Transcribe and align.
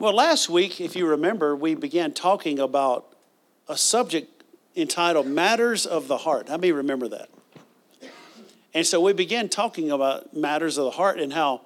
Well, 0.00 0.14
last 0.14 0.48
week, 0.48 0.80
if 0.80 0.94
you 0.94 1.08
remember, 1.08 1.56
we 1.56 1.74
began 1.74 2.12
talking 2.12 2.60
about 2.60 3.16
a 3.66 3.76
subject 3.76 4.44
entitled 4.76 5.26
Matters 5.26 5.86
of 5.86 6.06
the 6.06 6.18
Heart. 6.18 6.48
How 6.50 6.56
many 6.56 6.70
remember 6.70 7.08
that? 7.08 7.28
And 8.72 8.86
so 8.86 9.00
we 9.00 9.12
began 9.12 9.48
talking 9.48 9.90
about 9.90 10.36
matters 10.36 10.78
of 10.78 10.84
the 10.84 10.92
heart 10.92 11.18
and 11.18 11.32
how 11.32 11.62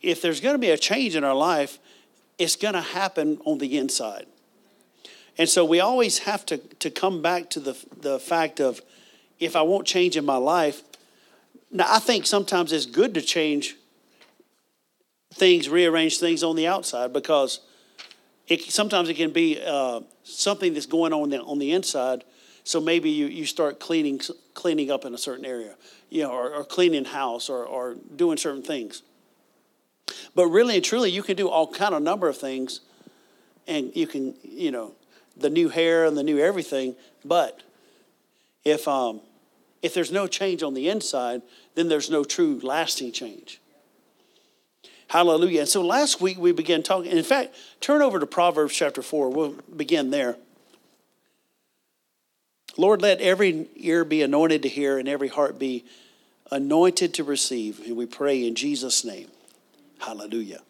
if 0.00 0.22
there's 0.22 0.40
going 0.40 0.54
to 0.54 0.60
be 0.60 0.70
a 0.70 0.78
change 0.78 1.16
in 1.16 1.24
our 1.24 1.34
life, 1.34 1.80
it's 2.38 2.54
going 2.54 2.74
to 2.74 2.82
happen 2.82 3.40
on 3.44 3.58
the 3.58 3.76
inside. 3.76 4.26
And 5.38 5.48
so 5.48 5.64
we 5.64 5.80
always 5.80 6.18
have 6.18 6.46
to, 6.46 6.58
to 6.58 6.88
come 6.88 7.20
back 7.20 7.50
to 7.50 7.58
the, 7.58 7.76
the 8.00 8.20
fact 8.20 8.60
of 8.60 8.80
if 9.40 9.56
I 9.56 9.62
won't 9.62 9.88
change 9.88 10.16
in 10.16 10.24
my 10.24 10.36
life, 10.36 10.82
now 11.72 11.86
I 11.88 11.98
think 11.98 12.26
sometimes 12.26 12.72
it's 12.72 12.86
good 12.86 13.14
to 13.14 13.22
change 13.22 13.74
things, 15.32 15.68
rearrange 15.68 16.18
things 16.18 16.42
on 16.42 16.56
the 16.56 16.66
outside 16.66 17.12
because 17.12 17.60
it, 18.48 18.62
sometimes 18.62 19.08
it 19.08 19.14
can 19.14 19.30
be 19.30 19.60
uh, 19.64 20.00
something 20.24 20.74
that's 20.74 20.86
going 20.86 21.12
on 21.12 21.30
the, 21.30 21.40
on 21.40 21.58
the 21.58 21.72
inside. 21.72 22.24
So 22.64 22.80
maybe 22.80 23.10
you, 23.10 23.26
you 23.26 23.46
start 23.46 23.80
cleaning 23.80 24.20
cleaning 24.54 24.90
up 24.90 25.04
in 25.06 25.14
a 25.14 25.18
certain 25.18 25.46
area, 25.46 25.74
you 26.10 26.22
know, 26.22 26.30
or, 26.30 26.52
or 26.52 26.64
cleaning 26.64 27.06
house 27.06 27.48
or, 27.48 27.64
or 27.64 27.96
doing 28.16 28.36
certain 28.36 28.62
things. 28.62 29.02
But 30.34 30.48
really 30.48 30.76
and 30.76 30.84
truly, 30.84 31.10
you 31.10 31.22
can 31.22 31.36
do 31.36 31.48
all 31.48 31.66
kind 31.66 31.94
of 31.94 32.02
number 32.02 32.28
of 32.28 32.36
things, 32.36 32.80
and 33.66 33.94
you 33.94 34.06
can, 34.06 34.34
you 34.42 34.70
know, 34.70 34.92
the 35.36 35.48
new 35.48 35.70
hair 35.70 36.04
and 36.04 36.16
the 36.16 36.22
new 36.22 36.38
everything. 36.38 36.94
But 37.24 37.62
if 38.64 38.86
um, 38.86 39.20
if 39.80 39.94
there's 39.94 40.12
no 40.12 40.26
change 40.26 40.62
on 40.62 40.74
the 40.74 40.88
inside, 40.88 41.42
then 41.74 41.88
there's 41.88 42.10
no 42.10 42.24
true 42.24 42.60
lasting 42.62 43.12
change. 43.12 43.60
Hallelujah. 45.10 45.62
And 45.62 45.68
so 45.68 45.82
last 45.82 46.20
week 46.20 46.38
we 46.38 46.52
began 46.52 46.84
talking. 46.84 47.10
In 47.10 47.24
fact, 47.24 47.56
turn 47.80 48.00
over 48.00 48.20
to 48.20 48.26
Proverbs 48.26 48.72
chapter 48.72 49.02
4. 49.02 49.30
We'll 49.30 49.56
begin 49.74 50.10
there. 50.10 50.36
Lord, 52.76 53.02
let 53.02 53.20
every 53.20 53.66
ear 53.74 54.04
be 54.04 54.22
anointed 54.22 54.62
to 54.62 54.68
hear 54.68 54.98
and 54.98 55.08
every 55.08 55.26
heart 55.26 55.58
be 55.58 55.84
anointed 56.52 57.12
to 57.14 57.24
receive. 57.24 57.80
And 57.84 57.96
we 57.96 58.06
pray 58.06 58.46
in 58.46 58.54
Jesus' 58.54 59.04
name. 59.04 59.26
Hallelujah. 59.98 60.60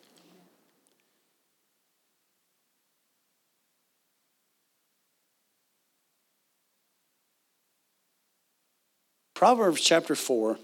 Proverbs 9.34 9.83
chapter 9.83 10.14
4 10.14 10.59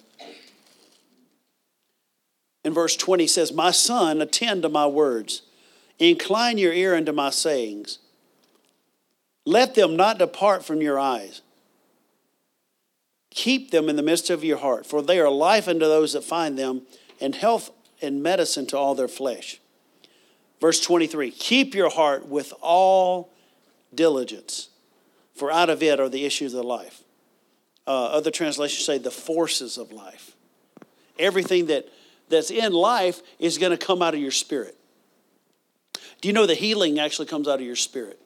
in 2.66 2.74
verse 2.74 2.96
20 2.96 3.28
says, 3.28 3.52
My 3.52 3.70
son, 3.70 4.20
attend 4.20 4.62
to 4.62 4.68
my 4.68 4.88
words, 4.88 5.42
incline 6.00 6.58
your 6.58 6.72
ear 6.72 6.96
unto 6.96 7.12
my 7.12 7.30
sayings. 7.30 8.00
Let 9.44 9.76
them 9.76 9.94
not 9.94 10.18
depart 10.18 10.64
from 10.64 10.82
your 10.82 10.98
eyes. 10.98 11.42
Keep 13.30 13.70
them 13.70 13.88
in 13.88 13.94
the 13.94 14.02
midst 14.02 14.30
of 14.30 14.42
your 14.42 14.58
heart, 14.58 14.84
for 14.84 15.00
they 15.00 15.20
are 15.20 15.30
life 15.30 15.68
unto 15.68 15.86
those 15.86 16.14
that 16.14 16.24
find 16.24 16.58
them, 16.58 16.82
and 17.20 17.36
health 17.36 17.70
and 18.02 18.20
medicine 18.20 18.66
to 18.66 18.76
all 18.76 18.96
their 18.96 19.06
flesh. 19.06 19.60
Verse 20.60 20.80
23 20.80 21.30
Keep 21.30 21.72
your 21.72 21.90
heart 21.90 22.26
with 22.26 22.52
all 22.60 23.30
diligence, 23.94 24.70
for 25.36 25.52
out 25.52 25.70
of 25.70 25.84
it 25.84 26.00
are 26.00 26.08
the 26.08 26.24
issues 26.24 26.52
of 26.52 26.64
life. 26.64 27.04
Uh, 27.86 28.06
other 28.06 28.32
translations 28.32 28.84
say 28.84 28.98
the 28.98 29.12
forces 29.12 29.78
of 29.78 29.92
life. 29.92 30.32
Everything 31.16 31.66
that 31.66 31.88
that's 32.28 32.50
in 32.50 32.72
life 32.72 33.22
is 33.38 33.58
going 33.58 33.76
to 33.76 33.86
come 33.86 34.02
out 34.02 34.14
of 34.14 34.20
your 34.20 34.30
spirit. 34.30 34.76
Do 36.20 36.28
you 36.28 36.32
know 36.32 36.46
the 36.46 36.54
healing 36.54 36.98
actually 36.98 37.26
comes 37.26 37.46
out 37.48 37.60
of 37.60 37.66
your 37.66 37.76
spirit? 37.76 38.20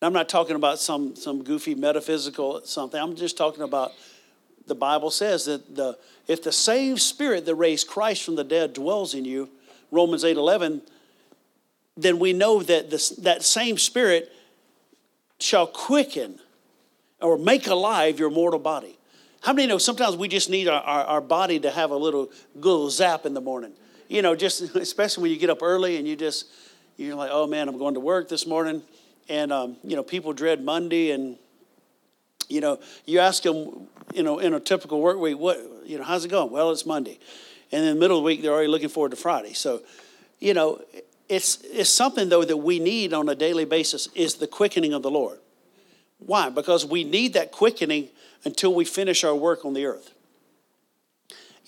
I'm 0.00 0.12
not 0.12 0.28
talking 0.28 0.54
about 0.54 0.78
some, 0.78 1.16
some 1.16 1.42
goofy 1.42 1.74
metaphysical 1.74 2.62
something. 2.64 3.00
I'm 3.00 3.16
just 3.16 3.36
talking 3.36 3.62
about 3.62 3.92
the 4.66 4.74
Bible 4.74 5.10
says 5.10 5.46
that 5.46 5.74
the, 5.74 5.98
if 6.28 6.42
the 6.42 6.52
same 6.52 6.98
spirit 6.98 7.46
that 7.46 7.54
raised 7.54 7.88
Christ 7.88 8.22
from 8.22 8.36
the 8.36 8.44
dead 8.44 8.74
dwells 8.74 9.14
in 9.14 9.24
you, 9.24 9.48
Romans 9.90 10.24
8 10.24 10.36
11, 10.36 10.82
then 11.96 12.18
we 12.18 12.32
know 12.32 12.62
that 12.62 12.90
this, 12.90 13.08
that 13.10 13.42
same 13.42 13.78
spirit 13.78 14.30
shall 15.40 15.66
quicken 15.66 16.38
or 17.20 17.36
make 17.36 17.66
alive 17.66 18.20
your 18.20 18.30
mortal 18.30 18.60
body. 18.60 18.97
How 19.40 19.52
many 19.52 19.68
know 19.68 19.78
sometimes 19.78 20.16
we 20.16 20.28
just 20.28 20.50
need 20.50 20.68
our, 20.68 20.82
our, 20.82 21.04
our, 21.04 21.20
body 21.20 21.60
to 21.60 21.70
have 21.70 21.90
a 21.90 21.96
little 21.96 22.30
little 22.54 22.90
zap 22.90 23.24
in 23.24 23.34
the 23.34 23.40
morning? 23.40 23.72
You 24.08 24.22
know, 24.22 24.34
just 24.34 24.60
especially 24.76 25.22
when 25.22 25.30
you 25.32 25.38
get 25.38 25.50
up 25.50 25.62
early 25.62 25.96
and 25.96 26.08
you 26.08 26.16
just, 26.16 26.46
you're 26.96 27.14
like, 27.14 27.30
oh 27.32 27.46
man, 27.46 27.68
I'm 27.68 27.78
going 27.78 27.94
to 27.94 28.00
work 28.00 28.28
this 28.28 28.46
morning. 28.46 28.82
And, 29.28 29.52
um, 29.52 29.76
you 29.84 29.94
know, 29.94 30.02
people 30.02 30.32
dread 30.32 30.64
Monday 30.64 31.10
and, 31.10 31.36
you 32.48 32.60
know, 32.60 32.80
you 33.04 33.18
ask 33.18 33.42
them, 33.42 33.88
you 34.14 34.22
know, 34.22 34.38
in 34.38 34.54
a 34.54 34.60
typical 34.60 35.00
work 35.00 35.18
week, 35.18 35.38
what, 35.38 35.58
you 35.84 35.98
know, 35.98 36.04
how's 36.04 36.24
it 36.24 36.28
going? 36.28 36.50
Well, 36.50 36.70
it's 36.70 36.86
Monday. 36.86 37.18
And 37.70 37.84
in 37.84 37.94
the 37.94 38.00
middle 38.00 38.16
of 38.16 38.22
the 38.22 38.26
week, 38.26 38.40
they're 38.40 38.52
already 38.52 38.68
looking 38.68 38.88
forward 38.88 39.10
to 39.10 39.16
Friday. 39.16 39.52
So, 39.52 39.82
you 40.38 40.54
know, 40.54 40.80
it's, 41.28 41.58
it's 41.64 41.90
something, 41.90 42.30
though, 42.30 42.44
that 42.44 42.56
we 42.56 42.78
need 42.78 43.12
on 43.12 43.28
a 43.28 43.34
daily 43.34 43.66
basis 43.66 44.08
is 44.14 44.36
the 44.36 44.46
quickening 44.46 44.94
of 44.94 45.02
the 45.02 45.10
Lord. 45.10 45.38
Why? 46.18 46.48
Because 46.48 46.86
we 46.86 47.04
need 47.04 47.34
that 47.34 47.52
quickening 47.52 48.08
until 48.44 48.74
we 48.74 48.84
finish 48.84 49.24
our 49.24 49.34
work 49.34 49.64
on 49.64 49.74
the 49.74 49.86
earth. 49.86 50.12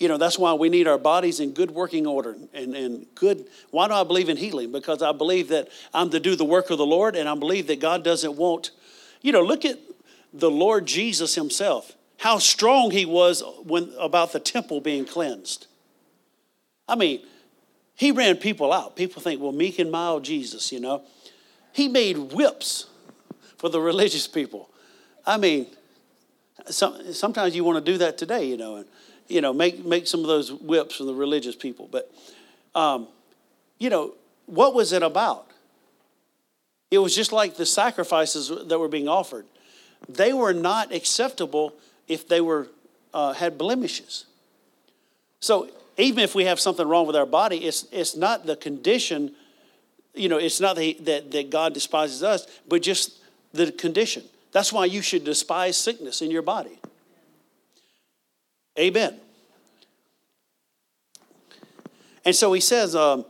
You 0.01 0.07
know, 0.07 0.17
that's 0.17 0.39
why 0.39 0.53
we 0.53 0.69
need 0.69 0.87
our 0.87 0.97
bodies 0.97 1.39
in 1.39 1.51
good 1.51 1.69
working 1.69 2.07
order 2.07 2.35
and, 2.55 2.75
and 2.75 3.05
good. 3.13 3.45
Why 3.69 3.87
do 3.87 3.93
I 3.93 4.03
believe 4.03 4.29
in 4.29 4.37
healing? 4.37 4.71
Because 4.71 5.03
I 5.03 5.11
believe 5.11 5.49
that 5.49 5.67
I'm 5.93 6.09
to 6.09 6.19
do 6.19 6.35
the 6.35 6.43
work 6.43 6.71
of 6.71 6.79
the 6.79 6.85
Lord, 6.87 7.15
and 7.15 7.29
I 7.29 7.35
believe 7.35 7.67
that 7.67 7.79
God 7.79 8.03
doesn't 8.03 8.35
want, 8.35 8.71
you 9.21 9.31
know, 9.31 9.43
look 9.43 9.63
at 9.63 9.77
the 10.33 10.49
Lord 10.49 10.87
Jesus 10.87 11.35
Himself, 11.35 11.95
how 12.17 12.39
strong 12.39 12.89
He 12.89 13.05
was 13.05 13.43
when 13.63 13.93
about 13.99 14.33
the 14.33 14.39
temple 14.39 14.81
being 14.81 15.05
cleansed. 15.05 15.67
I 16.87 16.95
mean, 16.95 17.21
He 17.93 18.11
ran 18.11 18.37
people 18.37 18.73
out. 18.73 18.95
People 18.95 19.21
think, 19.21 19.39
well, 19.39 19.51
meek 19.51 19.77
and 19.77 19.91
mild 19.91 20.23
Jesus, 20.23 20.71
you 20.71 20.79
know. 20.79 21.03
He 21.73 21.87
made 21.87 22.17
whips 22.17 22.87
for 23.59 23.69
the 23.69 23.79
religious 23.91 24.27
people. 24.27 24.71
I 25.27 25.37
mean, 25.37 25.67
some, 26.69 27.13
sometimes 27.13 27.55
you 27.55 27.63
want 27.63 27.83
to 27.83 27.91
do 27.91 27.97
that 27.99 28.17
today, 28.17 28.45
you 28.45 28.57
know, 28.57 28.77
and 28.77 28.85
you 29.27 29.41
know 29.41 29.53
make 29.53 29.83
make 29.85 30.07
some 30.07 30.21
of 30.21 30.27
those 30.27 30.51
whips 30.51 30.97
from 30.97 31.07
the 31.07 31.13
religious 31.13 31.55
people. 31.55 31.87
But 31.91 32.11
um, 32.75 33.07
you 33.79 33.89
know, 33.89 34.13
what 34.45 34.73
was 34.73 34.93
it 34.93 35.03
about? 35.03 35.47
It 36.89 36.97
was 36.97 37.15
just 37.15 37.31
like 37.31 37.55
the 37.55 37.65
sacrifices 37.65 38.51
that 38.67 38.77
were 38.77 38.89
being 38.89 39.07
offered. 39.07 39.45
They 40.09 40.33
were 40.33 40.53
not 40.53 40.93
acceptable 40.93 41.73
if 42.07 42.27
they 42.27 42.41
were 42.41 42.67
uh, 43.13 43.33
had 43.33 43.57
blemishes. 43.57 44.25
So 45.39 45.69
even 45.97 46.23
if 46.23 46.35
we 46.35 46.45
have 46.45 46.59
something 46.59 46.87
wrong 46.87 47.07
with 47.07 47.15
our 47.15 47.25
body, 47.25 47.65
it's 47.65 47.87
it's 47.91 48.15
not 48.15 48.45
the 48.45 48.55
condition. 48.55 49.31
You 50.13 50.27
know, 50.27 50.37
it's 50.37 50.59
not 50.59 50.75
that, 50.75 51.05
that, 51.05 51.31
that 51.31 51.49
God 51.49 51.73
despises 51.73 52.21
us, 52.21 52.45
but 52.67 52.81
just 52.81 53.19
the 53.53 53.71
condition. 53.71 54.23
That's 54.51 54.73
why 54.73 54.85
you 54.85 55.01
should 55.01 55.23
despise 55.23 55.77
sickness 55.77 56.21
in 56.21 56.31
your 56.31 56.41
body. 56.41 56.79
Amen. 58.77 59.19
And 62.23 62.35
so 62.35 62.53
he 62.53 62.61
says, 62.61 62.95
um, 62.95 63.25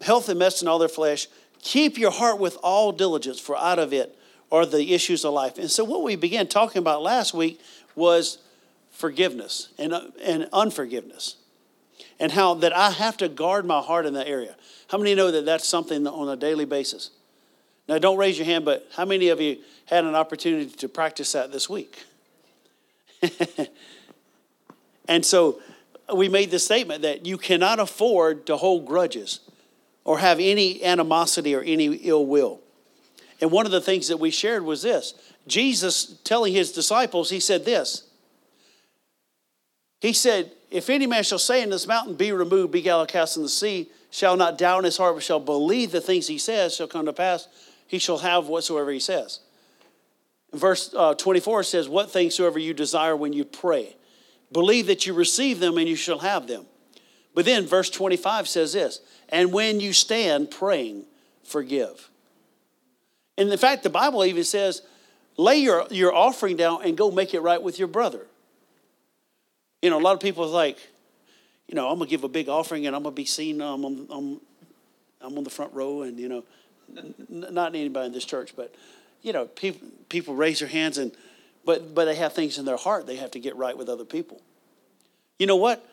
health 0.00 0.28
and 0.28 0.38
medicine, 0.38 0.68
all 0.68 0.78
their 0.78 0.88
flesh. 0.88 1.28
Keep 1.62 1.98
your 1.98 2.10
heart 2.10 2.38
with 2.38 2.56
all 2.62 2.92
diligence, 2.92 3.38
for 3.38 3.56
out 3.56 3.78
of 3.78 3.92
it 3.92 4.16
are 4.50 4.66
the 4.66 4.94
issues 4.94 5.24
of 5.24 5.32
life. 5.32 5.58
And 5.58 5.70
so, 5.70 5.84
what 5.84 6.02
we 6.02 6.16
began 6.16 6.46
talking 6.46 6.80
about 6.80 7.02
last 7.02 7.34
week 7.34 7.60
was 7.94 8.38
forgiveness 8.90 9.68
and, 9.78 9.92
uh, 9.92 10.02
and 10.22 10.48
unforgiveness, 10.52 11.36
and 12.18 12.32
how 12.32 12.54
that 12.54 12.74
I 12.74 12.90
have 12.90 13.16
to 13.18 13.28
guard 13.28 13.66
my 13.66 13.80
heart 13.80 14.06
in 14.06 14.14
that 14.14 14.26
area. 14.26 14.56
How 14.88 14.98
many 14.98 15.14
know 15.14 15.30
that 15.30 15.44
that's 15.44 15.68
something 15.68 16.06
on 16.06 16.28
a 16.28 16.36
daily 16.36 16.64
basis? 16.64 17.10
Now, 17.88 17.98
don't 17.98 18.16
raise 18.16 18.38
your 18.38 18.46
hand, 18.46 18.64
but 18.64 18.88
how 18.94 19.04
many 19.04 19.28
of 19.28 19.40
you 19.40 19.58
had 19.86 20.04
an 20.04 20.14
opportunity 20.14 20.70
to 20.70 20.88
practice 20.88 21.32
that 21.32 21.50
this 21.52 21.68
week? 21.68 22.04
and 25.08 25.24
so 25.24 25.60
we 26.14 26.28
made 26.28 26.50
the 26.50 26.58
statement 26.58 27.02
that 27.02 27.26
you 27.26 27.38
cannot 27.38 27.80
afford 27.80 28.46
to 28.46 28.56
hold 28.56 28.86
grudges 28.86 29.40
or 30.04 30.18
have 30.18 30.38
any 30.40 30.82
animosity 30.84 31.54
or 31.54 31.60
any 31.62 31.86
ill 31.86 32.26
will. 32.26 32.60
And 33.40 33.50
one 33.50 33.66
of 33.66 33.72
the 33.72 33.80
things 33.80 34.08
that 34.08 34.18
we 34.18 34.30
shared 34.30 34.64
was 34.64 34.82
this 34.82 35.14
Jesus 35.46 36.18
telling 36.24 36.52
his 36.52 36.72
disciples, 36.72 37.30
he 37.30 37.40
said 37.40 37.64
this. 37.64 38.04
He 40.00 40.12
said, 40.12 40.52
If 40.70 40.90
any 40.90 41.06
man 41.06 41.24
shall 41.24 41.38
say 41.38 41.62
in 41.62 41.70
this 41.70 41.86
mountain, 41.86 42.14
Be 42.14 42.32
removed, 42.32 42.72
be 42.72 42.82
cast 42.82 43.36
in 43.36 43.42
the 43.42 43.48
sea, 43.48 43.90
shall 44.10 44.36
not 44.36 44.58
doubt 44.58 44.78
in 44.78 44.84
his 44.84 44.96
heart, 44.96 45.14
but 45.14 45.24
shall 45.24 45.40
believe 45.40 45.92
the 45.92 46.00
things 46.00 46.26
he 46.26 46.38
says 46.38 46.74
shall 46.74 46.88
come 46.88 47.06
to 47.06 47.12
pass, 47.12 47.48
he 47.90 47.98
shall 47.98 48.18
have 48.18 48.46
whatsoever 48.46 48.92
he 48.92 49.00
says. 49.00 49.40
Verse 50.52 50.94
uh, 50.96 51.12
24 51.14 51.64
says, 51.64 51.88
What 51.88 52.08
things 52.08 52.36
soever 52.36 52.60
you 52.60 52.72
desire 52.72 53.16
when 53.16 53.32
you 53.32 53.44
pray, 53.44 53.96
believe 54.52 54.86
that 54.86 55.06
you 55.06 55.12
receive 55.12 55.58
them 55.58 55.76
and 55.76 55.88
you 55.88 55.96
shall 55.96 56.20
have 56.20 56.46
them. 56.46 56.66
But 57.34 57.46
then 57.46 57.66
verse 57.66 57.90
25 57.90 58.46
says 58.46 58.74
this 58.74 59.00
and 59.28 59.52
when 59.52 59.80
you 59.80 59.92
stand 59.92 60.52
praying, 60.52 61.04
forgive. 61.42 62.08
And 63.36 63.50
in 63.50 63.58
fact, 63.58 63.82
the 63.82 63.90
Bible 63.90 64.24
even 64.24 64.44
says, 64.44 64.82
lay 65.36 65.56
your, 65.56 65.84
your 65.90 66.14
offering 66.14 66.56
down 66.56 66.84
and 66.84 66.96
go 66.96 67.10
make 67.10 67.34
it 67.34 67.40
right 67.40 67.60
with 67.60 67.76
your 67.76 67.88
brother. 67.88 68.24
You 69.82 69.90
know, 69.90 69.98
a 69.98 70.00
lot 70.00 70.14
of 70.14 70.20
people 70.20 70.44
are 70.44 70.46
like, 70.46 70.78
you 71.66 71.74
know, 71.74 71.88
I'm 71.88 71.98
to 71.98 72.06
give 72.06 72.22
a 72.22 72.28
big 72.28 72.48
offering 72.48 72.86
and 72.86 72.94
I'm 72.94 73.02
to 73.02 73.10
be 73.10 73.24
seen. 73.24 73.60
Um, 73.60 73.84
I'm, 73.84 74.06
I'm, 74.10 74.40
I'm 75.20 75.38
on 75.38 75.42
the 75.42 75.50
front 75.50 75.74
row, 75.74 76.02
and, 76.02 76.18
you 76.18 76.28
know, 76.28 76.44
not 77.28 77.74
anybody 77.74 78.06
in 78.06 78.12
this 78.12 78.24
church, 78.24 78.54
but, 78.56 78.74
you 79.22 79.32
know, 79.32 79.46
people, 79.46 79.88
people 80.08 80.34
raise 80.34 80.60
their 80.60 80.68
hands, 80.68 80.98
and 80.98 81.12
but, 81.64 81.94
but 81.94 82.06
they 82.06 82.14
have 82.14 82.32
things 82.32 82.58
in 82.58 82.64
their 82.64 82.76
heart 82.76 83.06
they 83.06 83.16
have 83.16 83.30
to 83.32 83.40
get 83.40 83.56
right 83.56 83.76
with 83.76 83.88
other 83.88 84.04
people. 84.04 84.40
You 85.38 85.46
know 85.46 85.56
what? 85.56 85.86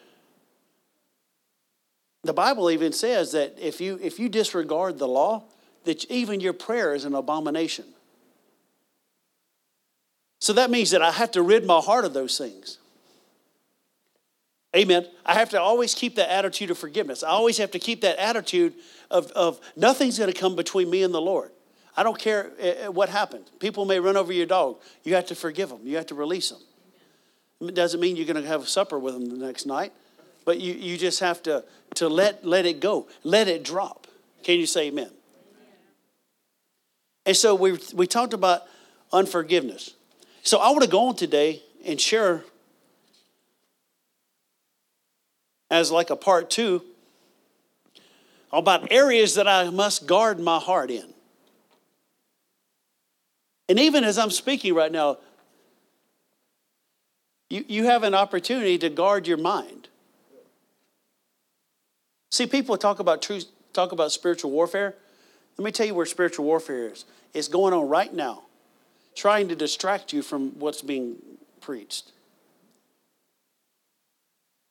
The 2.23 2.33
Bible 2.33 2.69
even 2.71 2.91
says 2.91 3.31
that 3.31 3.57
if 3.59 3.79
you, 3.79 3.99
if 4.01 4.19
you 4.19 4.27
disregard 4.29 4.97
the 4.97 5.07
law, 5.07 5.43
that 5.85 6.09
even 6.11 6.41
your 6.41 6.53
prayer 6.53 6.93
is 6.93 7.05
an 7.05 7.15
abomination. 7.15 7.85
So 10.39 10.53
that 10.53 10.69
means 10.69 10.91
that 10.91 11.01
I 11.01 11.11
have 11.11 11.31
to 11.31 11.41
rid 11.41 11.65
my 11.65 11.79
heart 11.79 12.05
of 12.05 12.13
those 12.13 12.37
things. 12.37 12.79
Amen. 14.77 15.07
I 15.25 15.33
have 15.33 15.49
to 15.49 15.59
always 15.59 15.95
keep 15.95 16.15
that 16.15 16.31
attitude 16.31 16.69
of 16.69 16.77
forgiveness. 16.77 17.23
I 17.23 17.29
always 17.29 17.57
have 17.57 17.71
to 17.71 17.79
keep 17.79 18.01
that 18.01 18.19
attitude 18.19 18.75
of, 19.09 19.31
of 19.31 19.59
nothing's 19.75 20.19
going 20.19 20.31
to 20.31 20.39
come 20.39 20.55
between 20.55 20.89
me 20.89 21.01
and 21.01 21.11
the 21.11 21.21
Lord. 21.21 21.51
I 21.95 22.03
don't 22.03 22.19
care 22.19 22.51
eh, 22.59 22.73
eh, 22.81 22.87
what 22.87 23.09
happened. 23.09 23.45
People 23.59 23.85
may 23.85 23.99
run 23.99 24.15
over 24.15 24.31
your 24.31 24.45
dog. 24.45 24.77
You 25.03 25.15
have 25.15 25.25
to 25.27 25.35
forgive 25.35 25.69
them, 25.69 25.79
you 25.83 25.95
have 25.97 26.05
to 26.07 26.15
release 26.15 26.51
them. 26.51 26.59
It 27.59 27.73
doesn't 27.73 27.99
mean 27.99 28.15
you're 28.15 28.27
going 28.27 28.41
to 28.41 28.47
have 28.47 28.67
supper 28.69 28.99
with 28.99 29.15
them 29.15 29.29
the 29.29 29.43
next 29.43 29.65
night, 29.65 29.91
but 30.45 30.59
you, 30.59 30.73
you 30.73 30.95
just 30.95 31.21
have 31.21 31.41
to, 31.43 31.63
to 31.95 32.07
let, 32.07 32.45
let 32.45 32.67
it 32.67 32.79
go, 32.79 33.07
let 33.23 33.47
it 33.47 33.63
drop. 33.63 34.05
Can 34.43 34.59
you 34.59 34.67
say 34.67 34.89
amen? 34.89 35.09
And 37.25 37.35
so 37.35 37.55
we, 37.55 37.79
we 37.95 38.05
talked 38.05 38.33
about 38.33 38.61
unforgiveness. 39.11 39.95
So 40.43 40.59
I 40.59 40.69
want 40.69 40.83
to 40.83 40.89
go 40.89 41.07
on 41.07 41.15
today 41.15 41.63
and 41.83 41.99
share 41.99 42.43
as 45.69 45.91
like 45.91 46.09
a 46.09 46.15
part 46.15 46.49
two 46.49 46.81
about 48.51 48.91
areas 48.91 49.35
that 49.35 49.47
I 49.47 49.69
must 49.69 50.07
guard 50.07 50.39
my 50.39 50.59
heart 50.59 50.89
in. 50.89 51.13
And 53.69 53.79
even 53.79 54.03
as 54.03 54.17
I'm 54.17 54.31
speaking 54.31 54.73
right 54.73 54.91
now, 54.91 55.17
you, 57.49 57.65
you 57.67 57.85
have 57.85 58.03
an 58.03 58.13
opportunity 58.13 58.77
to 58.77 58.89
guard 58.89 59.27
your 59.27 59.37
mind. 59.37 59.89
See, 62.31 62.45
people 62.45 62.77
talk 62.77 62.99
about 62.99 63.21
truth, 63.21 63.45
talk 63.73 63.91
about 63.91 64.11
spiritual 64.11 64.51
warfare. 64.51 64.95
Let 65.57 65.65
me 65.65 65.71
tell 65.71 65.85
you 65.85 65.95
where 65.95 66.05
spiritual 66.05 66.45
warfare 66.45 66.89
is. 66.89 67.05
It's 67.33 67.47
going 67.47 67.73
on 67.73 67.89
right 67.89 68.13
now, 68.13 68.43
trying 69.15 69.47
to 69.49 69.55
distract 69.55 70.13
you 70.13 70.21
from 70.21 70.51
what's 70.59 70.81
being 70.81 71.17
preached. 71.61 72.11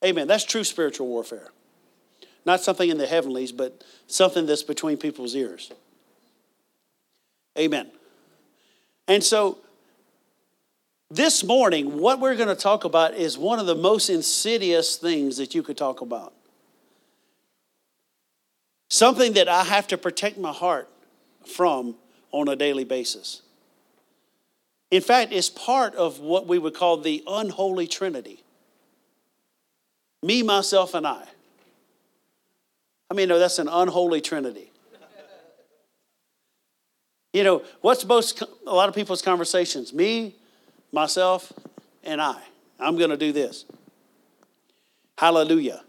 Amen. 0.06 0.28
That's 0.28 0.44
true 0.44 0.62
spiritual 0.62 1.08
warfare. 1.08 1.48
Not 2.44 2.60
something 2.60 2.88
in 2.88 2.96
the 2.96 3.08
heavenlies, 3.08 3.50
but 3.50 3.82
something 4.06 4.46
that's 4.46 4.62
between 4.62 4.98
people's 4.98 5.34
ears. 5.34 5.72
Amen. 7.58 7.90
And 9.08 9.22
so, 9.22 9.58
this 11.10 11.42
morning, 11.42 11.98
what 11.98 12.20
we're 12.20 12.36
going 12.36 12.48
to 12.48 12.54
talk 12.54 12.84
about 12.84 13.14
is 13.14 13.36
one 13.36 13.58
of 13.58 13.66
the 13.66 13.74
most 13.74 14.08
insidious 14.08 14.96
things 14.96 15.38
that 15.38 15.56
you 15.56 15.62
could 15.64 15.76
talk 15.76 16.00
about. 16.00 16.32
Something 18.88 19.32
that 19.32 19.48
I 19.48 19.64
have 19.64 19.88
to 19.88 19.98
protect 19.98 20.38
my 20.38 20.52
heart 20.52 20.88
from 21.44 21.96
on 22.30 22.48
a 22.48 22.54
daily 22.54 22.84
basis. 22.84 23.42
In 24.92 25.02
fact, 25.02 25.32
it's 25.32 25.50
part 25.50 25.96
of 25.96 26.20
what 26.20 26.46
we 26.46 26.58
would 26.58 26.74
call 26.74 26.96
the 26.96 27.24
unholy 27.26 27.88
trinity 27.88 28.44
me, 30.22 30.42
myself, 30.42 30.94
and 30.94 31.06
I. 31.06 31.24
I 33.10 33.14
mean, 33.14 33.28
no, 33.28 33.38
that's 33.38 33.58
an 33.58 33.68
unholy 33.68 34.20
trinity. 34.20 34.72
You 37.32 37.44
know, 37.44 37.62
what's 37.82 38.04
most, 38.04 38.42
a 38.66 38.74
lot 38.74 38.88
of 38.88 38.94
people's 38.94 39.20
conversations? 39.20 39.92
Me, 39.92 40.34
myself, 40.90 41.52
and 42.02 42.20
I. 42.20 42.40
I'm 42.80 42.96
going 42.96 43.10
to 43.10 43.16
do 43.16 43.32
this. 43.32 43.66
Hallelujah. 45.18 45.82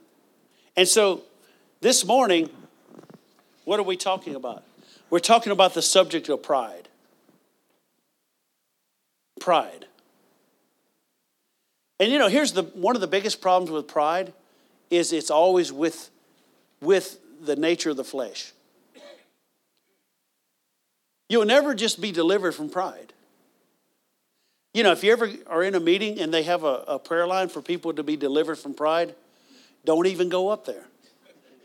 And 0.76 0.88
so 0.88 1.24
this 1.82 2.06
morning, 2.06 2.50
what 3.66 3.80
are 3.80 3.84
we 3.84 3.98
talking 3.98 4.36
about? 4.36 4.64
We're 5.10 5.20
talking 5.20 5.52
about 5.52 5.74
the 5.74 5.82
subject 5.82 6.28
of 6.30 6.44
pride. 6.44 6.90
Pride. 9.40 9.86
And 12.00 12.12
you 12.12 12.20
know, 12.20 12.28
here's 12.28 12.52
the 12.52 12.64
one 12.64 12.96
of 12.96 13.02
the 13.02 13.08
biggest 13.08 13.42
problems 13.42 13.72
with 13.72 13.88
pride 13.88 14.34
is 14.90 15.12
it's 15.14 15.32
always 15.32 15.72
with 15.72 16.10
with 16.82 17.20
the 17.42 17.56
nature 17.56 17.90
of 17.90 17.98
the 17.98 18.04
flesh. 18.04 18.54
You'll 21.30 21.46
never 21.46 21.76
just 21.76 22.00
be 22.00 22.12
delivered 22.12 22.54
from 22.54 22.70
pride. 22.70 23.14
You 24.74 24.84
know, 24.84 24.92
if 24.92 25.04
you 25.04 25.12
ever 25.12 25.30
are 25.48 25.64
in 25.64 25.76
a 25.76 25.80
meeting 25.80 26.20
and 26.20 26.34
they 26.34 26.44
have 26.44 26.64
a, 26.64 26.84
a 26.88 27.00
prayer 27.00 27.28
line 27.28 27.50
for 27.50 27.62
people 27.62 27.94
to 27.94 28.04
be 28.04 28.16
delivered 28.16 28.58
from 28.58 28.74
pride, 28.74 29.16
don't 29.86 30.08
even 30.08 30.30
go 30.30 30.50
up 30.50 30.66
there. 30.66 30.86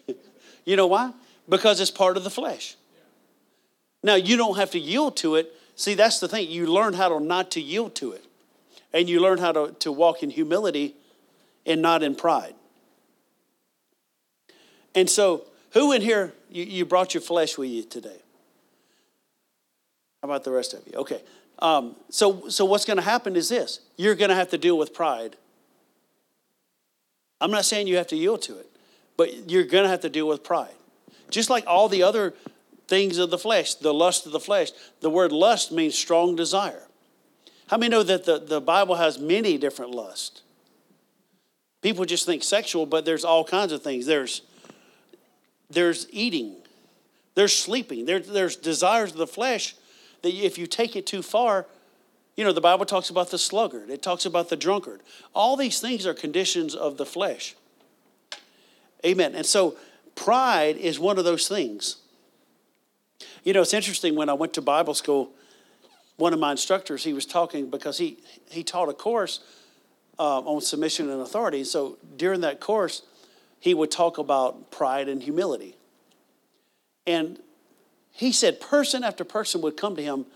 you 0.65 0.77
know 0.77 0.87
why? 0.87 1.13
Because 1.49 1.81
it's 1.81 1.91
part 1.91 2.17
of 2.17 2.25
the 2.25 2.31
flesh. 2.31 2.77
Now, 4.03 4.15
you 4.15 4.37
don't 4.37 4.57
have 4.57 4.71
to 4.73 4.79
yield 4.79 5.17
to 5.19 5.37
it. 5.37 5.53
See, 5.77 5.95
that's 5.95 6.21
the 6.21 6.29
thing. 6.29 6.51
You 6.51 6.67
learn 6.67 6.95
how 6.95 7.09
to 7.09 7.21
not 7.21 7.51
to 7.53 7.61
yield 7.61 7.95
to 7.97 8.13
it. 8.13 8.25
And 8.93 9.09
you 9.09 9.21
learn 9.21 9.39
how 9.39 9.53
to, 9.53 9.75
to 9.81 9.93
walk 9.93 10.23
in 10.23 10.31
humility 10.31 10.97
and 11.65 11.81
not 11.81 12.03
in 12.03 12.15
pride. 12.15 12.55
And 14.95 15.09
so, 15.09 15.47
who 15.73 15.93
in 15.93 16.03
here, 16.03 16.33
you, 16.51 16.65
you 16.65 16.85
brought 16.85 17.15
your 17.15 17.23
flesh 17.23 17.57
with 17.57 17.71
you 17.71 17.83
today? 17.83 18.21
How 20.21 20.29
about 20.29 20.45
the 20.45 20.51
rest 20.51 20.75
of 20.75 20.83
you? 20.87 20.99
Okay. 20.99 21.23
Um, 21.59 21.97
so, 22.11 22.49
so 22.49 22.65
what's 22.65 22.85
going 22.85 22.99
to 22.99 23.03
happen 23.03 23.37
is 23.37 23.49
this 23.49 23.81
you're 23.97 24.15
going 24.15 24.29
to 24.29 24.35
have 24.35 24.51
to 24.51 24.59
deal 24.59 24.77
with 24.77 24.93
pride. 24.93 25.37
I'm 27.41 27.51
not 27.51 27.65
saying 27.65 27.87
you 27.87 27.97
have 27.97 28.09
to 28.09 28.17
yield 28.17 28.43
to 28.43 28.59
it, 28.59 28.71
but 29.17 29.51
you're 29.51 29.65
going 29.65 29.85
to 29.85 29.91
have 29.91 30.01
to 30.03 30.11
deal 30.11 30.29
with 30.29 30.45
pride. 30.45 30.75
Just 31.31 31.51
like 31.51 31.65
all 31.67 31.89
the 31.89 32.03
other 32.03 32.35
things 32.93 33.19
of 33.19 33.31
the 33.31 33.39
flesh, 33.39 33.75
the 33.75 33.95
lust 33.95 34.27
of 34.27 34.33
the 34.33 34.41
flesh. 34.41 34.71
The 35.01 35.11
word 35.11 35.33
lust 35.33 35.73
means 35.73 35.95
strong 35.95 36.37
desire. 36.37 36.83
How 37.73 37.79
many 37.79 37.89
know 37.89 38.03
that 38.03 38.27
the, 38.27 38.39
the 38.39 38.61
Bible 38.61 38.97
has 38.97 39.19
many 39.19 39.57
different 39.57 39.93
lusts? 39.93 40.43
People 41.81 42.05
just 42.05 42.27
think 42.27 42.43
sexual, 42.43 42.85
but 42.85 43.07
there's 43.07 43.25
all 43.25 43.45
kinds 43.45 43.73
of 43.73 43.83
things. 43.83 44.05
There's, 44.05 44.43
there's 45.71 46.07
eating, 46.11 46.57
there's 47.35 47.59
sleeping, 47.59 48.05
there, 48.05 48.21
there's 48.21 48.57
desires 48.57 49.13
of 49.13 49.17
the 49.17 49.27
flesh 49.27 49.75
that 50.21 50.35
if 50.35 50.59
you 50.59 50.67
take 50.67 50.97
it 50.97 51.07
too 51.07 51.23
far, 51.23 51.65
you 52.37 52.45
know, 52.45 52.53
the 52.53 52.61
Bible 52.61 52.85
talks 52.85 53.09
about 53.09 53.31
the 53.31 53.39
sluggard, 53.39 53.89
it 53.89 54.03
talks 54.03 54.27
about 54.27 54.51
the 54.51 54.57
drunkard. 54.57 55.01
All 55.35 55.57
these 55.57 55.81
things 55.81 56.05
are 56.07 56.13
conditions 56.13 56.75
of 56.75 56.99
the 56.99 57.07
flesh. 57.07 57.55
Amen. 59.03 59.35
And 59.35 59.47
so 59.47 59.77
pride 60.15 60.77
is 60.77 61.01
one 61.01 61.17
of 61.17 61.25
those 61.25 61.49
things. 61.49 61.97
You 63.45 63.55
know, 63.55 63.63
it's 63.63 63.73
interesting 63.73 64.15
when 64.15 64.29
I 64.29 64.35
went 64.35 64.53
to 64.53 64.61
Bible 64.61 64.93
school, 64.93 65.31
one 66.17 66.33
of 66.33 66.39
my 66.39 66.53
instructors, 66.53 67.05
he 67.05 67.13
was 67.13 67.27
talking 67.27 67.71
because 67.71 67.99
he, 67.99 68.19
he 68.51 68.63
taught 68.63 68.89
a 68.89 68.93
course 68.93 69.41
uh, 70.19 70.41
on 70.41 70.61
submission 70.61 71.11
and 71.11 71.21
authority. 71.21 71.65
So 71.65 71.99
during 72.17 72.43
that 72.43 72.61
course, 72.61 73.03
he 73.59 73.75
would 73.75 73.91
talk 73.91 74.19
about 74.19 74.71
pride 74.71 75.09
and 75.09 75.23
humility. 75.23 75.77
And 77.07 77.39
he 78.11 78.33
said 78.33 78.61
person 78.61 79.05
after 79.05 79.25
person 79.25 79.63
would 79.63 79.77
come 79.77 79.97
to 79.97 80.03
him 80.03 80.27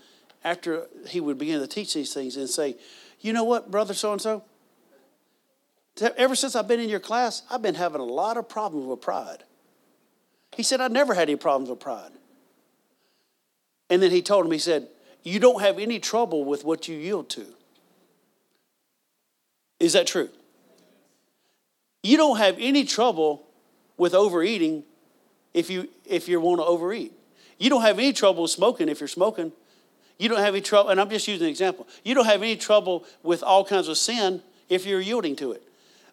after 0.43 0.87
he 1.07 1.19
would 1.19 1.37
begin 1.37 1.59
to 1.59 1.67
teach 1.67 1.93
these 1.93 2.13
things 2.13 2.37
and 2.37 2.49
say, 2.49 2.75
You 3.19 3.33
know 3.33 3.43
what, 3.43 3.69
brother 3.71 3.93
so 3.93 4.11
and 4.11 4.21
so? 4.21 4.43
Ever 6.15 6.35
since 6.35 6.55
I've 6.55 6.67
been 6.67 6.79
in 6.79 6.89
your 6.89 6.99
class, 6.99 7.43
I've 7.49 7.61
been 7.61 7.75
having 7.75 8.01
a 8.01 8.05
lot 8.05 8.37
of 8.37 8.47
problems 8.47 8.85
with 8.85 9.01
pride. 9.01 9.43
He 10.55 10.63
said, 10.63 10.79
I 10.79 10.87
never 10.87 11.13
had 11.13 11.29
any 11.29 11.37
problems 11.37 11.69
with 11.69 11.79
pride. 11.79 12.11
And 13.89 14.01
then 14.01 14.11
he 14.11 14.21
told 14.21 14.45
him, 14.45 14.51
he 14.51 14.59
said, 14.59 14.87
You 15.23 15.39
don't 15.39 15.61
have 15.61 15.79
any 15.79 15.99
trouble 15.99 16.45
with 16.45 16.63
what 16.63 16.87
you 16.87 16.95
yield 16.97 17.29
to. 17.31 17.45
Is 19.79 19.93
that 19.93 20.07
true? 20.07 20.29
You 22.03 22.17
don't 22.17 22.37
have 22.37 22.55
any 22.59 22.85
trouble 22.85 23.45
with 23.97 24.13
overeating 24.13 24.83
if 25.53 25.69
you 25.69 25.89
if 26.05 26.27
you 26.27 26.39
want 26.39 26.59
to 26.59 26.65
overeat. 26.65 27.11
You 27.57 27.69
don't 27.69 27.81
have 27.81 27.97
any 27.97 28.13
trouble 28.13 28.43
with 28.43 28.51
smoking 28.51 28.89
if 28.89 28.99
you're 28.99 29.07
smoking. 29.07 29.51
You 30.17 30.29
don't 30.29 30.39
have 30.39 30.53
any 30.53 30.61
trouble, 30.61 30.89
and 30.89 30.99
I'm 30.99 31.09
just 31.09 31.27
using 31.27 31.45
an 31.45 31.49
example. 31.49 31.87
You 32.03 32.15
don't 32.15 32.25
have 32.25 32.41
any 32.41 32.55
trouble 32.55 33.05
with 33.21 33.43
all 33.43 33.63
kinds 33.63 33.87
of 33.87 33.97
sin 33.97 34.41
if 34.69 34.85
you're 34.85 35.01
yielding 35.01 35.35
to 35.37 35.51
it. 35.51 35.63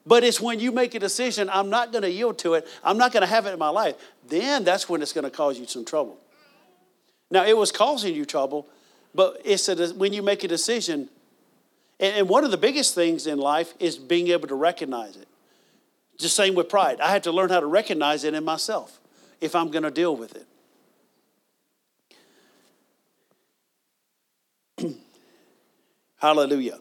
But 0.07 0.25
it's 0.25 0.41
when 0.41 0.61
you 0.61 0.73
make 0.73 0.95
a 0.95 0.99
decision, 0.99 1.49
I'm 1.51 1.71
not 1.71 1.91
going 1.91 2.03
to 2.03 2.11
yield 2.11 2.39
to 2.41 2.55
it, 2.55 2.67
I'm 2.83 2.99
not 2.99 3.13
going 3.13 3.23
to 3.23 3.27
have 3.27 3.47
it 3.47 3.53
in 3.53 3.59
my 3.59 3.71
life, 3.71 3.95
then 4.29 4.65
that's 4.65 4.89
when 4.89 5.01
it's 5.01 5.13
going 5.13 5.25
to 5.25 5.31
cause 5.31 5.59
you 5.59 5.67
some 5.67 5.85
trouble. 5.85 6.19
Now, 7.31 7.47
it 7.47 7.57
was 7.57 7.73
causing 7.73 8.15
you 8.15 8.27
trouble, 8.27 8.69
but 9.15 9.41
it's 9.45 9.69
a, 9.69 9.95
when 9.95 10.13
you 10.13 10.23
make 10.23 10.45
a 10.45 10.49
decision, 10.49 11.09
and 12.01 12.29
one 12.29 12.45
of 12.45 12.51
the 12.51 12.57
biggest 12.57 12.95
things 12.95 13.27
in 13.27 13.39
life 13.39 13.75
is 13.79 13.97
being 13.97 14.29
able 14.29 14.49
to 14.49 14.55
recognize 14.55 15.17
it. 15.17 15.29
Just 16.19 16.37
same 16.37 16.55
with 16.55 16.69
pride. 16.69 17.01
I 17.01 17.11
had 17.11 17.23
to 17.25 17.33
learn 17.33 17.51
how 17.51 17.61
to 17.61 17.67
recognize 17.67 18.25
it 18.25 18.35
in 18.35 18.45
myself 18.45 19.01
if 19.41 19.55
I'm 19.55 19.71
going 19.71 19.83
to 19.85 19.91
deal 19.91 20.17
with 20.17 20.37
it. 24.79 24.95
Hallelujah. 26.17 26.81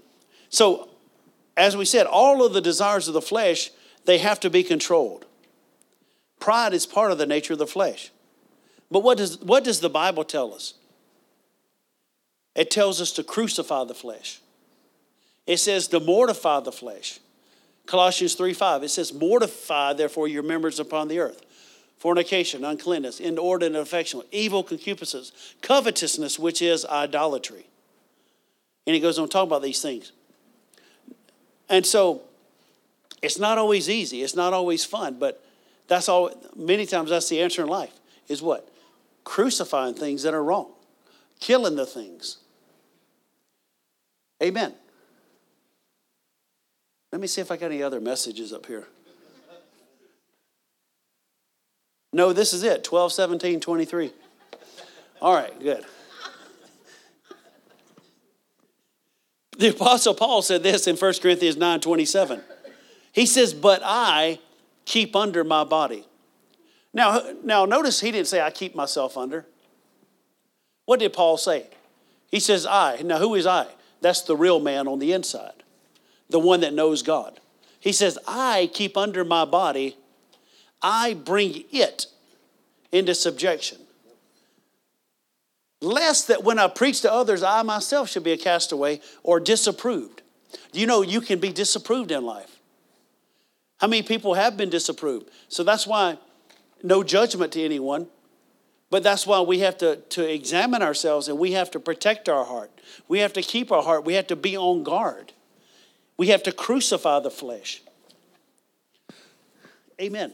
So, 0.49 0.89
as 1.55 1.77
we 1.77 1.85
said, 1.85 2.05
all 2.05 2.45
of 2.45 2.53
the 2.53 2.61
desires 2.61 3.07
of 3.07 3.13
the 3.13 3.21
flesh, 3.21 3.71
they 4.05 4.17
have 4.19 4.39
to 4.41 4.49
be 4.49 4.63
controlled. 4.63 5.25
Pride 6.39 6.73
is 6.73 6.85
part 6.85 7.11
of 7.11 7.17
the 7.17 7.25
nature 7.25 7.53
of 7.53 7.59
the 7.59 7.67
flesh. 7.67 8.11
But 8.91 9.01
what 9.01 9.17
does, 9.17 9.39
what 9.39 9.63
does 9.63 9.79
the 9.79 9.89
Bible 9.89 10.23
tell 10.23 10.53
us? 10.53 10.73
It 12.55 12.69
tells 12.69 13.01
us 13.01 13.11
to 13.13 13.23
crucify 13.23 13.85
the 13.85 13.95
flesh. 13.95 14.39
It 15.47 15.57
says 15.57 15.87
to 15.89 15.99
mortify 15.99 16.61
the 16.61 16.71
flesh. 16.71 17.19
Colossians 17.85 18.35
3 18.35 18.53
5, 18.53 18.83
it 18.83 18.89
says, 18.89 19.13
Mortify 19.13 19.93
therefore 19.93 20.27
your 20.27 20.43
members 20.43 20.79
upon 20.79 21.07
the 21.07 21.19
earth. 21.19 21.41
Fornication, 21.97 22.63
uncleanness, 22.63 23.19
inordinate 23.19 23.81
affection, 23.81 24.21
evil 24.31 24.63
concupiscence, 24.63 25.55
covetousness, 25.61 26.37
which 26.37 26.61
is 26.61 26.85
idolatry. 26.85 27.65
And 28.85 28.93
he 28.93 28.99
goes 28.99 29.17
on 29.17 29.27
to 29.27 29.31
talk 29.31 29.47
about 29.47 29.61
these 29.61 29.81
things. 29.81 30.11
And 31.69 31.85
so 31.85 32.23
it's 33.21 33.39
not 33.39 33.57
always 33.57 33.89
easy, 33.89 34.21
it's 34.21 34.35
not 34.35 34.53
always 34.53 34.83
fun, 34.83 35.17
but 35.19 35.43
that's 35.87 36.09
all 36.09 36.31
many 36.55 36.85
times 36.85 37.09
that's 37.09 37.29
the 37.29 37.41
answer 37.41 37.61
in 37.61 37.67
life 37.67 37.93
is 38.27 38.41
what? 38.41 38.69
Crucifying 39.23 39.93
things 39.93 40.23
that 40.23 40.33
are 40.33 40.43
wrong, 40.43 40.71
killing 41.39 41.75
the 41.75 41.85
things. 41.85 42.37
Amen. 44.41 44.73
Let 47.11 47.21
me 47.21 47.27
see 47.27 47.41
if 47.41 47.51
I 47.51 47.57
got 47.57 47.67
any 47.67 47.83
other 47.83 48.01
messages 48.01 48.51
up 48.51 48.65
here. 48.65 48.87
No, 52.11 52.31
this 52.31 52.53
is 52.53 52.63
it 52.63 52.83
12, 52.83 53.11
17, 53.11 53.59
23. 53.59 54.11
All 55.21 55.33
right, 55.33 55.59
good. 55.59 55.85
The 59.57 59.69
Apostle 59.69 60.13
Paul 60.13 60.41
said 60.41 60.63
this 60.63 60.87
in 60.87 60.95
1 60.95 61.13
Corinthians 61.21 61.57
9 61.57 61.79
27. 61.79 62.41
He 63.11 63.25
says, 63.25 63.53
But 63.53 63.81
I 63.83 64.39
keep 64.85 65.15
under 65.15 65.43
my 65.43 65.63
body. 65.63 66.05
Now, 66.93 67.21
now 67.43 67.65
notice 67.65 67.99
he 67.99 68.11
didn't 68.11 68.27
say, 68.27 68.41
I 68.41 68.49
keep 68.49 68.75
myself 68.75 69.17
under. 69.17 69.45
What 70.85 70.99
did 70.99 71.13
Paul 71.13 71.37
say? 71.37 71.67
He 72.29 72.39
says, 72.39 72.65
I. 72.65 73.01
Now, 73.03 73.19
who 73.19 73.35
is 73.35 73.45
I? 73.45 73.67
That's 74.03 74.21
the 74.21 74.37
real 74.37 74.59
man 74.59 74.87
on 74.87 74.99
the 74.99 75.13
inside, 75.13 75.63
the 76.29 76.39
one 76.39 76.59
that 76.59 76.73
knows 76.73 77.01
God. 77.01 77.39
He 77.79 77.91
says, 77.91 78.19
I 78.27 78.69
keep 78.71 78.95
under 78.95 79.25
my 79.25 79.45
body, 79.45 79.97
I 80.81 81.15
bring 81.15 81.63
it 81.71 82.05
into 82.91 83.15
subjection 83.15 83.79
lest 85.83 86.29
that 86.29 86.43
when 86.43 86.57
I 86.57 86.67
preach 86.67 87.01
to 87.01 87.11
others, 87.11 87.43
I 87.43 87.61
myself 87.61 88.09
should 88.09 88.23
be 88.23 88.31
a 88.31 88.37
castaway 88.37 89.01
or 89.21 89.39
disapproved. 89.39 90.21
You 90.71 90.87
know 90.87 91.01
you 91.01 91.21
can 91.21 91.39
be 91.39 91.51
disapproved 91.51 92.11
in 92.11 92.25
life? 92.25 92.59
How 93.79 93.87
many 93.87 94.03
people 94.03 94.33
have 94.33 94.55
been 94.55 94.69
disapproved? 94.69 95.29
So 95.49 95.63
that's 95.63 95.85
why 95.85 96.17
no 96.81 97.03
judgment 97.03 97.51
to 97.53 97.63
anyone, 97.63 98.07
but 98.93 99.01
that's 99.01 99.25
why 99.25 99.41
we 99.41 99.57
have 99.57 99.75
to, 99.79 99.95
to 99.95 100.23
examine 100.31 100.83
ourselves 100.83 101.27
and 101.27 101.39
we 101.39 101.53
have 101.53 101.71
to 101.71 101.79
protect 101.79 102.29
our 102.29 102.45
heart. 102.45 102.69
We 103.07 103.17
have 103.21 103.33
to 103.33 103.41
keep 103.41 103.71
our 103.71 103.81
heart. 103.81 104.05
We 104.05 104.13
have 104.13 104.27
to 104.27 104.35
be 104.35 104.55
on 104.55 104.83
guard. 104.83 105.33
We 106.15 106.27
have 106.27 106.43
to 106.43 106.51
crucify 106.51 107.21
the 107.21 107.31
flesh. 107.31 107.81
Amen. 109.99 110.31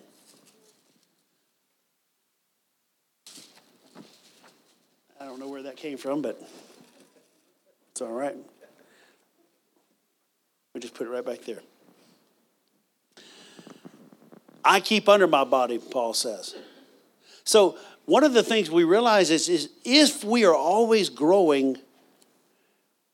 I 5.21 5.23
don't 5.23 5.39
know 5.39 5.47
where 5.47 5.63
that 5.63 5.77
came 5.77 5.97
from, 5.97 6.21
but 6.21 6.45
it's 7.91 8.01
all 8.01 8.11
right. 8.11 8.35
We 10.73 10.81
just 10.81 10.95
put 10.95 11.07
it 11.07 11.11
right 11.11 11.25
back 11.25 11.45
there. 11.45 11.61
I 14.65 14.81
keep 14.81 15.07
under 15.07 15.27
my 15.27 15.45
body, 15.45 15.77
Paul 15.77 16.13
says. 16.13 16.55
So, 17.45 17.77
one 18.09 18.23
of 18.23 18.33
the 18.33 18.41
things 18.41 18.71
we 18.71 18.83
realize 18.85 19.29
is, 19.29 19.47
is 19.47 19.69
if 19.85 20.23
we 20.23 20.43
are 20.43 20.55
always 20.55 21.09
growing 21.09 21.77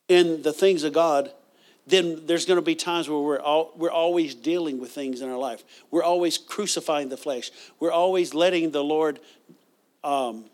in 0.08 0.40
the 0.40 0.54
things 0.54 0.84
of 0.84 0.94
God, 0.94 1.30
then 1.86 2.24
there's 2.24 2.46
going 2.46 2.56
to 2.56 2.62
be 2.62 2.74
times 2.74 3.06
where 3.06 3.18
we're, 3.18 3.38
all, 3.38 3.72
we're 3.76 3.90
always 3.90 4.34
dealing 4.34 4.80
with 4.80 4.90
things 4.90 5.20
in 5.20 5.28
our 5.28 5.36
life. 5.36 5.64
We're 5.90 6.02
always 6.02 6.38
crucifying 6.38 7.10
the 7.10 7.18
flesh. 7.18 7.50
We're 7.78 7.92
always 7.92 8.32
letting 8.32 8.70
the 8.70 8.82
Lord 8.82 9.20
um, 10.02 10.46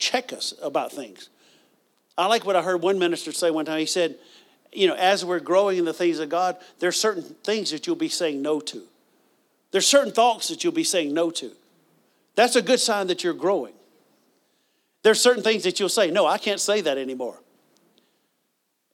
check 0.00 0.32
us 0.32 0.52
about 0.60 0.90
things. 0.90 1.28
I 2.18 2.26
like 2.26 2.44
what 2.44 2.56
I 2.56 2.62
heard 2.62 2.82
one 2.82 2.98
minister 2.98 3.30
say 3.30 3.52
one 3.52 3.66
time. 3.66 3.78
He 3.78 3.86
said, 3.86 4.16
you 4.72 4.88
know, 4.88 4.96
as 4.96 5.24
we're 5.24 5.38
growing 5.38 5.78
in 5.78 5.84
the 5.84 5.94
things 5.94 6.18
of 6.18 6.28
God, 6.28 6.56
there's 6.80 6.98
certain 6.98 7.22
things 7.22 7.70
that 7.70 7.86
you'll 7.86 7.94
be 7.94 8.08
saying 8.08 8.42
no 8.42 8.58
to. 8.58 8.82
There's 9.70 9.86
certain 9.86 10.12
thoughts 10.12 10.48
that 10.48 10.64
you'll 10.64 10.72
be 10.72 10.82
saying 10.82 11.14
no 11.14 11.30
to. 11.30 11.52
That's 12.38 12.54
a 12.54 12.62
good 12.62 12.78
sign 12.78 13.08
that 13.08 13.24
you're 13.24 13.34
growing. 13.34 13.72
There's 15.02 15.20
certain 15.20 15.42
things 15.42 15.64
that 15.64 15.80
you'll 15.80 15.88
say, 15.88 16.12
no, 16.12 16.24
I 16.24 16.38
can't 16.38 16.60
say 16.60 16.80
that 16.82 16.96
anymore. 16.96 17.42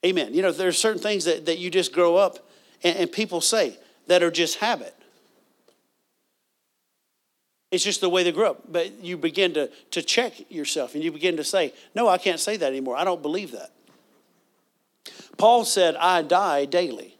Amen. 0.03 0.33
You 0.33 0.41
know, 0.41 0.51
there's 0.51 0.79
certain 0.79 0.99
things 0.99 1.25
that, 1.25 1.45
that 1.45 1.59
you 1.59 1.69
just 1.69 1.93
grow 1.93 2.15
up 2.15 2.39
and, 2.83 2.97
and 2.97 3.11
people 3.11 3.41
say 3.41 3.77
that 4.07 4.23
are 4.23 4.31
just 4.31 4.57
habit. 4.57 4.95
It's 7.69 7.83
just 7.83 8.01
the 8.01 8.09
way 8.09 8.23
they 8.23 8.31
grew 8.31 8.47
up. 8.47 8.63
But 8.67 9.03
you 9.03 9.15
begin 9.15 9.53
to, 9.53 9.69
to 9.91 10.01
check 10.01 10.51
yourself 10.51 10.95
and 10.95 11.03
you 11.03 11.11
begin 11.11 11.37
to 11.37 11.43
say, 11.43 11.71
No, 11.93 12.07
I 12.07 12.17
can't 12.17 12.39
say 12.39 12.57
that 12.57 12.65
anymore. 12.65 12.97
I 12.97 13.03
don't 13.03 13.21
believe 13.21 13.51
that. 13.51 13.69
Paul 15.37 15.65
said, 15.65 15.95
I 15.97 16.23
die 16.23 16.65
daily. 16.65 17.15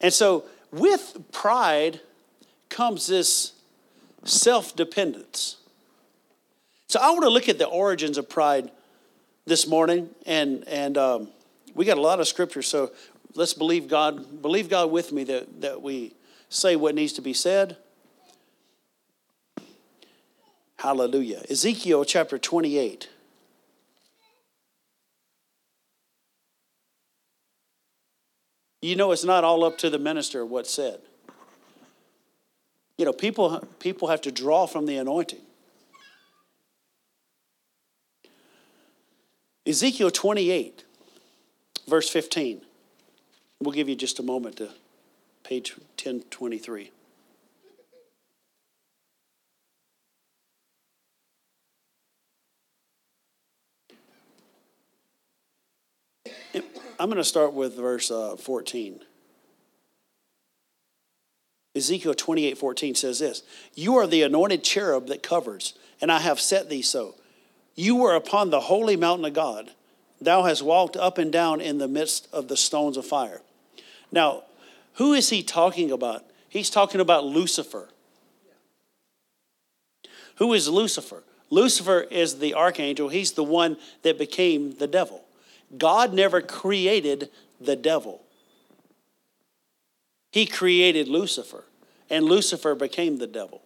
And 0.00 0.12
so 0.12 0.44
with 0.70 1.18
pride 1.32 2.00
comes 2.68 3.08
this 3.08 3.54
self 4.24 4.74
dependence. 4.76 5.56
So 6.88 7.00
I 7.00 7.10
want 7.10 7.22
to 7.22 7.30
look 7.30 7.48
at 7.48 7.58
the 7.58 7.66
origins 7.66 8.18
of 8.18 8.28
pride 8.28 8.70
this 9.46 9.66
morning, 9.66 10.10
and 10.26 10.66
and 10.68 10.98
um, 10.98 11.28
we 11.74 11.84
got 11.84 11.98
a 11.98 12.02
lot 12.02 12.20
of 12.20 12.28
scripture. 12.28 12.62
So 12.62 12.92
let's 13.34 13.54
believe 13.54 13.88
God. 13.88 14.42
Believe 14.42 14.68
God 14.68 14.90
with 14.90 15.12
me 15.12 15.24
that 15.24 15.60
that 15.62 15.82
we 15.82 16.14
say 16.48 16.76
what 16.76 16.94
needs 16.94 17.14
to 17.14 17.22
be 17.22 17.32
said, 17.32 17.76
Hallelujah. 20.82 21.44
Ezekiel 21.48 22.04
chapter 22.04 22.38
28. 22.38 23.08
You 28.80 28.96
know, 28.96 29.12
it's 29.12 29.22
not 29.22 29.44
all 29.44 29.62
up 29.62 29.78
to 29.78 29.90
the 29.90 30.00
minister 30.00 30.44
what's 30.44 30.72
said. 30.72 31.00
You 32.98 33.04
know, 33.04 33.12
people, 33.12 33.66
people 33.78 34.08
have 34.08 34.20
to 34.22 34.30
draw 34.32 34.66
from 34.66 34.86
the 34.86 34.96
anointing. 34.96 35.40
Ezekiel 39.66 40.10
28, 40.10 40.84
verse 41.88 42.08
15. 42.08 42.62
We'll 43.60 43.72
give 43.72 43.88
you 43.88 43.94
just 43.94 44.18
a 44.18 44.22
moment 44.22 44.56
to 44.56 44.70
page 45.44 45.76
1023. 45.76 46.90
I'm 56.54 57.08
going 57.08 57.16
to 57.16 57.24
start 57.24 57.52
with 57.52 57.76
verse 57.76 58.10
uh, 58.10 58.36
14. 58.36 59.00
Ezekiel 61.82 62.14
28 62.14 62.58
14 62.58 62.94
says 62.94 63.18
this 63.18 63.42
You 63.74 63.96
are 63.96 64.06
the 64.06 64.22
anointed 64.22 64.62
cherub 64.62 65.08
that 65.08 65.22
covers, 65.22 65.74
and 66.00 66.12
I 66.12 66.20
have 66.20 66.40
set 66.40 66.68
thee 66.68 66.82
so. 66.82 67.16
You 67.74 67.96
were 67.96 68.14
upon 68.14 68.50
the 68.50 68.60
holy 68.60 68.96
mountain 68.96 69.24
of 69.24 69.32
God. 69.34 69.72
Thou 70.20 70.44
hast 70.44 70.62
walked 70.62 70.96
up 70.96 71.18
and 71.18 71.32
down 71.32 71.60
in 71.60 71.78
the 71.78 71.88
midst 71.88 72.28
of 72.32 72.46
the 72.46 72.56
stones 72.56 72.96
of 72.96 73.04
fire. 73.04 73.40
Now, 74.12 74.44
who 74.94 75.12
is 75.14 75.30
he 75.30 75.42
talking 75.42 75.90
about? 75.90 76.24
He's 76.48 76.70
talking 76.70 77.00
about 77.00 77.24
Lucifer. 77.24 77.88
Who 80.36 80.52
is 80.52 80.68
Lucifer? 80.68 81.24
Lucifer 81.50 82.02
is 82.02 82.38
the 82.38 82.54
archangel. 82.54 83.08
He's 83.08 83.32
the 83.32 83.42
one 83.42 83.76
that 84.02 84.18
became 84.18 84.76
the 84.76 84.86
devil. 84.86 85.24
God 85.76 86.14
never 86.14 86.40
created 86.40 87.30
the 87.60 87.74
devil. 87.74 88.22
He 90.30 90.46
created 90.46 91.08
Lucifer, 91.08 91.64
and 92.12 92.26
Lucifer 92.26 92.74
became 92.74 93.16
the 93.16 93.26
devil. 93.26 93.62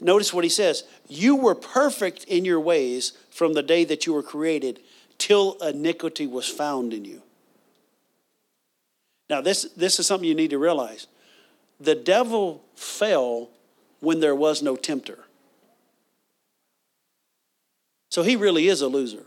Notice 0.00 0.34
what 0.34 0.42
he 0.42 0.50
says 0.50 0.82
You 1.08 1.36
were 1.36 1.54
perfect 1.54 2.24
in 2.24 2.44
your 2.44 2.60
ways 2.60 3.12
from 3.30 3.54
the 3.54 3.62
day 3.62 3.84
that 3.84 4.04
you 4.04 4.12
were 4.12 4.22
created 4.22 4.80
till 5.16 5.56
iniquity 5.62 6.26
was 6.26 6.48
found 6.48 6.92
in 6.92 7.04
you. 7.04 7.22
Now, 9.30 9.40
this, 9.40 9.62
this 9.76 10.00
is 10.00 10.06
something 10.06 10.28
you 10.28 10.34
need 10.34 10.50
to 10.50 10.58
realize. 10.58 11.06
The 11.80 11.94
devil 11.94 12.62
fell 12.74 13.50
when 14.00 14.20
there 14.20 14.34
was 14.34 14.62
no 14.62 14.74
tempter. 14.74 15.20
So 18.10 18.22
he 18.22 18.34
really 18.34 18.66
is 18.66 18.82
a 18.82 18.88
loser. 18.88 19.24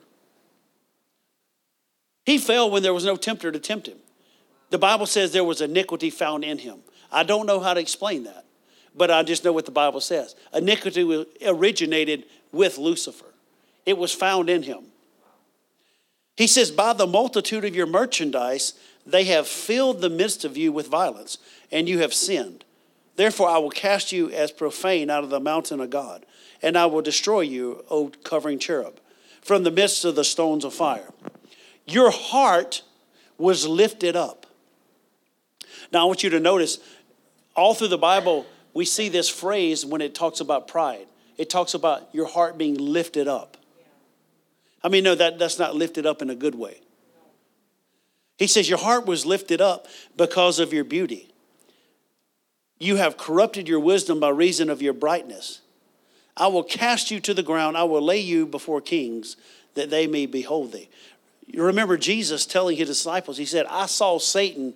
He 2.26 2.38
fell 2.38 2.70
when 2.70 2.84
there 2.84 2.94
was 2.94 3.06
no 3.06 3.16
tempter 3.16 3.52
to 3.52 3.60
tempt 3.60 3.88
him. 3.88 3.98
The 4.76 4.80
Bible 4.80 5.06
says 5.06 5.32
there 5.32 5.46
was 5.46 5.62
iniquity 5.62 6.10
found 6.10 6.44
in 6.44 6.58
him. 6.58 6.80
I 7.10 7.24
don't 7.24 7.46
know 7.46 7.62
how 7.62 7.74
to 7.74 7.80
explain 7.80 8.26
that, 8.26 8.44
but 8.94 9.10
I 9.10 9.24
just 9.24 9.46
know 9.46 9.54
what 9.54 9.64
the 9.64 9.72
Bible 9.72 10.02
says. 10.02 10.36
Iniquity 10.54 11.26
originated 11.46 12.26
with 12.52 12.78
Lucifer, 12.78 13.34
it 13.86 13.98
was 13.98 14.12
found 14.12 14.50
in 14.50 14.64
him. 14.64 14.88
He 16.36 16.46
says, 16.46 16.72
By 16.72 16.92
the 16.92 17.08
multitude 17.08 17.64
of 17.64 17.74
your 17.74 17.86
merchandise, 17.86 18.74
they 19.06 19.24
have 19.24 19.48
filled 19.48 20.02
the 20.02 20.10
midst 20.10 20.44
of 20.44 20.58
you 20.58 20.74
with 20.74 20.90
violence, 20.90 21.38
and 21.72 21.88
you 21.88 22.00
have 22.00 22.14
sinned. 22.14 22.66
Therefore, 23.16 23.48
I 23.48 23.60
will 23.60 23.70
cast 23.70 24.12
you 24.12 24.30
as 24.30 24.52
profane 24.52 25.10
out 25.10 25.24
of 25.24 25.30
the 25.30 25.40
mountain 25.40 25.80
of 25.80 25.90
God, 25.90 26.26
and 26.62 26.78
I 26.78 26.86
will 26.88 27.02
destroy 27.02 27.40
you, 27.40 27.86
O 27.90 28.10
covering 28.26 28.60
cherub, 28.60 29.00
from 29.42 29.64
the 29.64 29.72
midst 29.72 30.04
of 30.04 30.18
the 30.18 30.26
stones 30.26 30.66
of 30.66 30.74
fire. 30.74 31.14
Your 31.86 32.12
heart 32.12 32.82
was 33.38 33.66
lifted 33.66 34.18
up. 34.18 34.45
Now, 35.96 36.02
I 36.02 36.06
want 36.08 36.24
you 36.24 36.30
to 36.32 36.42
notice 36.42 36.80
all 37.56 37.74
through 37.74 37.88
the 37.88 37.98
Bible, 37.98 38.46
we 38.74 38.84
see 38.84 39.08
this 39.08 39.30
phrase 39.30 39.86
when 39.86 40.02
it 40.02 40.14
talks 40.14 40.42
about 40.42 40.68
pride. 40.68 41.08
It 41.38 41.50
talks 41.50 41.74
about 41.74 42.10
your 42.12 42.28
heart 42.28 42.58
being 42.58 42.76
lifted 42.76 43.30
up. 43.30 43.56
I 44.84 44.90
mean, 44.90 45.06
no, 45.06 45.16
that, 45.16 45.40
that's 45.40 45.58
not 45.58 45.74
lifted 45.74 46.06
up 46.06 46.22
in 46.22 46.30
a 46.30 46.36
good 46.36 46.54
way. 46.54 46.82
He 48.38 48.46
says, 48.46 48.68
Your 48.68 48.78
heart 48.78 49.06
was 49.06 49.26
lifted 49.26 49.62
up 49.62 49.88
because 50.18 50.60
of 50.60 50.74
your 50.74 50.84
beauty. 50.84 51.34
You 52.78 52.98
have 52.98 53.16
corrupted 53.16 53.70
your 53.70 53.80
wisdom 53.80 54.20
by 54.20 54.32
reason 54.32 54.70
of 54.70 54.82
your 54.82 54.92
brightness. 54.92 55.62
I 56.36 56.48
will 56.48 56.64
cast 56.64 57.10
you 57.10 57.22
to 57.22 57.34
the 57.34 57.42
ground. 57.42 57.78
I 57.78 57.86
will 57.86 58.02
lay 58.02 58.20
you 58.20 58.46
before 58.46 58.82
kings 58.82 59.38
that 59.76 59.92
they 59.92 60.08
may 60.08 60.26
behold 60.26 60.74
thee. 60.74 60.90
You 61.48 61.64
remember 61.64 61.96
Jesus 61.96 62.46
telling 62.46 62.76
his 62.76 62.90
disciples, 62.90 63.38
He 63.38 63.46
said, 63.46 63.66
I 63.70 63.86
saw 63.86 64.20
Satan, 64.20 64.74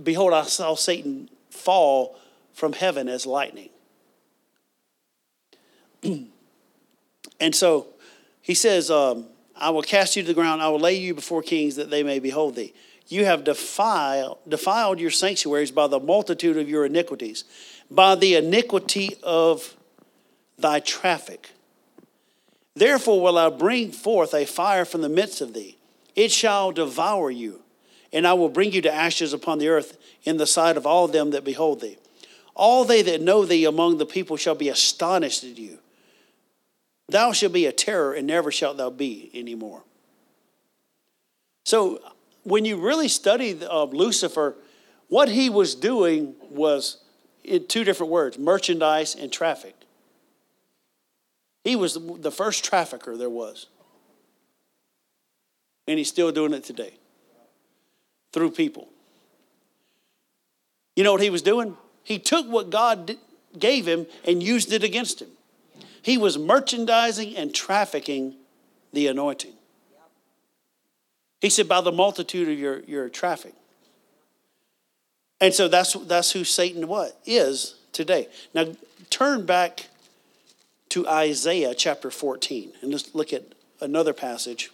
behold, 0.00 0.32
I 0.32 0.44
saw 0.44 0.74
Satan 0.74 1.28
fall 1.50 2.18
from 2.52 2.72
heaven 2.72 3.08
as 3.08 3.26
lightning. 3.26 3.70
and 7.40 7.54
so 7.54 7.88
he 8.40 8.54
says, 8.54 8.90
um, 8.90 9.26
I 9.56 9.70
will 9.70 9.82
cast 9.82 10.16
you 10.16 10.22
to 10.22 10.26
the 10.26 10.34
ground, 10.34 10.62
I 10.62 10.68
will 10.68 10.80
lay 10.80 10.98
you 10.98 11.14
before 11.14 11.42
kings 11.42 11.76
that 11.76 11.90
they 11.90 12.02
may 12.02 12.18
behold 12.18 12.56
thee. 12.56 12.74
You 13.08 13.24
have 13.24 13.44
defiled, 13.44 14.38
defiled 14.48 14.98
your 14.98 15.10
sanctuaries 15.10 15.70
by 15.70 15.86
the 15.86 16.00
multitude 16.00 16.56
of 16.56 16.68
your 16.68 16.86
iniquities, 16.86 17.44
by 17.90 18.14
the 18.14 18.36
iniquity 18.36 19.16
of 19.22 19.76
thy 20.58 20.80
traffic. 20.80 21.50
Therefore 22.74 23.20
will 23.20 23.38
I 23.38 23.50
bring 23.50 23.92
forth 23.92 24.32
a 24.34 24.46
fire 24.46 24.84
from 24.84 25.02
the 25.02 25.08
midst 25.08 25.40
of 25.40 25.52
thee. 25.52 25.76
It 26.14 26.30
shall 26.30 26.72
devour 26.72 27.30
you, 27.30 27.61
and 28.12 28.26
I 28.26 28.34
will 28.34 28.48
bring 28.48 28.72
you 28.72 28.82
to 28.82 28.92
ashes 28.92 29.32
upon 29.32 29.58
the 29.58 29.68
earth 29.68 29.96
in 30.24 30.36
the 30.36 30.46
sight 30.46 30.76
of 30.76 30.86
all 30.86 31.08
them 31.08 31.30
that 31.30 31.44
behold 31.44 31.80
thee. 31.80 31.98
All 32.54 32.84
they 32.84 33.02
that 33.02 33.22
know 33.22 33.46
thee 33.46 33.64
among 33.64 33.96
the 33.96 34.06
people 34.06 34.36
shall 34.36 34.54
be 34.54 34.68
astonished 34.68 35.42
at 35.44 35.58
you. 35.58 35.78
Thou 37.08 37.32
shalt 37.32 37.52
be 37.52 37.66
a 37.66 37.72
terror, 37.72 38.12
and 38.12 38.26
never 38.26 38.52
shalt 38.52 38.76
thou 38.76 38.90
be 38.90 39.30
anymore. 39.34 39.82
So, 41.64 42.00
when 42.44 42.64
you 42.64 42.76
really 42.76 43.08
study 43.08 43.58
uh, 43.64 43.84
Lucifer, 43.84 44.56
what 45.08 45.28
he 45.28 45.48
was 45.48 45.74
doing 45.74 46.34
was 46.50 46.98
in 47.44 47.66
two 47.66 47.84
different 47.84 48.12
words 48.12 48.38
merchandise 48.38 49.14
and 49.14 49.32
traffic. 49.32 49.74
He 51.64 51.76
was 51.76 51.98
the 52.18 52.32
first 52.32 52.64
trafficker 52.64 53.16
there 53.16 53.30
was. 53.30 53.66
And 55.86 55.98
he's 55.98 56.08
still 56.08 56.32
doing 56.32 56.52
it 56.52 56.64
today 56.64 56.94
through 58.32 58.50
people. 58.52 58.88
You 60.96 61.04
know 61.04 61.12
what 61.12 61.22
he 61.22 61.30
was 61.30 61.42
doing? 61.42 61.76
He 62.04 62.18
took 62.18 62.46
what 62.46 62.70
God 62.70 63.16
gave 63.58 63.86
him 63.86 64.06
and 64.26 64.42
used 64.42 64.72
it 64.72 64.82
against 64.82 65.22
him. 65.22 65.28
He 66.02 66.18
was 66.18 66.36
merchandising 66.36 67.36
and 67.36 67.54
trafficking 67.54 68.34
the 68.92 69.06
anointing. 69.06 69.52
He 71.40 71.50
said, 71.50 71.68
by 71.68 71.80
the 71.80 71.92
multitude 71.92 72.48
of 72.48 72.58
your, 72.58 72.80
your 72.80 73.08
traffic. 73.08 73.54
And 75.40 75.52
so 75.52 75.66
that's, 75.66 75.94
that's 75.94 76.32
who 76.32 76.44
Satan 76.44 76.86
what 76.86 77.18
is 77.26 77.76
today. 77.92 78.28
Now 78.54 78.74
turn 79.10 79.44
back 79.44 79.88
to 80.90 81.08
Isaiah 81.08 81.74
chapter 81.74 82.10
14. 82.10 82.72
And 82.80 82.92
let's 82.92 83.14
look 83.14 83.32
at 83.32 83.42
another 83.80 84.12
passage. 84.12 84.70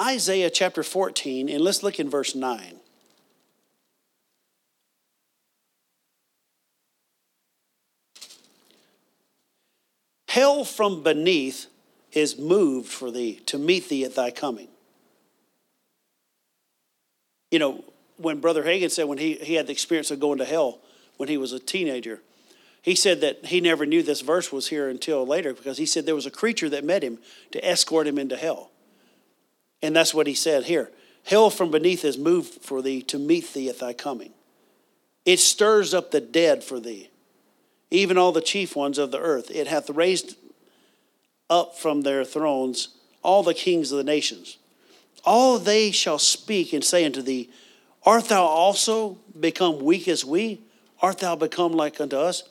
Isaiah 0.00 0.48
chapter 0.48 0.82
14, 0.82 1.48
and 1.48 1.60
let's 1.60 1.82
look 1.82 2.00
in 2.00 2.08
verse 2.08 2.34
9. 2.34 2.76
Hell 10.28 10.64
from 10.64 11.02
beneath 11.02 11.66
is 12.12 12.38
moved 12.38 12.88
for 12.88 13.10
thee 13.10 13.40
to 13.46 13.58
meet 13.58 13.88
thee 13.88 14.04
at 14.04 14.14
thy 14.14 14.30
coming. 14.30 14.68
You 17.50 17.58
know, 17.58 17.84
when 18.16 18.40
Brother 18.40 18.62
Hagin 18.62 18.90
said 18.90 19.04
when 19.04 19.18
he, 19.18 19.34
he 19.34 19.54
had 19.54 19.66
the 19.66 19.72
experience 19.72 20.10
of 20.10 20.20
going 20.20 20.38
to 20.38 20.44
hell, 20.44 20.78
when 21.16 21.28
he 21.28 21.36
was 21.36 21.52
a 21.52 21.58
teenager. 21.58 22.22
He 22.80 22.94
said 22.94 23.20
that 23.20 23.46
he 23.46 23.60
never 23.60 23.84
knew 23.84 24.02
this 24.02 24.22
verse 24.22 24.50
was 24.50 24.68
here 24.68 24.88
until 24.88 25.26
later 25.26 25.52
because 25.52 25.76
he 25.76 25.84
said 25.84 26.06
there 26.06 26.14
was 26.14 26.24
a 26.24 26.30
creature 26.30 26.70
that 26.70 26.84
met 26.84 27.02
him 27.02 27.18
to 27.50 27.62
escort 27.62 28.06
him 28.06 28.18
into 28.18 28.36
hell. 28.36 28.70
And 29.82 29.96
that's 29.96 30.14
what 30.14 30.26
he 30.26 30.34
said 30.34 30.64
here 30.64 30.90
Hell 31.24 31.50
from 31.50 31.70
beneath 31.70 32.04
is 32.04 32.18
moved 32.18 32.62
for 32.62 32.82
thee 32.82 33.02
to 33.02 33.18
meet 33.18 33.52
thee 33.52 33.68
at 33.68 33.78
thy 33.78 33.92
coming. 33.92 34.32
It 35.24 35.38
stirs 35.38 35.92
up 35.92 36.10
the 36.10 36.20
dead 36.20 36.64
for 36.64 36.80
thee, 36.80 37.10
even 37.90 38.16
all 38.16 38.32
the 38.32 38.40
chief 38.40 38.74
ones 38.74 38.98
of 38.98 39.10
the 39.10 39.20
earth. 39.20 39.50
It 39.50 39.66
hath 39.66 39.90
raised 39.90 40.36
up 41.48 41.76
from 41.76 42.02
their 42.02 42.24
thrones 42.24 42.88
all 43.22 43.42
the 43.42 43.54
kings 43.54 43.92
of 43.92 43.98
the 43.98 44.04
nations. 44.04 44.56
All 45.24 45.58
they 45.58 45.90
shall 45.90 46.18
speak 46.18 46.72
and 46.72 46.82
say 46.82 47.04
unto 47.04 47.20
thee, 47.20 47.50
Art 48.04 48.26
thou 48.26 48.44
also 48.44 49.18
become 49.38 49.84
weak 49.84 50.08
as 50.08 50.24
we? 50.24 50.62
art 51.02 51.18
thou 51.18 51.36
become 51.36 51.72
like 51.72 52.00
unto 52.00 52.16
us? 52.16 52.44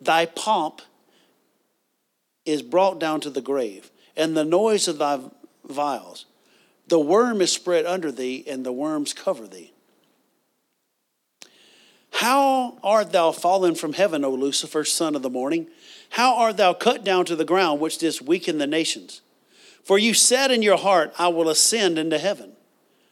Thy 0.00 0.26
pomp 0.26 0.82
is 2.44 2.62
brought 2.62 2.98
down 2.98 3.20
to 3.22 3.30
the 3.30 3.40
grave, 3.40 3.90
and 4.16 4.36
the 4.36 4.44
noise 4.44 4.88
of 4.88 4.98
thy 4.98 5.20
viols. 5.64 6.26
The 6.90 6.98
worm 6.98 7.40
is 7.40 7.52
spread 7.52 7.86
under 7.86 8.10
thee, 8.10 8.44
and 8.48 8.66
the 8.66 8.72
worms 8.72 9.14
cover 9.14 9.46
thee. 9.46 9.72
How 12.12 12.78
art 12.82 13.12
thou 13.12 13.30
fallen 13.30 13.76
from 13.76 13.92
heaven, 13.92 14.24
O 14.24 14.30
Lucifer, 14.32 14.84
son 14.84 15.14
of 15.14 15.22
the 15.22 15.30
morning? 15.30 15.68
How 16.10 16.36
art 16.36 16.56
thou 16.56 16.74
cut 16.74 17.04
down 17.04 17.26
to 17.26 17.36
the 17.36 17.44
ground, 17.44 17.80
which 17.80 17.98
didst 17.98 18.22
weaken 18.22 18.58
the 18.58 18.66
nations? 18.66 19.22
For 19.84 19.98
you 19.98 20.14
said 20.14 20.50
in 20.50 20.62
your 20.62 20.76
heart, 20.76 21.14
I 21.16 21.28
will 21.28 21.48
ascend 21.48 21.96
into 21.96 22.18
heaven. 22.18 22.52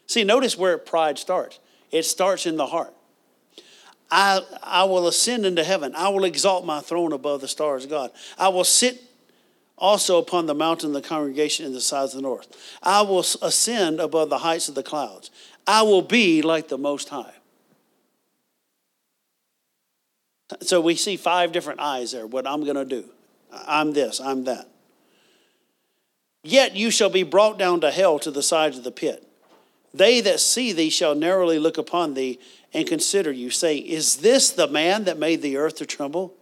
See, 0.08 0.24
notice 0.24 0.58
where 0.58 0.76
pride 0.76 1.16
starts. 1.16 1.60
It 1.92 2.02
starts 2.02 2.46
in 2.46 2.56
the 2.56 2.66
heart. 2.66 2.92
I, 4.10 4.40
I 4.60 4.84
will 4.84 5.06
ascend 5.06 5.46
into 5.46 5.62
heaven. 5.62 5.94
I 5.94 6.08
will 6.08 6.24
exalt 6.24 6.66
my 6.66 6.80
throne 6.80 7.12
above 7.12 7.42
the 7.42 7.48
stars 7.48 7.84
of 7.84 7.90
God. 7.90 8.10
I 8.36 8.48
will 8.48 8.64
sit 8.64 9.07
also 9.78 10.18
upon 10.18 10.46
the 10.46 10.54
mountain 10.54 10.88
of 10.88 10.94
the 10.94 11.08
congregation 11.08 11.64
in 11.64 11.72
the 11.72 11.80
sides 11.80 12.14
of 12.14 12.18
the 12.18 12.28
north. 12.28 12.48
I 12.82 13.02
will 13.02 13.20
ascend 13.20 14.00
above 14.00 14.28
the 14.28 14.38
heights 14.38 14.68
of 14.68 14.74
the 14.74 14.82
clouds. 14.82 15.30
I 15.66 15.82
will 15.82 16.02
be 16.02 16.42
like 16.42 16.68
the 16.68 16.78
Most 16.78 17.08
High. 17.08 17.34
So 20.62 20.80
we 20.80 20.94
see 20.94 21.16
five 21.16 21.52
different 21.52 21.80
eyes 21.80 22.12
there, 22.12 22.26
what 22.26 22.46
I'm 22.46 22.64
going 22.64 22.76
to 22.76 22.84
do. 22.84 23.04
I'm 23.52 23.92
this, 23.92 24.20
I'm 24.20 24.44
that. 24.44 24.68
Yet 26.42 26.74
you 26.74 26.90
shall 26.90 27.10
be 27.10 27.22
brought 27.22 27.58
down 27.58 27.80
to 27.82 27.90
hell 27.90 28.18
to 28.20 28.30
the 28.30 28.42
sides 28.42 28.78
of 28.78 28.84
the 28.84 28.90
pit. 28.90 29.24
They 29.92 30.20
that 30.20 30.40
see 30.40 30.72
thee 30.72 30.90
shall 30.90 31.14
narrowly 31.14 31.58
look 31.58 31.78
upon 31.78 32.14
thee 32.14 32.38
and 32.72 32.86
consider 32.86 33.32
you, 33.32 33.50
saying, 33.50 33.86
Is 33.86 34.16
this 34.16 34.50
the 34.50 34.68
man 34.68 35.04
that 35.04 35.18
made 35.18 35.42
the 35.42 35.56
earth 35.56 35.76
to 35.76 35.86
tremble, 35.86 36.34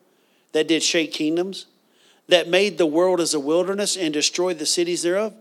that 0.53 0.69
did 0.69 0.83
shake 0.83 1.13
kingdoms, 1.13 1.67
that 2.29 2.49
made 2.49 2.79
the 2.79 2.87
world 2.87 3.21
as 3.21 3.35
a 3.35 3.41
wilderness 3.41 3.97
and 3.97 4.13
destroyed 4.13 4.59
the 4.59 4.67
cities 4.67 5.03
thereof? 5.03 5.35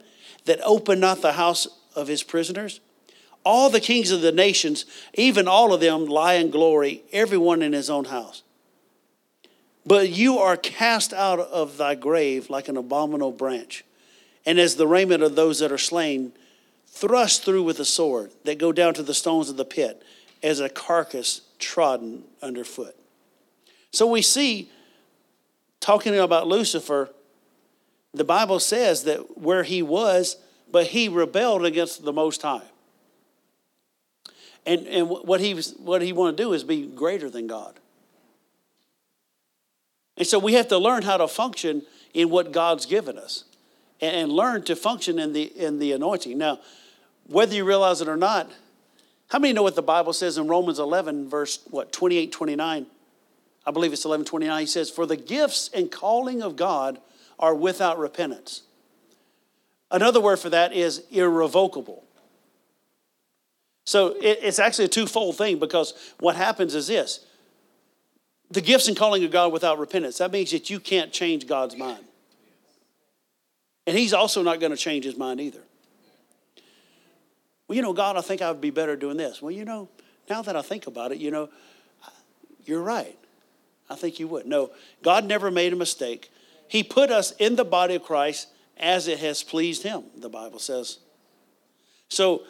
that 0.45 0.61
opened 0.63 1.01
not 1.01 1.21
the 1.21 1.33
house 1.33 1.67
of 1.95 2.07
his 2.07 2.23
prisoners? 2.23 2.79
All 3.43 3.69
the 3.69 3.79
kings 3.79 4.09
of 4.09 4.21
the 4.21 4.31
nations, 4.31 4.85
even 5.13 5.47
all 5.47 5.73
of 5.73 5.81
them, 5.81 6.05
lie 6.05 6.35
in 6.35 6.49
glory, 6.49 7.03
everyone 7.11 7.61
in 7.61 7.73
his 7.73 7.89
own 7.89 8.05
house. 8.05 8.41
But 9.85 10.09
you 10.09 10.39
are 10.39 10.57
cast 10.57 11.13
out 11.13 11.39
of 11.39 11.77
thy 11.77 11.93
grave 11.93 12.49
like 12.49 12.67
an 12.69 12.77
abominable 12.77 13.33
branch, 13.33 13.83
and 14.45 14.59
as 14.59 14.75
the 14.75 14.87
raiment 14.87 15.21
of 15.21 15.35
those 15.35 15.59
that 15.59 15.71
are 15.71 15.77
slain, 15.77 16.31
thrust 16.87 17.43
through 17.43 17.63
with 17.63 17.79
a 17.79 17.85
sword, 17.85 18.31
that 18.45 18.57
go 18.57 18.71
down 18.71 18.95
to 18.95 19.03
the 19.03 19.13
stones 19.13 19.49
of 19.49 19.57
the 19.57 19.65
pit, 19.65 20.01
as 20.41 20.59
a 20.59 20.69
carcass 20.69 21.41
trodden 21.59 22.23
underfoot. 22.41 22.95
So 23.91 24.07
we 24.07 24.21
see, 24.21 24.71
talking 25.85 26.17
about 26.17 26.47
Lucifer, 26.47 27.11
the 28.11 28.23
Bible 28.23 28.59
says 28.59 29.03
that 29.03 29.37
where 29.37 29.61
he 29.61 29.83
was, 29.83 30.37
but 30.71 30.87
he 30.87 31.07
rebelled 31.07 31.63
against 31.63 32.03
the 32.03 32.11
Most 32.11 32.41
High. 32.41 32.63
And, 34.65 34.87
and 34.87 35.07
what 35.07 35.39
he, 35.41 35.53
what 35.77 36.01
he 36.01 36.11
want 36.11 36.35
to 36.35 36.43
do 36.43 36.53
is 36.53 36.63
be 36.63 36.87
greater 36.87 37.29
than 37.29 37.45
God. 37.45 37.79
And 40.17 40.25
so 40.25 40.39
we 40.39 40.53
have 40.53 40.67
to 40.69 40.79
learn 40.79 41.03
how 41.03 41.17
to 41.17 41.27
function 41.27 41.83
in 42.15 42.31
what 42.31 42.51
God's 42.51 42.87
given 42.87 43.19
us 43.19 43.43
and, 44.01 44.15
and 44.15 44.31
learn 44.31 44.63
to 44.63 44.75
function 44.75 45.19
in 45.19 45.33
the, 45.33 45.43
in 45.43 45.77
the 45.77 45.91
anointing. 45.91 46.35
Now, 46.35 46.61
whether 47.27 47.53
you 47.53 47.63
realize 47.63 48.01
it 48.01 48.07
or 48.07 48.17
not, 48.17 48.49
how 49.27 49.37
many 49.37 49.53
know 49.53 49.61
what 49.61 49.75
the 49.75 49.83
Bible 49.83 50.13
says 50.13 50.39
in 50.39 50.47
Romans 50.47 50.79
11, 50.79 51.29
verse 51.29 51.59
what, 51.69 51.91
28, 51.91 52.31
29? 52.31 52.87
I 53.65 53.71
believe 53.71 53.93
it's 53.93 54.05
1129, 54.05 54.59
He 54.59 54.65
says, 54.65 54.89
For 54.89 55.05
the 55.05 55.15
gifts 55.15 55.69
and 55.73 55.91
calling 55.91 56.41
of 56.41 56.55
God 56.55 56.99
are 57.39 57.55
without 57.55 57.97
repentance. 57.97 58.63
Another 59.91 60.21
word 60.21 60.37
for 60.37 60.49
that 60.49 60.73
is 60.73 61.03
irrevocable. 61.11 62.03
So 63.85 64.15
it's 64.19 64.57
actually 64.57 64.85
a 64.85 64.89
twofold 64.89 65.37
thing 65.37 65.59
because 65.59 65.93
what 66.19 66.35
happens 66.35 66.73
is 66.73 66.87
this 66.87 67.25
the 68.51 68.61
gifts 68.61 68.87
and 68.87 68.95
calling 68.95 69.23
of 69.23 69.31
God 69.31 69.51
without 69.51 69.79
repentance. 69.79 70.19
That 70.19 70.31
means 70.31 70.51
that 70.51 70.69
you 70.69 70.79
can't 70.79 71.11
change 71.11 71.47
God's 71.47 71.75
mind. 71.75 72.03
And 73.87 73.97
He's 73.97 74.13
also 74.13 74.43
not 74.43 74.59
going 74.59 74.71
to 74.71 74.77
change 74.77 75.05
His 75.05 75.17
mind 75.17 75.39
either. 75.41 75.61
Well, 77.67 77.75
you 77.75 77.81
know, 77.81 77.93
God, 77.93 78.17
I 78.17 78.21
think 78.21 78.41
I 78.41 78.51
would 78.51 78.61
be 78.61 78.69
better 78.69 78.95
doing 78.95 79.17
this. 79.17 79.41
Well, 79.41 79.51
you 79.51 79.65
know, 79.65 79.89
now 80.29 80.41
that 80.43 80.55
I 80.55 80.61
think 80.61 80.87
about 80.87 81.11
it, 81.11 81.17
you 81.17 81.31
know, 81.31 81.49
you're 82.65 82.81
right. 82.81 83.17
I 83.89 83.95
think 83.95 84.19
you 84.19 84.27
would. 84.27 84.45
No, 84.45 84.71
God 85.03 85.25
never 85.25 85.51
made 85.51 85.73
a 85.73 85.75
mistake. 85.75 86.31
He 86.67 86.83
put 86.83 87.11
us 87.11 87.31
in 87.33 87.55
the 87.55 87.65
body 87.65 87.95
of 87.95 88.03
Christ 88.03 88.47
as 88.77 89.07
it 89.07 89.19
has 89.19 89.43
pleased 89.43 89.83
Him, 89.83 90.03
the 90.17 90.29
Bible 90.29 90.59
says. 90.59 90.99
So, 92.09 92.43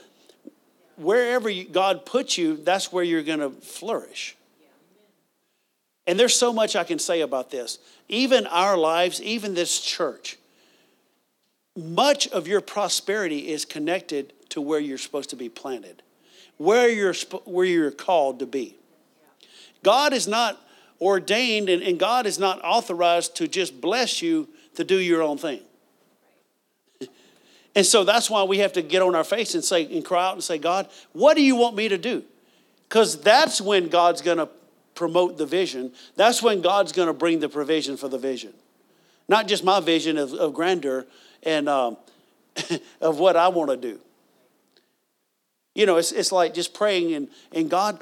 wherever 0.98 1.52
God 1.72 2.06
puts 2.06 2.38
you, 2.38 2.58
that's 2.58 2.92
where 2.92 3.04
you're 3.04 3.24
going 3.24 3.40
to 3.40 3.50
flourish. 3.50 4.36
And 6.08 6.20
there's 6.20 6.36
so 6.36 6.54
much 6.54 6.76
I 6.76 6.84
can 6.84 7.00
say 7.00 7.22
about 7.22 7.52
this. 7.52 7.80
Even 8.08 8.46
our 8.48 8.78
lives, 8.78 9.22
even 9.22 9.54
this 9.54 9.82
church, 9.82 10.38
much 11.76 12.28
of 12.28 12.48
your 12.48 12.62
prosperity 12.62 13.50
is 13.50 13.66
connected 13.66 14.34
to 14.50 14.62
where 14.62 14.80
you're 14.80 14.98
supposed 14.98 15.32
to 15.32 15.36
be 15.36 15.50
planted, 15.50 16.04
where 16.58 16.90
you're, 16.90 17.16
where 17.46 17.66
you're 17.66 17.92
called 17.92 18.40
to 18.40 18.46
be. 18.46 18.78
God 19.84 20.14
is 20.14 20.28
not 20.28 20.62
ordained 21.02 21.70
and, 21.70 21.82
and 21.82 22.00
God 22.00 22.26
is 22.26 22.40
not 22.40 22.64
authorized 22.64 23.36
to 23.38 23.48
just 23.48 23.80
bless 23.80 24.22
you 24.22 24.48
to 24.76 24.84
do 24.84 24.98
your 24.98 25.22
own 25.22 25.38
thing. 25.38 25.62
And 27.78 27.86
so 27.86 28.06
that's 28.06 28.30
why 28.30 28.42
we 28.44 28.60
have 28.60 28.72
to 28.74 28.82
get 28.82 29.02
on 29.02 29.16
our 29.16 29.26
face 29.26 29.54
and 29.54 29.62
say 29.62 29.84
and 29.94 30.06
cry 30.06 30.26
out 30.26 30.36
and 30.36 30.42
say, 30.42 30.58
God, 30.58 30.88
what 31.12 31.36
do 31.36 31.44
you 31.44 31.58
want 31.58 31.76
me 31.76 31.90
to 31.90 31.98
do? 31.98 32.24
Because 32.88 33.20
that's 33.20 33.60
when 33.60 33.90
God's 33.90 34.22
going 34.22 34.38
to 34.38 34.48
promote 34.94 35.38
the 35.38 35.46
vision. 35.46 35.92
That's 36.16 36.42
when 36.42 36.62
God's 36.62 36.94
going 36.94 37.08
to 37.08 37.14
bring 37.14 37.42
the 37.42 37.50
provision 37.50 37.98
for 37.98 38.08
the 38.08 38.18
vision. 38.18 38.54
Not 39.28 39.48
just 39.48 39.64
my 39.64 39.82
vision 39.82 40.18
of, 40.18 40.34
of 40.34 40.54
grandeur 40.54 41.06
and 41.44 41.68
um, 41.68 41.98
of 43.02 43.20
what 43.20 43.36
I 43.36 43.50
want 43.50 43.72
to 43.72 43.78
do. 43.78 44.00
You 45.74 45.86
know, 45.86 45.98
it's, 45.98 46.14
it's 46.14 46.32
like 46.32 46.54
just 46.54 46.74
praying 46.74 47.14
and, 47.14 47.28
and 47.52 47.70
God, 47.70 48.02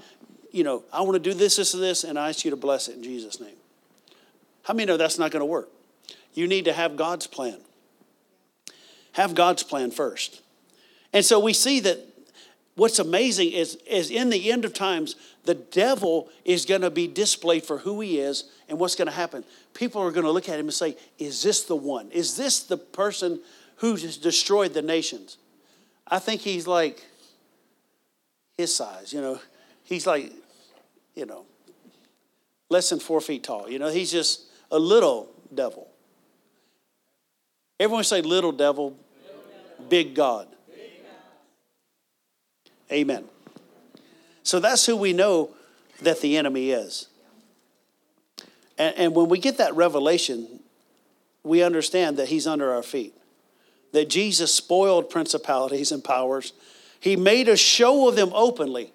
you 0.53 0.63
know, 0.63 0.83
I 0.93 1.01
want 1.01 1.15
to 1.15 1.19
do 1.19 1.33
this, 1.33 1.57
this, 1.57 1.73
and 1.73 1.83
this, 1.83 2.05
and 2.05 2.17
I 2.17 2.29
ask 2.29 2.45
you 2.45 2.51
to 2.51 2.57
bless 2.57 2.87
it 2.87 2.95
in 2.95 3.03
Jesus' 3.03 3.41
name. 3.41 3.55
How 4.63 4.73
many 4.73 4.85
know 4.85 4.95
that's 4.95 5.19
not 5.19 5.31
going 5.31 5.41
to 5.41 5.45
work? 5.45 5.67
You 6.33 6.47
need 6.47 6.65
to 6.65 6.73
have 6.73 6.95
God's 6.95 7.27
plan. 7.27 7.57
Have 9.13 9.35
God's 9.35 9.63
plan 9.63 9.91
first. 9.91 10.41
And 11.11 11.25
so 11.25 11.39
we 11.39 11.53
see 11.53 11.79
that 11.81 11.99
what's 12.75 12.99
amazing 12.99 13.51
is, 13.51 13.75
is 13.87 14.11
in 14.11 14.29
the 14.29 14.51
end 14.51 14.63
of 14.63 14.73
times, 14.73 15.15
the 15.43 15.55
devil 15.55 16.29
is 16.45 16.65
going 16.65 16.81
to 16.81 16.91
be 16.91 17.07
displayed 17.07 17.63
for 17.63 17.79
who 17.79 17.99
he 17.99 18.19
is 18.19 18.45
and 18.69 18.79
what's 18.79 18.95
going 18.95 19.07
to 19.07 19.13
happen. 19.13 19.43
People 19.73 20.01
are 20.01 20.11
going 20.11 20.25
to 20.25 20.31
look 20.31 20.47
at 20.47 20.59
him 20.59 20.67
and 20.67 20.73
say, 20.73 20.95
Is 21.17 21.41
this 21.41 21.63
the 21.63 21.75
one? 21.75 22.09
Is 22.11 22.37
this 22.37 22.61
the 22.61 22.77
person 22.77 23.39
who 23.77 23.97
destroyed 23.97 24.73
the 24.73 24.83
nations? 24.83 25.37
I 26.07 26.19
think 26.19 26.41
he's 26.41 26.67
like 26.67 27.03
his 28.55 28.73
size, 28.75 29.11
you 29.11 29.19
know. 29.19 29.39
He's 29.83 30.07
like, 30.07 30.31
you 31.15 31.25
know, 31.25 31.45
less 32.69 32.89
than 32.89 32.99
four 32.99 33.21
feet 33.21 33.43
tall. 33.43 33.69
You 33.69 33.79
know, 33.79 33.89
he's 33.89 34.11
just 34.11 34.43
a 34.71 34.79
little 34.79 35.29
devil. 35.53 35.87
Everyone 37.79 38.03
say 38.03 38.21
little 38.21 38.51
devil, 38.51 38.97
big 39.89 40.15
God. 40.15 40.47
Amen. 42.91 43.25
So 44.43 44.59
that's 44.59 44.85
who 44.85 44.95
we 44.95 45.13
know 45.13 45.51
that 46.01 46.21
the 46.21 46.37
enemy 46.37 46.71
is. 46.71 47.07
And, 48.77 48.95
and 48.97 49.15
when 49.15 49.29
we 49.29 49.39
get 49.39 49.57
that 49.57 49.75
revelation, 49.75 50.59
we 51.43 51.63
understand 51.63 52.17
that 52.17 52.27
he's 52.27 52.47
under 52.47 52.71
our 52.71 52.83
feet. 52.83 53.13
That 53.91 54.09
Jesus 54.09 54.53
spoiled 54.53 55.09
principalities 55.09 55.91
and 55.91 56.03
powers. 56.03 56.53
He 56.99 57.15
made 57.15 57.47
a 57.47 57.57
show 57.57 58.07
of 58.07 58.15
them 58.15 58.31
openly. 58.33 58.91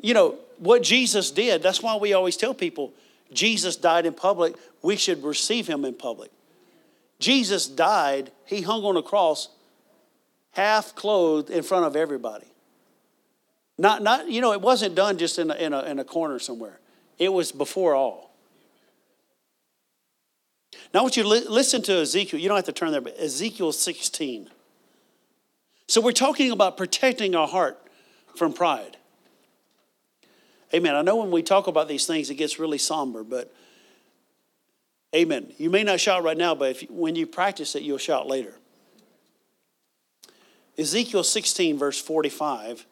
You 0.00 0.14
know, 0.14 0.38
what 0.58 0.82
Jesus 0.82 1.30
did, 1.30 1.62
that's 1.62 1.82
why 1.82 1.96
we 1.96 2.12
always 2.12 2.36
tell 2.36 2.54
people 2.54 2.92
Jesus 3.32 3.76
died 3.76 4.06
in 4.06 4.12
public, 4.12 4.54
we 4.82 4.96
should 4.96 5.22
receive 5.24 5.66
him 5.66 5.84
in 5.84 5.94
public. 5.94 6.30
Jesus 7.18 7.66
died, 7.66 8.30
he 8.44 8.62
hung 8.62 8.84
on 8.84 8.96
a 8.96 9.02
cross, 9.02 9.48
half 10.52 10.94
clothed 10.94 11.50
in 11.50 11.62
front 11.62 11.86
of 11.86 11.96
everybody. 11.96 12.46
Not, 13.78 14.02
not, 14.02 14.30
you 14.30 14.40
know, 14.40 14.52
it 14.52 14.60
wasn't 14.60 14.94
done 14.94 15.18
just 15.18 15.38
in 15.38 15.50
a, 15.50 15.54
in 15.54 15.72
a, 15.72 15.82
in 15.82 15.98
a 15.98 16.04
corner 16.04 16.38
somewhere. 16.38 16.78
It 17.18 17.32
was 17.32 17.52
before 17.52 17.94
all. 17.94 18.34
Now, 20.94 21.00
I 21.00 21.02
want 21.02 21.16
you 21.16 21.22
to 21.24 21.28
li- 21.28 21.46
listen 21.48 21.82
to 21.82 22.00
Ezekiel. 22.00 22.40
You 22.40 22.48
don't 22.48 22.56
have 22.56 22.64
to 22.66 22.72
turn 22.72 22.92
there, 22.92 23.00
but 23.00 23.18
Ezekiel 23.18 23.72
16. 23.72 24.50
So, 25.88 26.00
we're 26.00 26.12
talking 26.12 26.50
about 26.50 26.76
protecting 26.76 27.34
our 27.34 27.46
heart 27.46 27.78
from 28.34 28.52
pride. 28.52 28.96
Amen. 30.74 30.94
I 30.94 31.02
know 31.02 31.16
when 31.16 31.30
we 31.30 31.42
talk 31.42 31.66
about 31.66 31.88
these 31.88 32.06
things, 32.06 32.28
it 32.28 32.34
gets 32.34 32.58
really 32.58 32.78
somber, 32.78 33.22
but 33.22 33.54
amen. 35.14 35.52
You 35.58 35.70
may 35.70 35.84
not 35.84 36.00
shout 36.00 36.24
right 36.24 36.36
now, 36.36 36.54
but 36.54 36.70
if, 36.70 36.90
when 36.90 37.14
you 37.14 37.26
practice 37.26 37.74
it, 37.76 37.82
you'll 37.82 37.98
shout 37.98 38.26
later. 38.26 38.54
Ezekiel 40.78 41.24
16, 41.24 41.78
verse 41.78 42.00
45 42.00 42.86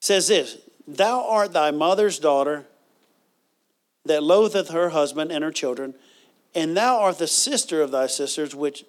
says 0.00 0.28
this 0.28 0.58
Thou 0.86 1.28
art 1.28 1.52
thy 1.52 1.70
mother's 1.70 2.18
daughter 2.18 2.64
that 4.04 4.22
loatheth 4.22 4.70
her 4.70 4.90
husband 4.90 5.30
and 5.32 5.42
her 5.44 5.52
children, 5.52 5.94
and 6.54 6.76
thou 6.76 7.00
art 7.00 7.18
the 7.18 7.26
sister 7.26 7.82
of 7.82 7.90
thy 7.90 8.06
sisters 8.06 8.54
which 8.54 8.84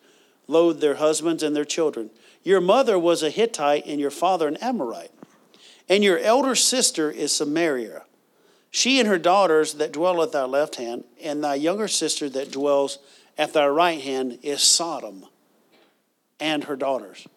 loathe 0.48 0.80
their 0.80 0.96
husbands 0.96 1.44
and 1.44 1.56
their 1.56 1.66
children. 1.66 2.10
Your 2.44 2.62
mother 2.62 2.98
was 2.98 3.24
a 3.24 3.30
Hittite, 3.30 3.86
and 3.86 4.00
your 4.00 4.12
father 4.12 4.48
an 4.48 4.58
Amorite. 4.58 5.12
And 5.90 6.04
your 6.04 6.20
elder 6.20 6.56
sister 6.56 7.10
is 7.10 7.32
Samaria. 7.32 8.04
She 8.72 9.00
and 9.00 9.08
her 9.08 9.18
daughters 9.18 9.76
that 9.76 9.94
dwell 9.94 10.22
at 10.22 10.34
thy 10.34 10.44
left 10.44 10.76
hand, 10.76 11.06
and 11.24 11.44
thy 11.44 11.56
younger 11.56 11.88
sister 11.88 12.30
that 12.30 12.52
dwells 12.52 13.00
at 13.38 13.54
thy 13.54 13.68
right 13.68 14.02
hand 14.02 14.40
is 14.44 14.62
Sodom 14.62 15.26
and 16.40 16.66
her 16.66 16.76
daughters. 16.76 17.28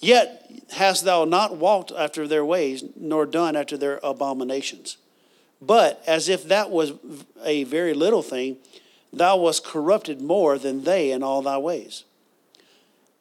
Yet 0.00 0.50
hast 0.70 1.04
thou 1.04 1.24
not 1.24 1.56
walked 1.56 1.92
after 1.92 2.26
their 2.26 2.44
ways, 2.44 2.84
nor 2.96 3.26
done 3.26 3.56
after 3.56 3.76
their 3.76 4.00
abominations. 4.02 4.96
But 5.60 6.02
as 6.06 6.28
if 6.28 6.44
that 6.44 6.70
was 6.70 6.92
a 7.44 7.64
very 7.64 7.94
little 7.94 8.22
thing, 8.22 8.58
thou 9.12 9.36
wast 9.38 9.64
corrupted 9.64 10.20
more 10.20 10.56
than 10.56 10.84
they 10.84 11.10
in 11.10 11.22
all 11.22 11.42
thy 11.42 11.58
ways. 11.58 12.04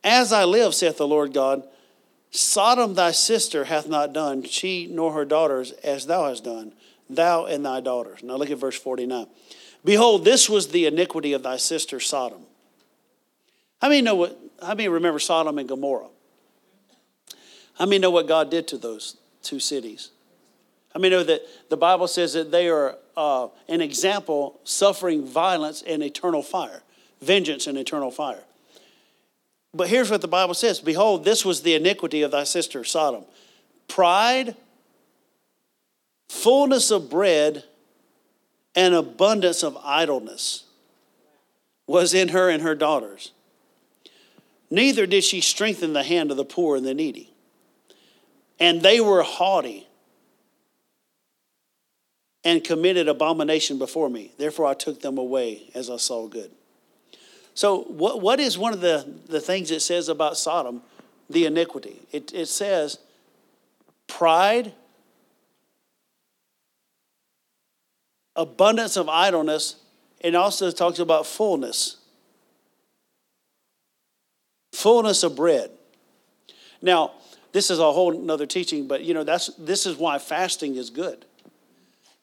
As 0.04 0.32
I 0.32 0.44
live, 0.44 0.76
saith 0.76 0.98
the 0.98 1.08
Lord 1.08 1.34
God, 1.34 1.64
Sodom 2.32 2.94
thy 2.94 3.12
sister 3.12 3.66
hath 3.66 3.88
not 3.88 4.14
done, 4.14 4.44
she 4.44 4.88
nor 4.90 5.14
her 5.14 5.26
daughters, 5.26 5.72
as 5.84 6.06
thou 6.06 6.28
hast 6.30 6.44
done, 6.44 6.74
thou 7.10 7.46
and 7.46 7.66
thy 7.66 7.80
daughters. 7.80 8.24
Now 8.24 8.36
look 8.36 8.52
at 8.52 8.58
verse 8.58 8.78
49. 8.78 9.28
Behold, 9.86 10.26
this 10.26 10.50
was 10.50 10.70
the 10.70 10.86
iniquity 10.86 11.34
of 11.34 11.44
thy 11.44 11.58
sister 11.58 12.00
Sodom. 12.00 12.46
How 13.82 13.90
many 13.90 14.02
know 14.02 14.16
what? 14.16 14.38
How 14.62 14.70
many 14.70 14.90
remember 14.90 15.20
Sodom 15.20 15.58
and 15.58 15.70
Gomorrah? 15.70 16.10
How 17.78 17.86
many 17.86 18.00
know 18.00 18.10
what 18.10 18.28
God 18.28 18.50
did 18.50 18.68
to 18.70 18.78
those 18.78 19.18
two 19.44 19.60
cities? 19.60 20.10
How 20.94 21.00
many 21.00 21.16
know 21.16 21.24
that 21.24 21.42
the 21.70 21.78
Bible 21.78 22.08
says 22.08 22.34
that 22.34 22.52
they 22.52 22.70
are 22.70 22.98
uh, 23.16 23.50
an 23.70 23.82
example 23.82 24.60
suffering 24.64 25.26
violence 25.26 25.84
and 25.86 26.02
eternal 26.02 26.42
fire, 26.42 26.82
vengeance 27.22 27.68
and 27.68 27.78
eternal 27.78 28.10
fire? 28.10 28.44
But 29.74 29.90
here's 29.90 30.10
what 30.10 30.22
the 30.22 30.28
Bible 30.28 30.54
says 30.54 30.80
Behold, 30.80 31.24
this 31.24 31.46
was 31.46 31.62
the 31.62 31.76
iniquity 31.76 32.22
of 32.22 32.32
thy 32.32 32.44
sister 32.44 32.84
Sodom 32.84 33.26
pride, 33.88 34.56
fullness 36.30 36.92
of 36.92 37.10
bread, 37.10 37.64
and 38.76 38.94
abundance 38.94 39.64
of 39.64 39.78
idleness 39.84 40.66
was 41.88 42.14
in 42.14 42.30
her 42.30 42.50
and 42.50 42.62
her 42.62 42.76
daughters. 42.76 43.32
Neither 44.70 45.06
did 45.06 45.24
she 45.24 45.42
strengthen 45.42 45.94
the 45.94 46.04
hand 46.04 46.30
of 46.30 46.38
the 46.38 46.46
poor 46.46 46.76
and 46.76 46.86
the 46.86 46.94
needy. 46.94 47.34
And 48.60 48.82
they 48.82 49.00
were 49.00 49.24
haughty 49.24 49.88
and 52.44 52.64
committed 52.64 53.08
abomination 53.08 53.80
before 53.80 54.10
me. 54.10 54.34
Therefore, 54.38 54.66
I 54.66 54.74
took 54.74 55.02
them 55.02 55.18
away 55.18 55.70
as 55.74 55.90
I 55.90 55.98
saw 55.98 56.28
good. 56.28 56.52
So, 57.58 57.86
what, 57.86 58.22
what 58.22 58.40
is 58.40 58.56
one 58.56 58.72
of 58.72 58.82
the, 58.82 59.04
the 59.30 59.42
things 59.42 59.72
it 59.72 59.80
says 59.80 60.10
about 60.10 60.38
Sodom? 60.38 60.84
The 61.28 61.48
iniquity. 61.48 62.00
It, 62.12 62.32
it 62.32 62.46
says 62.46 63.00
pride, 64.06 64.74
abundance 68.36 68.96
of 68.96 69.10
idleness, 69.10 69.78
and 70.22 70.36
also 70.36 70.70
talks 70.70 71.00
about 71.00 71.26
fullness. 71.26 71.98
Fullness 74.74 75.24
of 75.24 75.36
bread. 75.36 75.72
Now, 76.80 77.14
this 77.54 77.72
is 77.72 77.80
a 77.80 77.92
whole 77.92 78.16
another 78.16 78.46
teaching, 78.46 78.88
but 78.88 79.02
you 79.02 79.16
know, 79.16 79.24
that's 79.24 79.48
this 79.58 79.88
is 79.88 79.96
why 79.98 80.20
fasting 80.20 80.76
is 80.76 80.92
good. 80.92 81.26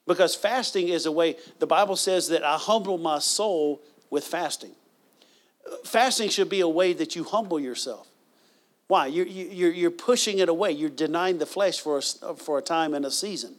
Because 0.07 0.37
fasting 0.37 0.91
is 0.91 1.07
a 1.07 1.13
way, 1.13 1.35
the 1.59 1.67
Bible 1.67 1.97
says 1.97 2.29
that 2.29 2.45
I 2.45 2.57
humble 2.57 2.99
my 2.99 3.19
soul 3.19 3.83
with 4.11 4.23
fasting. 4.23 4.77
Fasting 5.85 6.29
should 6.29 6.49
be 6.49 6.61
a 6.61 6.69
way 6.69 6.93
that 6.93 7.17
you 7.17 7.25
humble 7.25 7.59
yourself. 7.59 8.09
Why? 8.87 9.07
You're, 9.07 9.27
you're, 9.27 9.73
you're 9.73 9.91
pushing 9.91 10.39
it 10.39 10.49
away. 10.49 10.73
You're 10.73 10.91
denying 10.91 11.39
the 11.39 11.47
flesh 11.47 11.81
for 11.81 11.99
a, 11.99 12.35
for 12.35 12.59
a 12.59 12.63
time 12.63 12.95
and 12.95 13.07
a 13.07 13.11
season. 13.11 13.55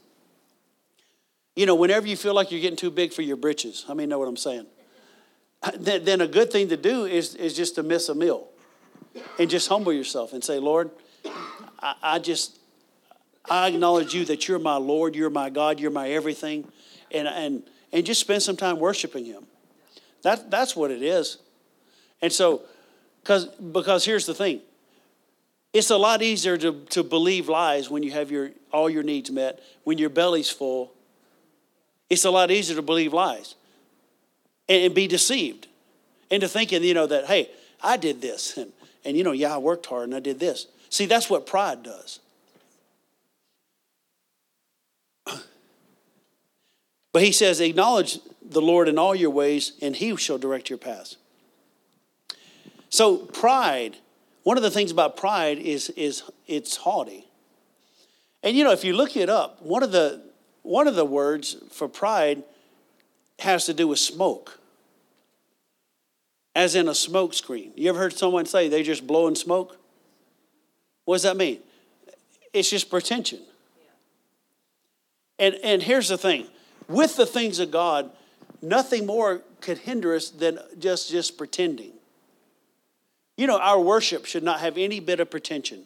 You 1.55 1.65
know, 1.65 1.75
whenever 1.75 2.05
you 2.05 2.17
feel 2.17 2.33
like 2.33 2.51
you're 2.51 2.61
getting 2.61 2.77
too 2.77 2.91
big 2.91 3.13
for 3.13 3.21
your 3.21 3.37
britches, 3.37 3.85
I 3.89 3.93
mean, 3.93 4.09
know 4.09 4.19
what 4.19 4.27
I'm 4.27 4.37
saying? 4.37 4.67
Then, 5.79 6.05
then 6.05 6.21
a 6.21 6.27
good 6.27 6.51
thing 6.51 6.67
to 6.69 6.77
do 6.77 7.05
is, 7.05 7.33
is 7.33 7.55
just 7.55 7.73
to 7.75 7.81
miss 7.81 8.07
a 8.09 8.13
meal 8.13 8.49
and 9.39 9.49
just 9.49 9.67
humble 9.67 9.91
yourself 9.91 10.33
and 10.33 10.43
say, 10.43 10.59
Lord, 10.59 10.91
I, 11.79 11.95
I 12.03 12.19
just, 12.19 12.59
I 13.49 13.69
acknowledge 13.69 14.13
you 14.13 14.25
that 14.25 14.47
you're 14.47 14.59
my 14.59 14.75
Lord, 14.75 15.15
you're 15.15 15.31
my 15.31 15.49
God, 15.49 15.79
you're 15.79 15.89
my 15.89 16.09
everything, 16.09 16.67
and, 17.11 17.27
and, 17.27 17.63
and 17.91 18.05
just 18.05 18.21
spend 18.21 18.43
some 18.43 18.57
time 18.57 18.79
worshiping 18.79 19.25
Him. 19.25 19.47
That, 20.21 20.51
that's 20.51 20.75
what 20.75 20.91
it 20.91 21.01
is. 21.01 21.37
And 22.25 22.33
so, 22.33 22.63
cause, 23.23 23.45
because 23.45 24.03
here's 24.03 24.25
the 24.25 24.33
thing 24.33 24.61
it's 25.73 25.91
a 25.91 25.97
lot 25.97 26.23
easier 26.23 26.57
to, 26.57 26.83
to 26.89 27.03
believe 27.03 27.47
lies 27.47 27.87
when 27.87 28.01
you 28.01 28.09
have 28.13 28.31
your, 28.31 28.49
all 28.73 28.89
your 28.89 29.03
needs 29.03 29.29
met, 29.29 29.59
when 29.83 29.99
your 29.99 30.09
belly's 30.09 30.49
full. 30.49 30.91
It's 32.09 32.25
a 32.25 32.31
lot 32.31 32.49
easier 32.49 32.75
to 32.77 32.81
believe 32.81 33.13
lies 33.13 33.53
and, 34.67 34.85
and 34.85 34.95
be 34.95 35.05
deceived 35.05 35.67
into 36.31 36.47
thinking, 36.47 36.83
you 36.83 36.95
know, 36.95 37.05
that, 37.05 37.25
hey, 37.25 37.51
I 37.83 37.97
did 37.97 38.21
this. 38.21 38.57
And, 38.57 38.71
and, 39.03 39.15
you 39.15 39.23
know, 39.23 39.31
yeah, 39.31 39.53
I 39.53 39.59
worked 39.59 39.85
hard 39.85 40.05
and 40.05 40.15
I 40.15 40.19
did 40.19 40.39
this. 40.39 40.65
See, 40.89 41.05
that's 41.05 41.29
what 41.29 41.45
pride 41.45 41.83
does. 41.83 42.19
But 47.13 47.21
he 47.21 47.31
says, 47.31 47.61
acknowledge 47.61 48.17
the 48.41 48.61
Lord 48.61 48.89
in 48.89 48.97
all 48.97 49.13
your 49.13 49.29
ways, 49.29 49.73
and 49.79 49.95
he 49.95 50.17
shall 50.17 50.39
direct 50.39 50.71
your 50.71 50.79
paths. 50.79 51.17
So, 52.89 53.17
pride, 53.17 53.97
one 54.43 54.57
of 54.57 54.63
the 54.63 54.71
things 54.71 54.91
about 54.91 55.17
pride 55.17 55.57
is, 55.57 55.89
is 55.91 56.23
it's 56.47 56.77
haughty. 56.77 57.27
And 58.43 58.55
you 58.55 58.63
know, 58.63 58.71
if 58.71 58.85
you 58.85 58.93
look 58.93 59.17
it 59.17 59.27
up, 59.27 59.61
one 59.61 59.81
of 59.81 59.91
the 59.91 60.21
one 60.61 60.87
of 60.87 60.95
the 60.95 61.05
words 61.05 61.57
for 61.71 61.87
pride 61.87 62.43
has 63.39 63.65
to 63.65 63.73
do 63.73 63.87
with 63.87 63.99
smoke. 63.99 64.59
As 66.55 66.73
in 66.73 66.87
a 66.87 66.95
smoke 66.95 67.33
screen. 67.33 67.71
You 67.75 67.89
ever 67.89 67.99
heard 67.99 68.13
someone 68.13 68.45
say 68.45 68.69
they 68.69 68.81
just 68.81 69.05
blowing 69.05 69.35
smoke? 69.35 69.77
What 71.03 71.15
does 71.15 71.23
that 71.23 71.37
mean? 71.37 71.59
It's 72.53 72.69
just 72.69 72.89
pretension. 72.89 73.39
And 75.37 75.55
and 75.63 75.81
here's 75.83 76.07
the 76.07 76.17
thing. 76.17 76.47
With 76.87 77.15
the 77.15 77.25
things 77.25 77.59
of 77.59 77.71
God, 77.71 78.11
nothing 78.61 79.05
more 79.05 79.41
could 79.59 79.79
hinder 79.79 80.15
us 80.15 80.29
than 80.29 80.59
just 80.79 81.09
just 81.09 81.37
pretending. 81.37 81.93
You 83.37 83.47
know, 83.47 83.59
our 83.59 83.79
worship 83.79 84.25
should 84.25 84.43
not 84.43 84.59
have 84.61 84.77
any 84.77 84.99
bit 84.99 85.19
of 85.19 85.29
pretension. 85.29 85.85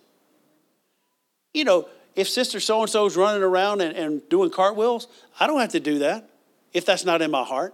You 1.54 1.64
know, 1.64 1.88
if 2.16 2.30
Sister 2.30 2.60
so 2.60 2.82
and 2.82 2.90
so 2.90 3.06
is 3.06 3.18
running 3.18 3.44
around 3.44 3.82
and, 3.82 3.96
and 3.96 4.30
doing 4.30 4.50
cartwheels, 4.50 5.08
I 5.40 5.48
don't 5.48 5.60
have 5.60 5.72
to 5.72 5.80
do 5.80 6.00
that 6.00 6.30
if 6.74 6.86
that's 6.86 7.06
not 7.06 7.22
in 7.22 7.32
my 7.32 7.44
heart. 7.44 7.74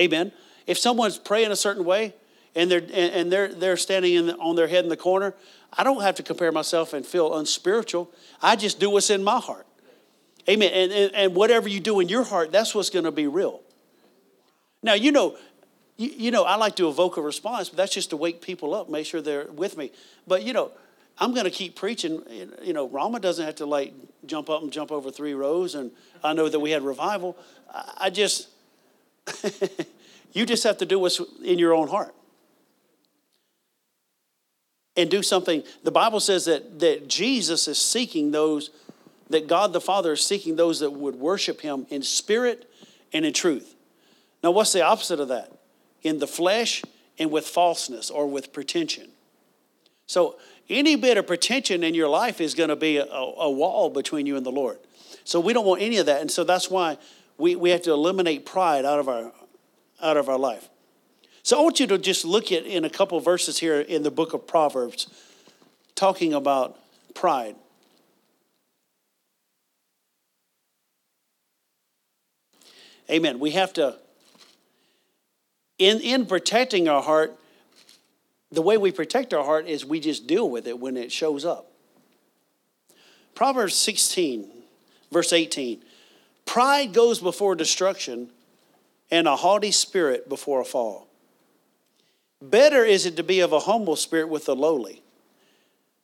Amen. 0.00 0.32
If 0.66 0.78
someone's 0.78 1.18
praying 1.18 1.50
a 1.50 1.56
certain 1.56 1.84
way 1.84 2.14
and 2.54 2.70
they're, 2.70 2.82
and 2.92 3.30
they're, 3.30 3.48
they're 3.48 3.76
standing 3.76 4.14
in 4.14 4.26
the, 4.28 4.36
on 4.36 4.56
their 4.56 4.68
head 4.68 4.84
in 4.84 4.88
the 4.88 4.96
corner, 4.96 5.34
I 5.72 5.84
don't 5.84 6.02
have 6.02 6.14
to 6.16 6.22
compare 6.22 6.52
myself 6.52 6.92
and 6.92 7.04
feel 7.04 7.36
unspiritual. 7.36 8.10
I 8.40 8.56
just 8.56 8.80
do 8.80 8.88
what's 8.90 9.10
in 9.10 9.22
my 9.22 9.40
heart. 9.40 9.66
Amen. 10.48 10.70
And, 10.72 10.92
and, 10.92 11.14
and 11.14 11.34
whatever 11.34 11.68
you 11.68 11.80
do 11.80 12.00
in 12.00 12.08
your 12.08 12.24
heart, 12.24 12.52
that's 12.52 12.74
what's 12.74 12.90
going 12.90 13.04
to 13.04 13.10
be 13.10 13.26
real. 13.26 13.60
Now, 14.82 14.94
you 14.94 15.12
know, 15.12 15.36
you, 15.96 16.10
you, 16.16 16.30
know, 16.30 16.44
I 16.44 16.56
like 16.56 16.76
to 16.76 16.88
evoke 16.88 17.16
a 17.16 17.22
response, 17.22 17.68
but 17.68 17.76
that's 17.76 17.94
just 17.94 18.10
to 18.10 18.16
wake 18.16 18.40
people 18.42 18.74
up, 18.74 18.88
make 18.88 19.06
sure 19.06 19.20
they're 19.20 19.46
with 19.46 19.76
me. 19.76 19.92
But, 20.26 20.42
you 20.42 20.52
know, 20.52 20.72
I'm 21.18 21.32
going 21.32 21.44
to 21.44 21.50
keep 21.50 21.76
preaching. 21.76 22.22
You 22.62 22.72
know, 22.72 22.88
Rama 22.88 23.20
doesn't 23.20 23.44
have 23.44 23.56
to 23.56 23.66
like 23.66 23.94
jump 24.26 24.50
up 24.50 24.62
and 24.62 24.72
jump 24.72 24.90
over 24.90 25.10
three 25.10 25.34
rows. 25.34 25.74
And 25.74 25.92
I 26.22 26.32
know 26.32 26.48
that 26.48 26.58
we 26.58 26.72
had 26.72 26.82
revival. 26.82 27.36
I 27.96 28.10
just, 28.10 28.48
you 30.32 30.44
just 30.44 30.64
have 30.64 30.78
to 30.78 30.86
do 30.86 30.98
what's 30.98 31.20
in 31.44 31.58
your 31.58 31.72
own 31.72 31.88
heart. 31.88 32.14
And 34.96 35.10
do 35.10 35.22
something. 35.22 35.64
The 35.82 35.90
Bible 35.90 36.20
says 36.20 36.44
that, 36.44 36.78
that 36.80 37.08
Jesus 37.08 37.66
is 37.66 37.78
seeking 37.78 38.30
those, 38.30 38.70
that 39.30 39.48
God 39.48 39.72
the 39.72 39.80
Father 39.80 40.12
is 40.12 40.24
seeking 40.24 40.54
those 40.54 40.80
that 40.80 40.90
would 40.90 41.16
worship 41.16 41.60
him 41.60 41.86
in 41.90 42.02
spirit 42.02 42.70
and 43.12 43.24
in 43.24 43.32
truth. 43.32 43.74
Now, 44.42 44.52
what's 44.52 44.72
the 44.72 44.82
opposite 44.82 45.18
of 45.18 45.28
that? 45.28 45.50
In 46.04 46.18
the 46.18 46.26
flesh 46.26 46.82
and 47.18 47.30
with 47.30 47.46
falseness 47.46 48.10
or 48.10 48.26
with 48.28 48.52
pretension. 48.52 49.08
So, 50.06 50.36
any 50.68 50.96
bit 50.96 51.18
of 51.18 51.26
pretension 51.26 51.82
in 51.82 51.94
your 51.94 52.08
life 52.08 52.40
is 52.40 52.54
going 52.54 52.68
to 52.68 52.76
be 52.76 52.98
a, 52.98 53.06
a, 53.06 53.50
wall 53.50 53.90
between 53.90 54.24
you 54.24 54.36
and 54.36 54.46
the 54.46 54.52
Lord. 54.52 54.78
So, 55.24 55.40
we 55.40 55.52
don't 55.52 55.66
want 55.66 55.82
any 55.82 55.96
of 55.96 56.06
that. 56.06 56.20
And 56.20 56.30
so, 56.30 56.44
that's 56.44 56.70
why 56.70 56.98
we, 57.38 57.56
we 57.56 57.70
have 57.70 57.82
to 57.82 57.92
eliminate 57.92 58.46
pride 58.46 58.84
out 58.84 58.98
of 58.98 59.08
our, 59.08 59.32
out 60.00 60.16
of 60.16 60.28
our 60.28 60.38
life. 60.38 60.68
So, 61.42 61.58
I 61.58 61.62
want 61.62 61.80
you 61.80 61.86
to 61.88 61.98
just 61.98 62.24
look 62.24 62.52
at 62.52 62.64
in 62.64 62.84
a 62.84 62.90
couple 62.90 63.18
verses 63.20 63.58
here 63.58 63.80
in 63.80 64.02
the 64.02 64.10
book 64.10 64.34
of 64.34 64.46
Proverbs 64.46 65.08
talking 65.94 66.34
about 66.34 66.78
pride. 67.14 67.56
Amen. 73.10 73.38
We 73.38 73.52
have 73.52 73.72
to 73.74 73.96
in, 75.78 76.00
in 76.00 76.26
protecting 76.26 76.88
our 76.88 77.02
heart, 77.02 77.36
the 78.50 78.62
way 78.62 78.76
we 78.76 78.92
protect 78.92 79.34
our 79.34 79.44
heart 79.44 79.66
is 79.66 79.84
we 79.84 80.00
just 80.00 80.26
deal 80.26 80.48
with 80.48 80.66
it 80.66 80.78
when 80.78 80.96
it 80.96 81.10
shows 81.10 81.44
up. 81.44 81.70
Proverbs 83.34 83.74
16, 83.74 84.48
verse 85.10 85.32
18 85.32 85.82
Pride 86.46 86.92
goes 86.92 87.20
before 87.20 87.54
destruction, 87.54 88.30
and 89.10 89.26
a 89.26 89.36
haughty 89.36 89.70
spirit 89.70 90.28
before 90.28 90.60
a 90.60 90.64
fall. 90.64 91.08
Better 92.40 92.84
is 92.84 93.06
it 93.06 93.16
to 93.16 93.22
be 93.22 93.40
of 93.40 93.52
a 93.52 93.60
humble 93.60 93.96
spirit 93.96 94.28
with 94.28 94.44
the 94.44 94.54
lowly 94.54 95.02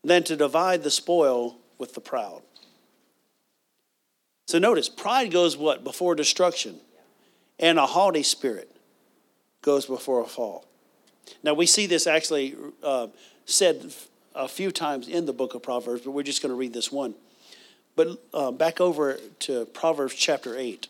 than 0.02 0.22
to 0.24 0.36
divide 0.36 0.82
the 0.82 0.90
spoil 0.90 1.56
with 1.78 1.94
the 1.94 2.00
proud. 2.00 2.42
So 4.46 4.58
notice, 4.58 4.88
pride 4.88 5.30
goes 5.30 5.56
what? 5.56 5.84
Before 5.84 6.14
destruction, 6.14 6.80
and 7.58 7.78
a 7.78 7.86
haughty 7.86 8.22
spirit 8.22 8.70
goes 9.62 9.86
before 9.86 10.20
a 10.20 10.26
fall. 10.26 10.66
Now, 11.42 11.54
we 11.54 11.66
see 11.66 11.86
this 11.86 12.06
actually 12.06 12.56
uh, 12.82 13.08
said 13.44 13.92
a 14.34 14.48
few 14.48 14.70
times 14.70 15.08
in 15.08 15.26
the 15.26 15.32
book 15.32 15.54
of 15.54 15.62
Proverbs, 15.62 16.02
but 16.02 16.12
we're 16.12 16.22
just 16.22 16.42
going 16.42 16.50
to 16.50 16.56
read 16.56 16.72
this 16.72 16.90
one. 16.90 17.14
But 17.96 18.22
uh, 18.32 18.52
back 18.52 18.80
over 18.80 19.18
to 19.40 19.66
Proverbs 19.66 20.14
chapter 20.14 20.56
8. 20.56 20.88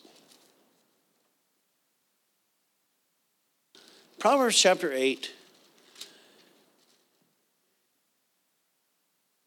Proverbs 4.18 4.59
chapter 4.59 4.92
8. 4.92 5.33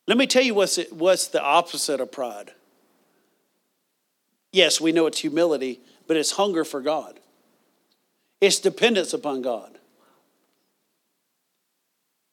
Let 0.08 0.18
me 0.18 0.28
tell 0.28 0.44
you 0.44 0.54
what's, 0.54 0.78
what's 0.92 1.28
the 1.28 1.42
opposite 1.42 2.02
of 2.02 2.12
pride. 2.12 2.52
Yes, 4.52 4.82
we 4.82 4.92
know 4.92 5.06
it's 5.06 5.20
humility, 5.20 5.80
but 6.08 6.18
it's 6.18 6.32
hunger 6.32 6.66
for 6.66 6.82
God 6.82 7.20
it's 8.44 8.60
dependence 8.60 9.14
upon 9.14 9.42
God. 9.42 9.72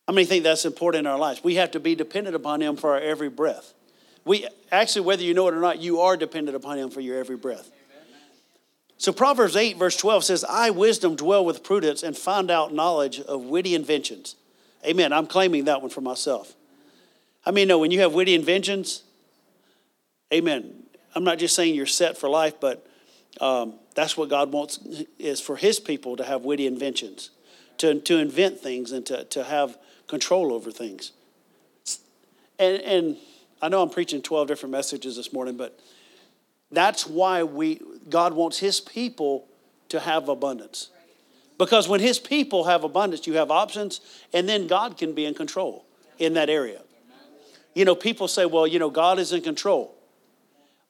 How 0.09 0.13
many 0.13 0.25
think 0.27 0.43
that's 0.43 0.65
important 0.65 1.07
in 1.07 1.07
our 1.07 1.19
lives? 1.19 1.45
We 1.45 1.55
have 1.55 1.71
to 1.71 1.79
be 1.79 1.95
dependent 1.95 2.35
upon 2.35 2.61
Him 2.61 2.77
for 2.77 2.95
our 2.95 3.01
every 3.01 3.29
breath. 3.29 3.75
We 4.25 4.49
actually, 4.73 5.03
whether 5.03 5.23
you 5.23 5.35
know 5.35 5.47
it 5.47 5.55
or 5.55 5.61
not, 5.61 5.79
you 5.79 6.01
are 6.01 6.17
dependent 6.17 6.57
upon 6.57 6.79
Him 6.79 6.91
for 6.91 7.01
your 7.01 7.17
every 7.17 7.37
breath. 7.37 7.71
So 8.99 9.13
Proverbs 9.13 9.55
8, 9.55 9.77
verse 9.77 9.97
12 9.97 10.25
says, 10.25 10.45
I, 10.45 10.71
wisdom, 10.71 11.15
dwell 11.15 11.45
with 11.45 11.63
prudence 11.63 12.03
and 12.03 12.17
find 12.19 12.51
out 12.51 12.75
knowledge 12.75 13.21
of 13.21 13.43
witty 13.43 13.77
inventions. 13.77 14.35
Amen. 14.85 15.13
I'm 15.13 15.29
claiming 15.29 15.67
that 15.67 15.81
one 15.81 15.91
for 15.91 16.01
myself. 16.01 16.57
I 17.47 17.53
mean, 17.53 17.69
no, 17.69 17.79
when 17.79 17.93
you 17.93 18.01
have 18.01 18.15
witty 18.15 18.35
inventions, 18.35 19.05
amen. 20.35 20.75
I'm 21.15 21.23
not 21.23 21.39
just 21.39 21.55
saying 21.55 21.77
you're 21.77 21.87
set 21.87 22.19
for 22.19 22.29
life, 22.29 22.55
but 22.61 22.85
um, 23.41 23.75
that's 23.95 24.17
what 24.17 24.29
God 24.29 24.53
wants 24.53 24.79
is 25.19 25.41
for 25.41 25.57
His 25.57 25.79
people 25.79 26.17
to 26.17 26.25
have 26.25 26.45
witty 26.45 26.67
inventions, 26.67 27.31
to, 27.79 28.01
to 28.01 28.19
invent 28.19 28.61
things 28.61 28.93
and 28.93 29.05
to, 29.07 29.25
to 29.25 29.45
have 29.45 29.79
control 30.07 30.53
over 30.53 30.71
things. 30.71 31.13
And, 32.59 32.83
and 32.83 33.17
I 33.63 33.69
know 33.69 33.83
I'm 33.83 33.91
preaching 33.91 34.23
12 34.23 34.49
different 34.49 34.73
messages 34.73 35.17
this 35.17 35.33
morning, 35.33 35.57
but 35.57 35.79
that's 36.73 37.07
why 37.07 37.43
we, 37.43 37.81
God 38.09 38.35
wants 38.35 38.59
His 38.59 38.81
people 38.81 39.47
to 39.89 40.01
have 40.01 40.29
abundance. 40.29 40.91
Because 41.59 41.89
when 41.89 42.01
His 42.01 42.19
people 42.19 42.65
have 42.65 42.85
abundance, 42.85 43.27
you 43.27 43.35
have 43.35 43.51
options, 43.51 44.01
and 44.33 44.49
then 44.49 44.67
God 44.67 44.97
can 44.97 45.13
be 45.15 45.25
in 45.25 45.35
control 45.35 45.85
in 46.19 46.35
that 46.35 46.49
area. 46.49 46.83
You 47.75 47.85
know, 47.85 47.95
people 47.95 48.29
say, 48.29 48.47
well, 48.47 48.67
you 48.67 48.79
know, 48.79 48.91
God 48.91 49.19
is 49.19 49.33
in 49.33 49.43
control. 49.43 49.95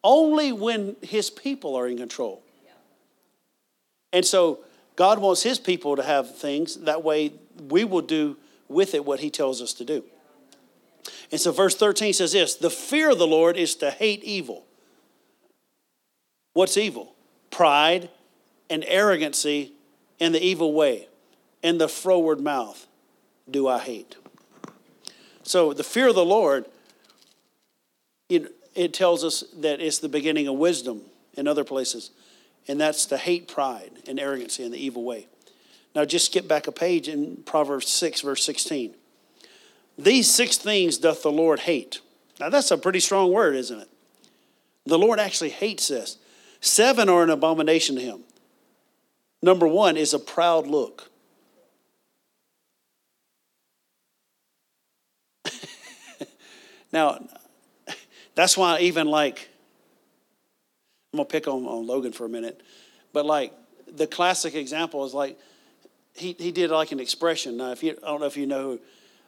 Only 0.03 0.53
when 0.53 0.97
His 1.03 1.31
people 1.31 1.77
are 1.77 1.87
in 1.87 1.97
control. 1.97 2.43
And 4.13 4.25
so 4.25 4.61
God 4.97 5.19
wants 5.19 5.43
His 5.43 5.59
people 5.59 5.97
to 5.97 6.03
have 6.03 6.37
things. 6.37 6.77
That 6.77 7.05
way 7.05 7.33
we 7.69 7.85
will 7.85 8.03
do 8.03 8.37
with 8.71 8.95
it 8.95 9.05
what 9.05 9.21
he 9.21 9.29
tells 9.29 9.61
us 9.61 9.75
to 9.75 9.85
do. 9.85 10.05
And 11.31 11.41
so, 11.41 11.53
verse 11.53 11.75
13 11.77 12.13
says 12.15 12.33
this 12.33 12.55
The 12.55 12.71
fear 12.71 13.11
of 13.11 13.19
the 13.19 13.27
Lord 13.27 13.57
is 13.57 13.75
to 13.77 13.91
hate 13.91 14.25
evil. 14.25 14.65
What's 16.55 16.77
evil? 16.77 17.15
Pride 17.51 18.09
and 18.69 18.85
arrogancy 18.87 19.73
and 20.19 20.35
the 20.35 20.43
evil 20.43 20.73
way 20.73 21.09
and 21.63 21.81
the 21.81 21.89
froward 21.89 22.41
mouth 22.41 22.87
do 23.51 23.69
I 23.69 23.79
hate. 23.79 24.17
So, 25.43 25.73
the 25.73 25.85
fear 25.85 26.09
of 26.09 26.15
the 26.15 26.25
Lord, 26.25 26.67
it, 28.29 28.53
it 28.75 28.95
tells 28.95 29.25
us 29.25 29.45
that 29.59 29.81
it's 29.81 29.99
the 29.99 30.09
beginning 30.09 30.49
of 30.49 30.55
wisdom 30.55 31.03
in 31.35 31.47
other 31.49 31.65
places, 31.65 32.11
and 32.69 32.81
that's 32.81 33.07
to 33.07 33.17
hate 33.17 33.49
pride 33.49 33.91
and 34.07 34.21
arrogancy 34.21 34.65
and 34.65 34.73
the 34.73 34.79
evil 34.79 35.05
way. 35.05 35.27
Now 35.95 36.05
just 36.05 36.27
skip 36.27 36.47
back 36.47 36.67
a 36.67 36.73
page 36.73 37.09
in 37.09 37.43
Proverbs 37.45 37.89
6, 37.89 38.21
verse 38.21 38.45
16. 38.45 38.95
These 39.99 40.31
six 40.33 40.57
things 40.57 40.99
doth 40.99 41.23
the 41.23 41.33
Lord 41.33 41.61
hate. 41.61 42.01
Now 42.39 42.49
that's 42.49 42.71
a 42.71 42.79
pretty 42.79 43.01
strong 43.01 43.33
word, 43.33 43.57
isn't 43.57 43.81
it? 43.81 43.89
The 44.87 44.99
Lord 44.99 45.21
actually 45.21 45.51
hates 45.51 45.89
this. 45.89 46.17
Seven 46.61 47.09
are 47.09 47.23
an 47.23 47.31
abomination 47.31 47.97
to 47.97 48.03
him. 48.03 48.21
Number 49.43 49.67
one 49.67 49.97
is 49.97 50.13
a 50.15 50.19
proud 50.19 50.67
look. 50.67 51.11
now, 56.93 57.27
that's 58.41 58.57
why 58.57 58.81
even 58.81 59.09
like, 59.09 59.49
I'm 61.13 61.19
to 61.19 61.25
pick 61.25 61.49
on, 61.49 61.65
on 61.67 61.87
Logan 61.87 62.13
for 62.13 62.25
a 62.25 62.29
minute, 62.29 62.63
but 63.13 63.27
like 63.27 63.53
the 63.93 64.07
classic 64.07 64.55
example 64.55 65.05
is 65.05 65.13
like 65.13 65.39
he, 66.15 66.35
he 66.39 66.53
did 66.53 66.71
like 66.71 66.93
an 66.93 67.01
expression. 67.01 67.57
Now, 67.57 67.73
if 67.73 67.83
you, 67.83 67.99
I 68.03 68.07
don't 68.07 68.21
know 68.21 68.27
if 68.27 68.37
you 68.37 68.47
know 68.47 68.63
who, 68.63 68.81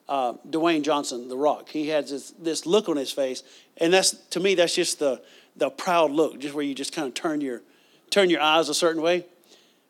uh, 0.08 0.32
Dwayne 0.48 0.82
Johnson, 0.82 1.28
The 1.28 1.36
Rock. 1.36 1.68
He 1.68 1.88
has 1.88 2.10
this, 2.10 2.30
this 2.32 2.66
look 2.66 2.88
on 2.88 2.96
his 2.96 3.12
face, 3.12 3.42
and 3.76 3.92
that's 3.92 4.12
to 4.30 4.40
me 4.40 4.54
that's 4.54 4.74
just 4.74 4.98
the 4.98 5.22
the 5.56 5.70
proud 5.70 6.10
look, 6.10 6.40
just 6.40 6.54
where 6.54 6.64
you 6.64 6.74
just 6.74 6.94
kind 6.94 7.06
of 7.06 7.14
turn 7.14 7.40
your 7.40 7.62
turn 8.10 8.30
your 8.30 8.40
eyes 8.40 8.68
a 8.68 8.74
certain 8.74 9.02
way. 9.02 9.26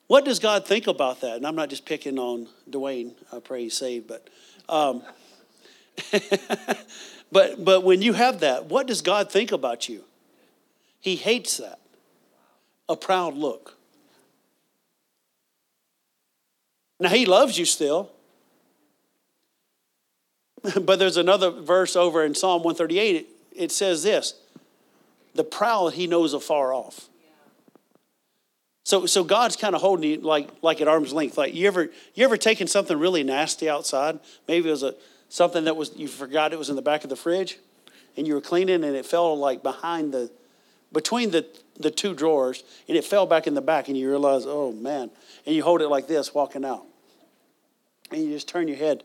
What 0.08 0.24
does 0.24 0.38
God 0.38 0.66
think 0.66 0.86
about 0.86 1.20
that? 1.22 1.36
And 1.36 1.46
I'm 1.46 1.56
not 1.56 1.70
just 1.70 1.86
picking 1.86 2.18
on 2.18 2.48
Dwayne. 2.68 3.12
I 3.32 3.38
pray 3.38 3.62
he's 3.62 3.76
saved, 3.76 4.08
but. 4.08 4.28
Um, 4.68 5.02
but 7.32 7.64
but 7.64 7.82
when 7.82 8.02
you 8.02 8.12
have 8.12 8.40
that, 8.40 8.66
what 8.66 8.86
does 8.86 9.02
God 9.02 9.32
think 9.32 9.50
about 9.50 9.88
you? 9.88 10.04
He 11.00 11.16
hates 11.16 11.56
that. 11.56 11.80
A 12.88 12.96
proud 12.96 13.34
look. 13.34 13.76
Now, 17.00 17.08
he 17.08 17.26
loves 17.26 17.58
you 17.58 17.64
still. 17.64 18.10
But 20.80 21.00
there's 21.00 21.16
another 21.16 21.50
verse 21.50 21.96
over 21.96 22.24
in 22.24 22.36
Psalm 22.36 22.62
138. 22.62 23.16
It, 23.16 23.26
it 23.52 23.72
says 23.72 24.04
this 24.04 24.34
The 25.34 25.42
proud 25.42 25.94
he 25.94 26.06
knows 26.06 26.34
afar 26.34 26.72
off. 26.72 27.08
So, 28.84 29.06
so 29.06 29.24
God's 29.24 29.56
kind 29.56 29.74
of 29.74 29.80
holding 29.80 30.08
you 30.08 30.20
like, 30.20 30.48
like 30.62 30.80
at 30.80 30.86
arm's 30.86 31.12
length. 31.12 31.36
Like 31.36 31.52
you 31.54 31.66
ever, 31.66 31.90
you 32.14 32.24
ever 32.24 32.36
taken 32.36 32.68
something 32.68 32.96
really 32.96 33.24
nasty 33.24 33.68
outside? 33.68 34.20
Maybe 34.46 34.68
it 34.68 34.72
was 34.72 34.84
a, 34.84 34.94
something 35.32 35.64
that 35.64 35.74
was, 35.74 35.92
you 35.96 36.06
forgot 36.08 36.52
it 36.52 36.58
was 36.58 36.68
in 36.68 36.76
the 36.76 36.82
back 36.82 37.04
of 37.04 37.10
the 37.10 37.16
fridge 37.16 37.58
and 38.18 38.26
you 38.26 38.34
were 38.34 38.40
cleaning 38.42 38.84
and 38.84 38.94
it 38.94 39.06
fell 39.06 39.34
like 39.38 39.62
behind 39.62 40.12
the, 40.12 40.30
between 40.92 41.30
the, 41.30 41.46
the 41.80 41.90
two 41.90 42.12
drawers 42.12 42.62
and 42.86 42.98
it 42.98 43.04
fell 43.04 43.24
back 43.24 43.46
in 43.46 43.54
the 43.54 43.62
back 43.62 43.88
and 43.88 43.96
you 43.96 44.10
realize, 44.10 44.44
oh 44.46 44.72
man. 44.72 45.10
And 45.46 45.56
you 45.56 45.62
hold 45.62 45.80
it 45.80 45.88
like 45.88 46.06
this 46.06 46.34
walking 46.34 46.66
out 46.66 46.84
and 48.10 48.22
you 48.22 48.28
just 48.28 48.46
turn 48.46 48.68
your 48.68 48.76
head. 48.76 49.04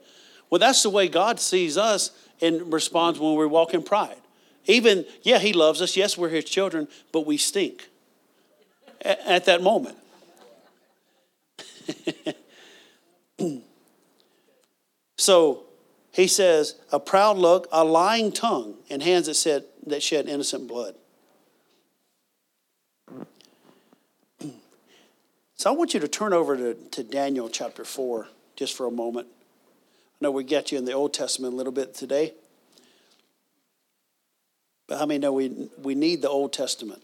Well, 0.50 0.60
that's 0.60 0.84
the 0.84 0.90
way 0.90 1.08
God 1.08 1.40
sees 1.40 1.78
us 1.78 2.12
and 2.42 2.74
responds 2.74 3.22
when 3.22 3.36
we 3.36 3.46
walk 3.46 3.74
in 3.74 3.82
pride. 3.82 4.18
Even, 4.66 5.06
yeah, 5.22 5.40
He 5.40 5.54
loves 5.54 5.82
us. 5.82 5.96
Yes, 5.96 6.18
we're 6.18 6.28
His 6.28 6.44
children, 6.44 6.90
but 7.14 7.26
we 7.26 7.38
stink 7.38 7.88
at, 9.02 9.20
at 9.20 9.46
that 9.46 9.64
moment. 9.64 9.98
so 15.18 15.67
he 16.18 16.26
says, 16.26 16.74
a 16.92 17.00
proud 17.00 17.38
look, 17.38 17.68
a 17.72 17.84
lying 17.86 18.32
tongue, 18.32 18.74
and 18.90 19.04
hands 19.04 19.28
that, 19.28 19.36
said, 19.36 19.66
that 19.86 20.02
shed 20.02 20.28
innocent 20.28 20.68
blood. 20.68 20.96
So 25.58 25.70
I 25.70 25.74
want 25.74 25.94
you 25.94 26.00
to 26.00 26.08
turn 26.08 26.34
over 26.34 26.58
to, 26.58 26.74
to 26.74 27.04
Daniel 27.04 27.50
chapter 27.50 27.86
4 27.86 28.28
just 28.56 28.76
for 28.76 28.88
a 28.88 28.92
moment. 28.92 29.28
I 29.30 30.16
know 30.22 30.32
we 30.32 30.44
get 30.44 30.72
you 30.72 30.80
in 30.80 30.86
the 30.86 30.94
Old 30.94 31.14
Testament 31.14 31.54
a 31.54 31.56
little 31.56 31.72
bit 31.72 31.94
today. 31.94 32.34
But 34.88 34.98
how 34.98 35.06
many 35.06 35.20
know 35.20 35.34
we, 35.34 35.70
we 35.84 35.94
need 35.94 36.24
the 36.24 36.30
Old 36.30 36.52
Testament? 36.52 37.04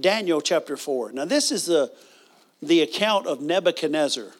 Daniel 0.00 0.40
chapter 0.40 0.78
4. 0.78 1.12
Now, 1.12 1.26
this 1.26 1.52
is 1.52 1.66
the, 1.66 1.92
the 2.62 2.80
account 2.80 3.26
of 3.26 3.42
Nebuchadnezzar. 3.42 4.32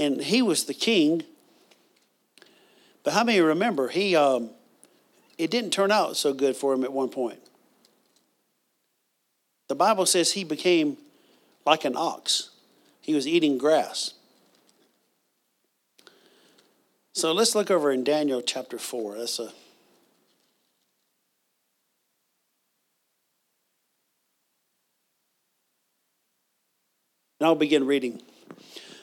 And 0.00 0.20
he 0.20 0.42
was 0.42 0.64
the 0.64 0.74
king. 0.74 1.22
But 3.04 3.12
how 3.12 3.22
many 3.22 3.40
remember 3.40 3.88
he 3.88 4.16
um, 4.16 4.50
it 5.38 5.50
didn't 5.50 5.70
turn 5.70 5.92
out 5.92 6.16
so 6.16 6.34
good 6.34 6.56
for 6.56 6.74
him 6.74 6.84
at 6.84 6.92
one 6.92 7.08
point. 7.08 7.38
The 9.68 9.74
Bible 9.74 10.06
says 10.06 10.32
he 10.32 10.42
became 10.42 10.96
like 11.64 11.84
an 11.84 11.94
ox, 11.96 12.50
he 13.00 13.14
was 13.14 13.28
eating 13.28 13.56
grass. 13.56 14.14
So 17.12 17.32
let's 17.32 17.54
look 17.54 17.70
over 17.70 17.92
in 17.92 18.02
Daniel 18.04 18.40
chapter 18.40 18.78
4. 18.78 19.18
That's 19.18 19.38
a 19.38 19.52
And 27.40 27.46
I'll 27.46 27.54
begin 27.54 27.86
reading 27.86 28.20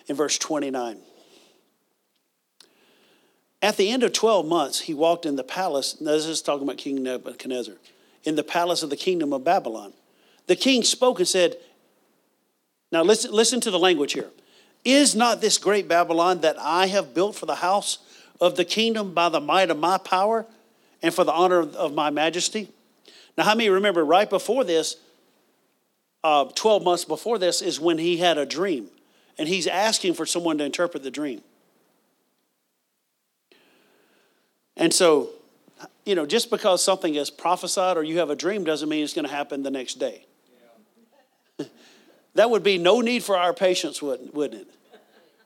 in 0.07 0.15
verse 0.15 0.37
29. 0.37 0.97
At 3.61 3.77
the 3.77 3.89
end 3.89 4.03
of 4.03 4.13
12 4.13 4.45
months, 4.45 4.81
he 4.81 4.93
walked 4.93 5.25
in 5.25 5.35
the 5.35 5.43
palace. 5.43 5.99
Now, 5.99 6.11
this 6.11 6.25
is 6.25 6.41
talking 6.41 6.63
about 6.63 6.77
King 6.77 7.01
Nebuchadnezzar, 7.03 7.75
in 8.23 8.35
the 8.35 8.43
palace 8.43 8.83
of 8.83 8.89
the 8.89 8.95
kingdom 8.95 9.33
of 9.33 9.43
Babylon. 9.43 9.93
The 10.47 10.55
king 10.55 10.83
spoke 10.83 11.19
and 11.19 11.27
said, 11.27 11.57
Now 12.91 13.03
listen, 13.03 13.31
listen 13.31 13.59
to 13.61 13.71
the 13.71 13.79
language 13.79 14.13
here. 14.13 14.29
Is 14.85 15.15
not 15.15 15.41
this 15.41 15.57
great 15.57 15.87
Babylon 15.87 16.41
that 16.41 16.55
I 16.59 16.87
have 16.87 17.13
built 17.13 17.35
for 17.35 17.45
the 17.45 17.55
house 17.55 17.97
of 18.39 18.55
the 18.55 18.63
kingdom 18.63 19.13
by 19.13 19.29
the 19.29 19.41
might 19.41 19.69
of 19.69 19.77
my 19.77 19.97
power 19.97 20.45
and 21.01 21.13
for 21.13 21.23
the 21.23 21.33
honor 21.33 21.59
of 21.59 21.93
my 21.93 22.09
majesty? 22.09 22.69
Now, 23.37 23.43
how 23.43 23.55
many 23.55 23.69
remember 23.69 24.05
right 24.05 24.29
before 24.29 24.63
this, 24.63 24.97
uh, 26.23 26.45
12 26.55 26.83
months 26.83 27.05
before 27.05 27.37
this, 27.37 27.61
is 27.61 27.79
when 27.79 27.97
he 27.97 28.17
had 28.17 28.37
a 28.37 28.45
dream. 28.45 28.89
And 29.37 29.47
he's 29.47 29.67
asking 29.67 30.13
for 30.13 30.25
someone 30.25 30.57
to 30.57 30.63
interpret 30.63 31.03
the 31.03 31.11
dream. 31.11 31.41
And 34.75 34.93
so, 34.93 35.29
you 36.05 36.15
know, 36.15 36.25
just 36.25 36.49
because 36.49 36.83
something 36.83 37.15
is 37.15 37.29
prophesied 37.29 37.97
or 37.97 38.03
you 38.03 38.19
have 38.19 38.29
a 38.29 38.35
dream 38.35 38.63
doesn't 38.63 38.87
mean 38.87 39.03
it's 39.03 39.13
going 39.13 39.27
to 39.27 39.33
happen 39.33 39.63
the 39.63 39.71
next 39.71 39.95
day. 39.95 40.25
that 42.35 42.49
would 42.49 42.63
be 42.63 42.77
no 42.77 43.01
need 43.01 43.23
for 43.23 43.37
our 43.37 43.53
patience, 43.53 44.01
wouldn't, 44.01 44.33
wouldn't 44.33 44.61
it? 44.61 44.67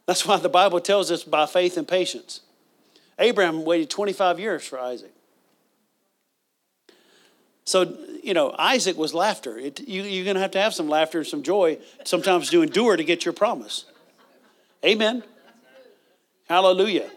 That's 0.06 0.26
why 0.26 0.38
the 0.38 0.50
Bible 0.50 0.82
tells 0.82 1.12
us 1.12 1.24
by 1.24 1.46
faith 1.46 1.78
and 1.78 1.88
patience. 1.88 2.42
Abraham 3.18 3.64
waited 3.64 3.90
25 3.90 4.40
years 4.40 4.68
for 4.68 4.80
Isaac. 4.80 5.14
So, 7.66 7.96
you 8.24 8.34
know, 8.34 8.56
Isaac 8.58 8.98
was 8.98 9.14
laughter. 9.14 9.58
It, 9.58 9.80
you, 9.88 10.04
you're 10.04 10.26
going 10.26 10.36
to 10.36 10.42
have 10.42 10.52
to 10.52 10.62
have 10.62 10.74
some 10.74 10.90
laughter 10.90 11.20
and 11.20 11.28
some 11.28 11.44
joy 11.44 11.78
sometimes 12.04 12.50
to 12.50 12.62
endure 12.62 12.96
to 12.96 13.04
get 13.04 13.26
your 13.26 13.34
promise. 13.34 13.86
Amen. 14.84 15.24
Hallelujah. 16.48 17.10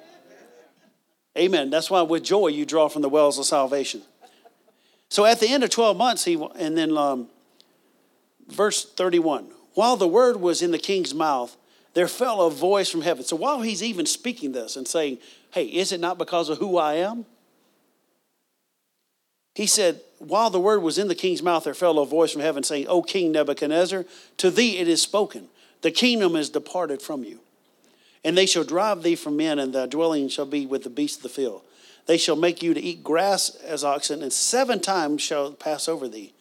Amen. 1.37 1.71
That's 1.71 1.91
why 1.91 2.03
with 2.03 2.23
joy 2.23 2.49
you 2.49 2.65
draw 2.65 2.89
from 2.89 3.03
the 3.03 3.09
wells 3.09 3.39
of 3.39 3.47
salvation. 3.47 4.03
So 5.09 5.25
at 5.25 5.41
the 5.41 5.49
end 5.49 5.65
of 5.65 5.71
12 5.71 5.97
months, 5.97 6.25
he, 6.25 6.35
and 6.57 6.77
then 6.77 6.97
um, 6.97 7.29
verse 8.49 8.85
31 8.85 9.51
while 9.75 9.97
the 9.97 10.09
word 10.09 10.37
was 10.37 10.63
in 10.63 10.71
the 10.71 10.79
king's 10.79 11.15
mouth, 11.15 11.57
there 11.95 12.09
fell 12.09 12.43
a 12.43 12.51
voice 12.51 12.91
from 12.91 13.03
heaven. 13.03 13.25
So 13.25 13.37
while 13.37 13.61
he's 13.61 13.83
even 13.83 14.07
speaking 14.07 14.53
this 14.53 14.77
and 14.77 14.87
saying, 14.89 15.19
Hey, 15.51 15.67
is 15.67 15.93
it 15.93 16.01
not 16.01 16.19
because 16.19 16.49
of 16.49 16.59
who 16.59 16.79
I 16.79 16.95
am? 16.95 17.27
He 19.55 19.67
said, 19.67 20.01
While 20.27 20.49
the 20.49 20.61
word 20.61 20.83
was 20.83 20.97
in 20.97 21.09
the 21.09 21.15
king's 21.15 21.43
mouth, 21.43 21.65
there 21.65 21.75
fell 21.75 21.99
a 21.99 22.07
voice 22.07 22.33
from 22.33 22.41
heaven 22.41 22.63
saying, 22.63 22.87
O 22.89 23.03
King 23.03 23.33
Nebuchadnezzar, 23.33 24.07
to 24.39 24.51
thee 24.51 24.79
it 24.79 24.89
is 24.89 25.03
spoken, 25.03 25.49
the 25.83 25.91
kingdom 25.91 26.35
is 26.35 26.49
departed 26.49 27.03
from 27.03 27.25
you. 27.25 27.41
And 28.25 28.39
they 28.39 28.47
shall 28.47 28.65
drive 28.65 29.03
thee 29.03 29.17
from 29.17 29.37
men, 29.37 29.59
and 29.59 29.75
thy 29.75 29.85
dwelling 29.85 30.29
shall 30.29 30.47
be 30.47 30.65
with 30.65 30.83
the 30.83 30.91
beasts 30.91 31.19
of 31.19 31.25
the 31.25 31.29
field. 31.29 31.61
They 32.07 32.17
shall 32.17 32.37
make 32.37 32.63
you 32.63 32.73
to 32.73 32.81
eat 32.81 33.05
grass 33.05 33.55
as 33.57 33.85
oxen, 33.85 34.23
and 34.23 34.33
seven 34.33 34.81
times 34.81 35.21
shall 35.21 35.53
pass 35.53 35.89
over 35.89 36.09
thee, 36.09 36.33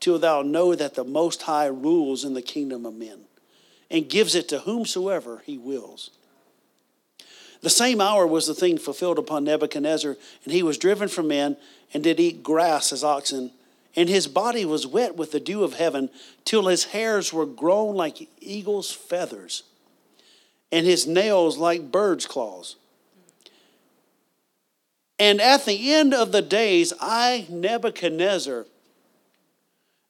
till 0.00 0.18
thou 0.18 0.42
know 0.42 0.74
that 0.74 0.96
the 0.96 1.04
Most 1.04 1.42
High 1.42 1.66
rules 1.66 2.24
in 2.24 2.34
the 2.34 2.42
kingdom 2.42 2.84
of 2.84 2.94
men, 2.94 3.20
and 3.88 4.08
gives 4.08 4.34
it 4.34 4.48
to 4.48 4.60
whomsoever 4.60 5.42
he 5.46 5.56
wills. 5.56 6.10
The 7.60 7.70
same 7.70 8.00
hour 8.00 8.26
was 8.26 8.46
the 8.46 8.54
thing 8.54 8.78
fulfilled 8.78 9.18
upon 9.18 9.44
Nebuchadnezzar, 9.44 10.16
and 10.44 10.52
he 10.52 10.62
was 10.62 10.78
driven 10.78 11.08
from 11.08 11.28
men, 11.28 11.56
and 11.92 12.02
did 12.02 12.20
eat 12.20 12.42
grass 12.42 12.92
as 12.92 13.04
oxen. 13.04 13.52
And 13.96 14.08
his 14.08 14.28
body 14.28 14.64
was 14.64 14.86
wet 14.86 15.16
with 15.16 15.32
the 15.32 15.40
dew 15.40 15.64
of 15.64 15.74
heaven, 15.74 16.10
till 16.44 16.66
his 16.66 16.84
hairs 16.84 17.32
were 17.32 17.46
grown 17.46 17.96
like 17.96 18.28
eagle's 18.40 18.92
feathers 18.92 19.64
and 20.70 20.86
his 20.86 21.06
nails 21.06 21.58
like 21.58 21.90
birds' 21.90 22.26
claws. 22.26 22.76
And 25.18 25.40
at 25.40 25.64
the 25.64 25.94
end 25.94 26.14
of 26.14 26.30
the 26.30 26.42
days, 26.42 26.92
I, 27.00 27.46
Nebuchadnezzar, 27.48 28.66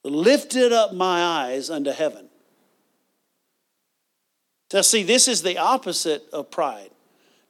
lifted 0.05 0.73
up 0.73 0.93
my 0.93 1.23
eyes 1.23 1.71
unto 1.71 1.91
heaven. 1.91 2.29
Now, 4.73 4.83
see, 4.83 5.03
this 5.03 5.29
is 5.29 5.43
the 5.43 5.59
opposite 5.59 6.25
of 6.31 6.51
pride. 6.51 6.91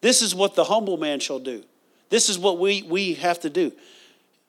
This 0.00 0.22
is 0.22 0.34
what 0.34 0.54
the 0.54 0.64
humble 0.64 0.96
man 0.96 1.18
shall 1.18 1.40
do. 1.40 1.64
This 2.10 2.28
is 2.28 2.38
what 2.38 2.58
we, 2.58 2.82
we 2.82 3.14
have 3.14 3.40
to 3.40 3.50
do. 3.50 3.72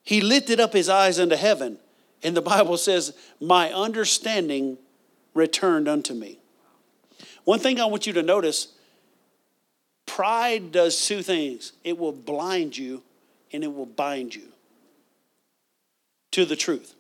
He 0.10 0.22
lifted 0.22 0.60
up 0.60 0.74
his 0.74 0.90
eyes 0.90 1.20
unto 1.20 1.36
heaven, 1.36 1.78
and 2.24 2.36
the 2.36 2.42
Bible 2.42 2.78
says, 2.78 3.14
My 3.40 3.72
understanding 3.72 4.80
returned 5.36 5.88
unto 5.88 6.16
me. 6.16 6.40
One 7.44 7.60
thing 7.60 7.80
I 7.80 7.86
want 7.86 8.08
you 8.08 8.14
to 8.14 8.24
notice 8.24 8.70
pride 10.08 10.72
does 10.72 11.06
two 11.06 11.22
things 11.22 11.74
it 11.84 11.96
will 12.00 12.12
blind 12.12 12.76
you 12.76 13.04
and 13.54 13.64
it 13.64 13.72
will 13.72 13.86
bind 13.86 14.34
you 14.34 14.48
to 16.32 16.44
the 16.44 16.56
truth. 16.56 16.96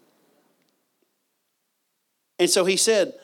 And 2.38 2.47
so 2.47 2.64
he 2.64 2.78
said, 2.78 3.16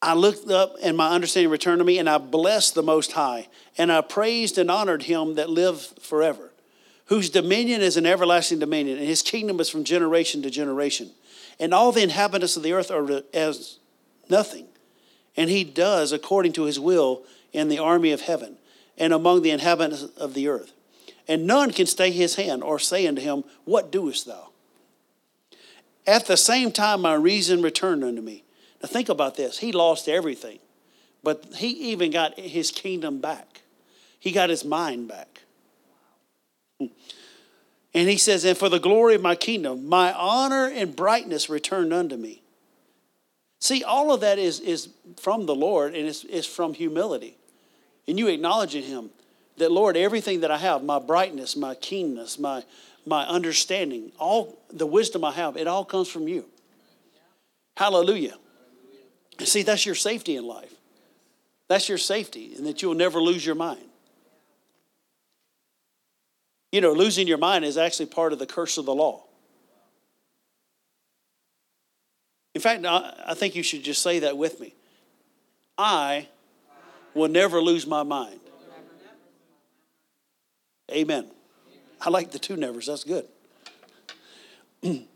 I 0.00 0.14
looked 0.14 0.50
up 0.50 0.76
and 0.82 0.96
my 0.96 1.10
understanding 1.10 1.50
returned 1.50 1.80
to 1.80 1.84
me, 1.84 1.98
and 1.98 2.08
I 2.08 2.16
blessed 2.16 2.74
the 2.74 2.82
Most 2.82 3.12
High, 3.12 3.48
and 3.76 3.92
I 3.92 4.00
praised 4.00 4.56
and 4.56 4.70
honored 4.70 5.02
him 5.02 5.34
that 5.34 5.50
live 5.50 5.82
forever, 6.00 6.51
whose 7.12 7.28
dominion 7.28 7.82
is 7.82 7.96
an 7.98 8.06
everlasting 8.06 8.58
dominion, 8.58 8.96
and 8.96 9.06
his 9.06 9.20
kingdom 9.20 9.60
is 9.60 9.68
from 9.68 9.84
generation 9.84 10.40
to 10.42 10.50
generation. 10.50 11.10
And 11.60 11.74
all 11.74 11.92
the 11.92 12.02
inhabitants 12.02 12.56
of 12.56 12.62
the 12.62 12.72
earth 12.72 12.90
are 12.90 13.22
as 13.34 13.78
nothing 14.30 14.66
and 15.36 15.50
he 15.50 15.64
does 15.64 16.12
according 16.12 16.52
to 16.54 16.64
his 16.64 16.78
will 16.78 17.24
in 17.52 17.68
the 17.68 17.78
army 17.78 18.12
of 18.12 18.22
heaven 18.22 18.56
and 18.98 19.12
among 19.12 19.42
the 19.42 19.50
inhabitants 19.50 20.04
of 20.16 20.34
the 20.34 20.48
earth. 20.48 20.72
And 21.28 21.46
none 21.46 21.70
can 21.70 21.86
stay 21.86 22.10
his 22.10 22.34
hand 22.34 22.62
or 22.62 22.78
say 22.78 23.06
unto 23.06 23.22
him, 23.22 23.44
What 23.64 23.92
doest 23.92 24.26
thou? 24.26 24.50
At 26.06 26.26
the 26.26 26.36
same 26.36 26.72
time, 26.72 27.02
my 27.02 27.14
reason 27.14 27.62
returned 27.62 28.02
unto 28.02 28.20
me. 28.20 28.44
Now, 28.82 28.88
think 28.88 29.08
about 29.08 29.36
this. 29.36 29.58
He 29.58 29.70
lost 29.70 30.08
everything, 30.08 30.58
but 31.22 31.44
he 31.56 31.68
even 31.92 32.10
got 32.10 32.38
his 32.38 32.70
kingdom 32.70 33.20
back, 33.20 33.62
he 34.18 34.32
got 34.32 34.50
his 34.50 34.64
mind 34.64 35.08
back. 35.08 35.31
And 37.94 38.08
he 38.08 38.16
says, 38.16 38.44
And 38.44 38.56
for 38.56 38.68
the 38.68 38.80
glory 38.80 39.14
of 39.14 39.22
my 39.22 39.34
kingdom, 39.34 39.88
my 39.88 40.12
honor 40.12 40.66
and 40.66 40.96
brightness 40.96 41.50
returned 41.50 41.92
unto 41.92 42.16
me. 42.16 42.42
See, 43.60 43.84
all 43.84 44.12
of 44.12 44.20
that 44.22 44.38
is, 44.38 44.60
is 44.60 44.88
from 45.20 45.46
the 45.46 45.54
Lord 45.54 45.94
and 45.94 46.08
it's, 46.08 46.24
it's 46.24 46.46
from 46.46 46.74
humility. 46.74 47.36
And 48.08 48.18
you 48.18 48.28
acknowledging 48.28 48.82
Him 48.82 49.10
that, 49.58 49.70
Lord, 49.70 49.96
everything 49.96 50.40
that 50.40 50.50
I 50.50 50.58
have, 50.58 50.82
my 50.82 50.98
brightness, 50.98 51.54
my 51.54 51.74
keenness, 51.76 52.38
my, 52.38 52.64
my 53.06 53.24
understanding, 53.26 54.10
all 54.18 54.58
the 54.72 54.86
wisdom 54.86 55.24
I 55.24 55.32
have, 55.32 55.56
it 55.56 55.68
all 55.68 55.84
comes 55.84 56.08
from 56.08 56.26
you. 56.26 56.46
Hallelujah. 57.76 58.36
See, 59.40 59.62
that's 59.62 59.86
your 59.86 59.94
safety 59.94 60.36
in 60.36 60.44
life. 60.44 60.72
That's 61.68 61.88
your 61.88 61.98
safety, 61.98 62.54
and 62.56 62.66
that 62.66 62.82
you'll 62.82 62.94
never 62.94 63.20
lose 63.20 63.46
your 63.46 63.54
mind. 63.54 63.86
You 66.72 66.80
know, 66.80 66.92
losing 66.92 67.28
your 67.28 67.38
mind 67.38 67.66
is 67.66 67.76
actually 67.76 68.06
part 68.06 68.32
of 68.32 68.38
the 68.38 68.46
curse 68.46 68.78
of 68.78 68.86
the 68.86 68.94
law. 68.94 69.24
In 72.54 72.60
fact, 72.60 72.84
I 72.84 73.34
think 73.34 73.54
you 73.54 73.62
should 73.62 73.82
just 73.82 74.02
say 74.02 74.20
that 74.20 74.36
with 74.36 74.58
me. 74.58 74.74
I 75.78 76.28
will 77.14 77.28
never 77.28 77.60
lose 77.60 77.86
my 77.86 78.02
mind. 78.02 78.40
Amen. 80.90 81.30
I 82.00 82.10
like 82.10 82.30
the 82.30 82.38
two 82.38 82.56
nevers. 82.56 82.86
That's 82.86 83.04
good. 83.04 83.26
and 84.82 85.06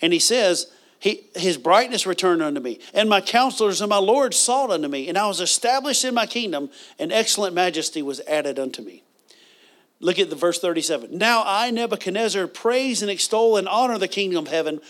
he 0.00 0.18
says, 0.18 0.72
he, 0.98 1.26
his 1.36 1.58
brightness 1.58 2.06
returned 2.06 2.42
unto 2.42 2.60
me, 2.60 2.80
and 2.92 3.08
my 3.08 3.20
counselors 3.20 3.80
and 3.80 3.90
my 3.90 3.98
Lord 3.98 4.32
sought 4.32 4.70
unto 4.70 4.88
me, 4.88 5.08
and 5.08 5.18
I 5.18 5.26
was 5.26 5.40
established 5.40 6.04
in 6.04 6.14
my 6.14 6.26
kingdom, 6.26 6.70
and 6.98 7.12
excellent 7.12 7.54
majesty 7.54 8.00
was 8.00 8.20
added 8.26 8.58
unto 8.58 8.82
me. 8.82 9.03
Look 10.00 10.18
at 10.18 10.30
the 10.30 10.36
verse 10.36 10.58
37. 10.58 11.16
Now 11.16 11.42
I, 11.46 11.70
Nebuchadnezzar, 11.70 12.46
praise 12.48 13.02
and 13.02 13.10
extol 13.10 13.56
and 13.56 13.68
honor 13.68 13.98
the 13.98 14.08
kingdom 14.08 14.44
of 14.44 14.52
heaven, 14.52 14.80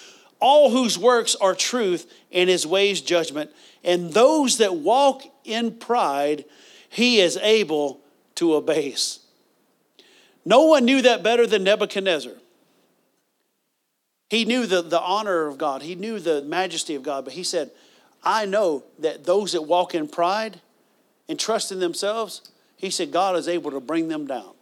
all 0.40 0.70
whose 0.70 0.98
works 0.98 1.34
are 1.36 1.55
truth 1.55 2.11
and 2.32 2.50
his 2.50 2.66
ways 2.66 3.00
judgment, 3.00 3.50
and 3.82 4.12
those 4.12 4.59
that 4.59 4.76
walk 4.76 5.22
in 5.44 5.72
pride, 5.72 6.44
he 6.88 7.20
is 7.20 7.36
able 7.38 8.00
to 8.36 8.55
abase. 8.55 9.20
No 10.44 10.66
one 10.66 10.84
knew 10.84 11.02
that 11.02 11.22
better 11.22 11.46
than 11.46 11.64
Nebuchadnezzar. 11.64 12.34
He 14.30 14.44
knew 14.44 14.66
the, 14.66 14.82
the 14.82 15.00
honor 15.00 15.46
of 15.46 15.59
God, 15.59 15.82
he 15.82 15.94
knew 15.94 16.18
the 16.18 16.42
majesty 16.42 16.94
of 16.94 17.02
God, 17.02 17.24
but 17.24 17.34
he 17.34 17.44
said, 17.44 17.70
I 18.22 18.46
know 18.46 18.84
that 18.98 19.24
those 19.24 19.52
that 19.52 19.62
walk 19.62 19.94
in 19.94 20.09
pride 20.09 20.61
and 21.28 21.38
trust 21.38 21.70
in 21.70 21.78
themselves, 21.78 22.40
he 22.76 22.90
said, 22.90 23.12
God 23.12 23.36
is 23.36 23.48
able 23.48 23.70
to 23.70 23.80
bring 23.80 24.09
them 24.09 24.26
down. 24.26 24.53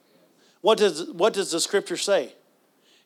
What 0.62 0.78
does, 0.78 1.10
what 1.10 1.34
does 1.34 1.50
the 1.50 1.60
scripture 1.60 1.96
say? 1.96 2.32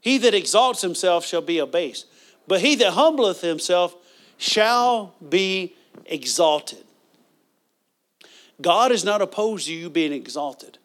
He 0.01 0.19
that 0.19 0.35
exalts 0.35 0.83
himself 0.83 1.27
shall 1.27 1.43
be 1.43 1.59
abased. 1.59 2.07
But 2.47 2.61
he 2.61 2.77
that 2.77 2.93
humbleth 2.93 3.41
himself 3.41 3.97
shall 4.39 5.15
be 5.29 5.75
exalted. 6.05 6.85
God 8.61 8.93
is 8.93 9.05
not 9.05 9.21
opposed 9.21 9.67
to 9.67 9.75
you 9.75 9.91
being 9.91 10.13
exalted. 10.13 10.79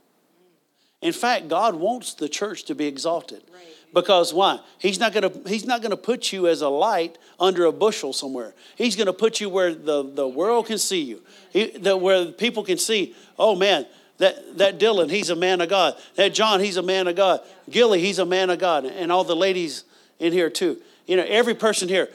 In 1.02 1.14
fact, 1.14 1.48
God 1.48 1.76
wants 1.76 2.14
the 2.14 2.30
church 2.30 2.64
to 2.66 2.76
be 2.76 2.86
exalted. 2.86 3.44
Right. 3.52 3.62
Because 3.94 4.34
why? 4.34 4.60
He's 4.78 5.00
not 5.00 5.14
gonna 5.14 5.32
He's 5.48 5.66
not 5.66 5.82
gonna 5.82 5.98
put 5.98 6.32
you 6.32 6.48
as 6.48 6.62
a 6.62 6.70
light 6.70 7.18
under 7.40 7.66
a 7.66 7.72
bushel 7.72 8.14
somewhere. 8.14 8.54
He's 8.76 8.96
gonna 8.96 9.14
put 9.14 9.42
you 9.42 9.50
where 9.50 9.74
the, 9.74 10.04
the 10.04 10.28
world 10.28 10.68
can 10.68 10.78
see 10.78 11.02
you. 11.02 11.22
He, 11.52 11.72
the, 11.72 11.98
where 11.98 12.26
people 12.26 12.64
can 12.64 12.78
see, 12.78 13.16
oh 13.38 13.56
man, 13.56 13.86
that, 14.22 14.58
that 14.58 14.80
Dylan, 14.80 15.10
he's 15.10 15.30
a 15.30 15.36
man 15.36 15.62
of 15.62 15.70
God. 15.70 15.96
That 16.16 16.34
John, 16.34 16.60
he's 16.60 16.78
a 16.78 16.82
man 16.82 17.08
of 17.08 17.16
God. 17.16 17.42
Gilly, 17.70 18.00
he's 18.00 18.20
a 18.20 18.26
man 18.26 18.50
of 18.50 18.60
God. 18.60 18.86
And 18.86 19.12
all 19.12 19.24
the 19.24 19.36
ladies 19.36 19.84
in 20.20 20.34
here 20.34 20.50
too. 20.50 20.82
You 21.06 21.18
know, 21.18 21.26
every 21.28 21.56
person 21.56 21.90
here, 21.90 22.10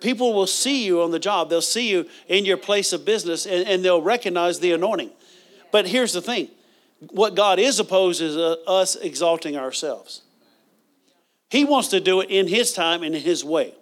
People 0.00 0.34
will 0.34 0.48
see 0.48 0.84
you 0.84 1.02
on 1.02 1.12
the 1.12 1.20
job, 1.20 1.50
they'll 1.50 1.62
see 1.62 1.88
you 1.88 2.08
in 2.26 2.44
your 2.44 2.56
place 2.56 2.92
of 2.92 3.04
business, 3.04 3.46
and, 3.46 3.66
and 3.68 3.84
they'll 3.84 4.02
recognize 4.02 4.58
the 4.58 4.72
anointing. 4.72 5.10
But 5.70 5.86
here's 5.86 6.12
the 6.12 6.20
thing 6.20 6.48
what 7.10 7.36
God 7.36 7.60
is 7.60 7.78
opposed 7.78 8.20
is 8.20 8.36
uh, 8.36 8.56
us 8.66 8.96
exalting 8.96 9.56
ourselves. 9.56 10.22
He 11.48 11.64
wants 11.64 11.88
to 11.88 12.00
do 12.00 12.20
it 12.20 12.28
in 12.28 12.48
His 12.48 12.72
time 12.72 13.04
and 13.04 13.14
in 13.14 13.22
His 13.22 13.44
way. 13.44 13.72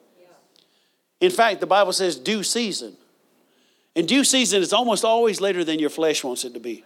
In 1.21 1.31
fact, 1.31 1.61
the 1.61 1.67
Bible 1.67 1.95
says 1.95 2.17
due 2.17 2.43
season. 2.43 2.95
And 3.95 4.07
due 4.07 4.25
season 4.25 4.61
is 4.61 4.75
almost 4.75 5.03
always 5.03 5.41
later 5.41 5.65
than 5.65 5.79
your 5.79 5.89
flesh 5.89 6.23
wants 6.23 6.45
it 6.45 6.53
to 6.53 6.61
be. 6.61 6.85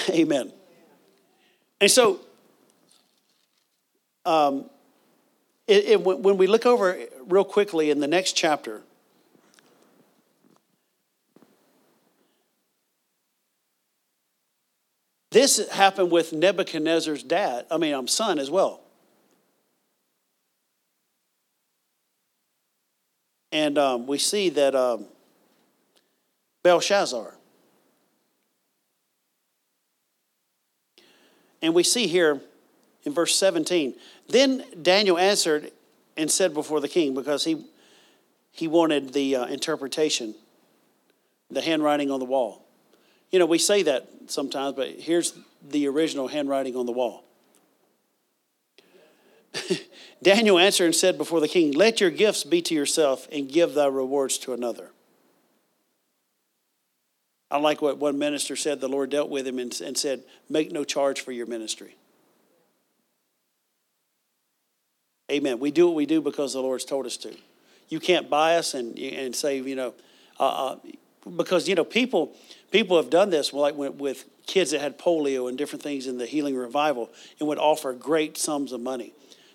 Amen. 0.10 0.52
And 1.80 1.90
so, 1.90 2.20
um, 4.24 4.70
it, 5.66 5.84
it, 5.84 6.00
when 6.02 6.36
we 6.36 6.46
look 6.46 6.66
over 6.66 6.98
real 7.26 7.44
quickly 7.44 7.90
in 7.90 8.00
the 8.00 8.06
next 8.06 8.32
chapter, 8.32 8.82
this 15.30 15.68
happened 15.70 16.10
with 16.10 16.32
Nebuchadnezzar's 16.32 17.22
dad, 17.22 17.66
I 17.70 17.78
mean, 17.78 17.94
um, 17.94 18.08
son 18.08 18.38
as 18.38 18.50
well. 18.50 18.80
And 23.50 23.78
um, 23.78 24.06
we 24.06 24.18
see 24.18 24.48
that 24.50 24.74
um, 24.74 25.06
Belshazzar, 26.64 27.36
and 31.64 31.74
we 31.74 31.82
see 31.82 32.06
here 32.06 32.42
in 33.04 33.14
verse 33.14 33.34
17, 33.36 33.94
then 34.28 34.64
Daniel 34.82 35.16
answered 35.16 35.72
and 36.14 36.30
said 36.30 36.52
before 36.52 36.78
the 36.78 36.88
king, 36.88 37.14
because 37.14 37.42
he, 37.44 37.64
he 38.52 38.68
wanted 38.68 39.14
the 39.14 39.34
uh, 39.34 39.46
interpretation, 39.46 40.34
the 41.50 41.62
handwriting 41.62 42.10
on 42.10 42.20
the 42.20 42.26
wall. 42.26 42.66
You 43.30 43.38
know, 43.38 43.46
we 43.46 43.56
say 43.56 43.82
that 43.84 44.06
sometimes, 44.26 44.76
but 44.76 44.90
here's 44.90 45.32
the 45.66 45.88
original 45.88 46.28
handwriting 46.28 46.76
on 46.76 46.84
the 46.84 46.92
wall. 46.92 47.24
Daniel 50.22 50.58
answered 50.58 50.84
and 50.84 50.94
said 50.94 51.16
before 51.16 51.40
the 51.40 51.48
king, 51.48 51.72
Let 51.72 51.98
your 51.98 52.10
gifts 52.10 52.44
be 52.44 52.60
to 52.60 52.74
yourself 52.74 53.26
and 53.32 53.48
give 53.48 53.72
thy 53.72 53.86
rewards 53.86 54.36
to 54.38 54.52
another. 54.52 54.90
I 57.54 57.58
like 57.58 57.80
what 57.80 57.98
one 57.98 58.18
minister 58.18 58.56
said. 58.56 58.80
The 58.80 58.88
Lord 58.88 59.10
dealt 59.10 59.30
with 59.30 59.46
him 59.46 59.60
and, 59.60 59.80
and 59.80 59.96
said, 59.96 60.24
Make 60.50 60.72
no 60.72 60.82
charge 60.82 61.20
for 61.20 61.30
your 61.30 61.46
ministry. 61.46 61.94
Amen. 65.30 65.60
We 65.60 65.70
do 65.70 65.86
what 65.86 65.94
we 65.94 66.04
do 66.04 66.20
because 66.20 66.54
the 66.54 66.60
Lord's 66.60 66.84
told 66.84 67.06
us 67.06 67.16
to. 67.18 67.32
You 67.88 68.00
can't 68.00 68.28
buy 68.28 68.56
us 68.56 68.74
and, 68.74 68.98
and 68.98 69.36
say, 69.36 69.60
you 69.60 69.76
know, 69.76 69.94
uh, 70.40 70.72
uh, 70.72 70.76
because, 71.36 71.68
you 71.68 71.76
know, 71.76 71.84
people, 71.84 72.34
people 72.72 72.96
have 72.96 73.08
done 73.08 73.30
this 73.30 73.52
like 73.52 73.76
with 73.76 74.24
kids 74.48 74.72
that 74.72 74.80
had 74.80 74.98
polio 74.98 75.48
and 75.48 75.56
different 75.56 75.84
things 75.84 76.08
in 76.08 76.18
the 76.18 76.26
healing 76.26 76.56
revival 76.56 77.08
and 77.38 77.48
would 77.48 77.58
offer 77.58 77.92
great 77.92 78.36
sums 78.36 78.72
of 78.72 78.80
money. 78.80 79.12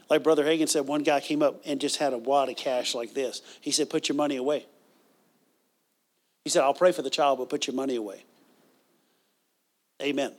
Like 0.10 0.24
Brother 0.24 0.46
Hagin 0.46 0.70
said, 0.70 0.88
one 0.88 1.04
guy 1.04 1.20
came 1.20 1.44
up 1.44 1.62
and 1.66 1.82
just 1.82 1.98
had 1.98 2.14
a 2.14 2.18
wad 2.18 2.48
of 2.48 2.56
cash 2.56 2.96
like 2.96 3.14
this. 3.14 3.42
He 3.60 3.72
said, 3.72 3.90
Put 3.90 4.08
your 4.08 4.16
money 4.16 4.38
away. 4.38 4.68
He 6.44 6.50
said, 6.50 6.64
I'll 6.64 6.74
pray 6.74 6.92
for 6.92 7.02
the 7.02 7.10
child, 7.10 7.40
but 7.40 7.50
put 7.50 7.68
your 7.68 7.76
money 7.76 7.96
away. 7.96 8.24
Amen. 10.02 10.34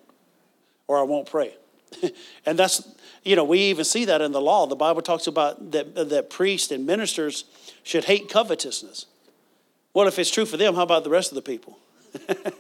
Or 0.89 0.99
I 0.99 1.03
won't 1.03 1.31
pray. 1.31 1.55
and 2.47 2.59
that's, 2.59 2.89
you 3.25 3.37
know, 3.37 3.45
we 3.45 3.59
even 3.59 3.85
see 3.85 4.07
that 4.07 4.21
in 4.21 4.33
the 4.33 4.41
law. 4.41 4.67
The 4.67 4.77
Bible 4.77 5.03
talks 5.03 5.27
about 5.27 5.73
that, 5.73 5.95
that 6.11 6.31
priests 6.31 6.71
and 6.71 6.87
ministers 6.87 7.45
should 7.83 8.05
hate 8.05 8.29
covetousness. 8.29 9.07
Well, 9.93 10.07
if 10.07 10.19
it's 10.19 10.31
true 10.31 10.47
for 10.47 10.57
them, 10.57 10.75
how 10.75 10.83
about 10.83 11.05
the 11.05 11.11
rest 11.11 11.31
of 11.31 11.37
the 11.37 11.43
people? 11.43 11.79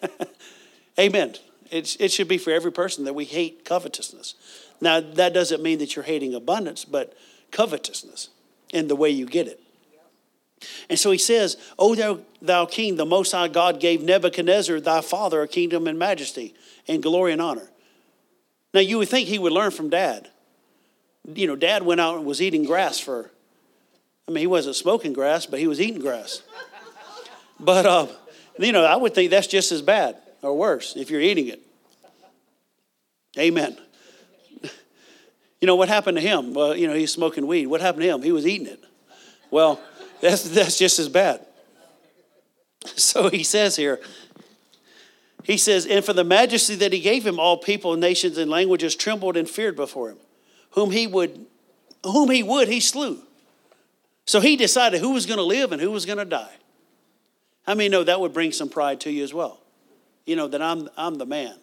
Amen. 0.98 1.34
It's, 1.70 1.96
it 1.96 2.10
should 2.10 2.28
be 2.28 2.38
for 2.38 2.50
every 2.50 2.72
person 2.72 3.04
that 3.04 3.14
we 3.14 3.24
hate 3.24 3.64
covetousness. 3.64 4.34
Now, 4.80 5.00
that 5.00 5.32
doesn't 5.32 5.62
mean 5.62 5.78
that 5.78 5.94
you're 5.94 6.04
hating 6.04 6.34
abundance, 6.34 6.84
but 6.84 7.16
covetousness 7.52 8.30
and 8.72 8.88
the 8.88 8.96
way 8.96 9.10
you 9.10 9.26
get 9.26 9.46
it. 9.46 9.60
And 10.88 10.98
so 10.98 11.10
he 11.10 11.18
says, 11.18 11.56
O 11.78 11.94
thou, 11.94 12.20
thou 12.42 12.66
king, 12.66 12.96
the 12.96 13.06
Most 13.06 13.32
High 13.32 13.48
God 13.48 13.80
gave 13.80 14.02
Nebuchadnezzar 14.02 14.80
thy 14.80 15.00
father 15.00 15.42
a 15.42 15.48
kingdom 15.48 15.86
and 15.86 15.98
majesty 15.98 16.54
and 16.86 17.02
glory 17.02 17.32
and 17.32 17.40
honor. 17.40 17.70
Now, 18.72 18.80
you 18.80 18.98
would 18.98 19.08
think 19.08 19.28
he 19.28 19.38
would 19.38 19.52
learn 19.52 19.70
from 19.70 19.90
dad. 19.90 20.28
You 21.34 21.46
know, 21.46 21.56
dad 21.56 21.82
went 21.82 22.00
out 22.00 22.16
and 22.16 22.24
was 22.24 22.40
eating 22.40 22.64
grass 22.64 22.98
for, 22.98 23.30
I 24.28 24.32
mean, 24.32 24.40
he 24.40 24.46
wasn't 24.46 24.76
smoking 24.76 25.12
grass, 25.12 25.46
but 25.46 25.58
he 25.58 25.66
was 25.66 25.80
eating 25.80 26.00
grass. 26.00 26.42
But, 27.58 27.86
uh, 27.86 28.06
you 28.58 28.72
know, 28.72 28.84
I 28.84 28.96
would 28.96 29.14
think 29.14 29.30
that's 29.30 29.46
just 29.46 29.72
as 29.72 29.82
bad 29.82 30.16
or 30.42 30.56
worse 30.56 30.96
if 30.96 31.10
you're 31.10 31.20
eating 31.20 31.48
it. 31.48 31.60
Amen. 33.38 33.76
You 35.60 35.66
know, 35.66 35.76
what 35.76 35.90
happened 35.90 36.16
to 36.16 36.22
him? 36.22 36.54
Well, 36.54 36.74
you 36.74 36.86
know, 36.86 36.94
he's 36.94 37.12
smoking 37.12 37.46
weed. 37.46 37.66
What 37.66 37.82
happened 37.82 38.04
to 38.04 38.08
him? 38.08 38.22
He 38.22 38.32
was 38.32 38.46
eating 38.46 38.66
it. 38.66 38.82
Well, 39.50 39.78
that's, 40.20 40.48
that's 40.50 40.78
just 40.78 40.98
as 40.98 41.08
bad. 41.08 41.46
So 42.96 43.28
he 43.28 43.42
says 43.42 43.76
here, 43.76 44.00
he 45.44 45.56
says, 45.56 45.86
And 45.86 46.04
for 46.04 46.12
the 46.12 46.24
majesty 46.24 46.74
that 46.76 46.92
he 46.92 47.00
gave 47.00 47.26
him, 47.26 47.38
all 47.38 47.58
people, 47.58 47.96
nations, 47.96 48.38
and 48.38 48.50
languages 48.50 48.94
trembled 48.94 49.36
and 49.36 49.48
feared 49.48 49.76
before 49.76 50.10
him. 50.10 50.18
Whom 50.72 50.90
he 50.90 51.06
would, 51.06 51.46
whom 52.04 52.30
he 52.30 52.42
would, 52.42 52.68
he 52.68 52.80
slew. 52.80 53.22
So 54.26 54.40
he 54.40 54.56
decided 54.56 55.00
who 55.00 55.10
was 55.10 55.26
going 55.26 55.38
to 55.38 55.44
live 55.44 55.72
and 55.72 55.80
who 55.80 55.90
was 55.90 56.06
going 56.06 56.18
to 56.18 56.24
die. 56.24 56.54
How 57.66 57.74
many 57.74 57.88
know 57.88 58.04
that 58.04 58.20
would 58.20 58.32
bring 58.32 58.52
some 58.52 58.68
pride 58.68 59.00
to 59.00 59.10
you 59.10 59.24
as 59.24 59.34
well? 59.34 59.60
You 60.24 60.36
know, 60.36 60.46
that 60.48 60.62
I'm, 60.62 60.88
I'm 60.96 61.16
the 61.16 61.26
man. 61.26 61.56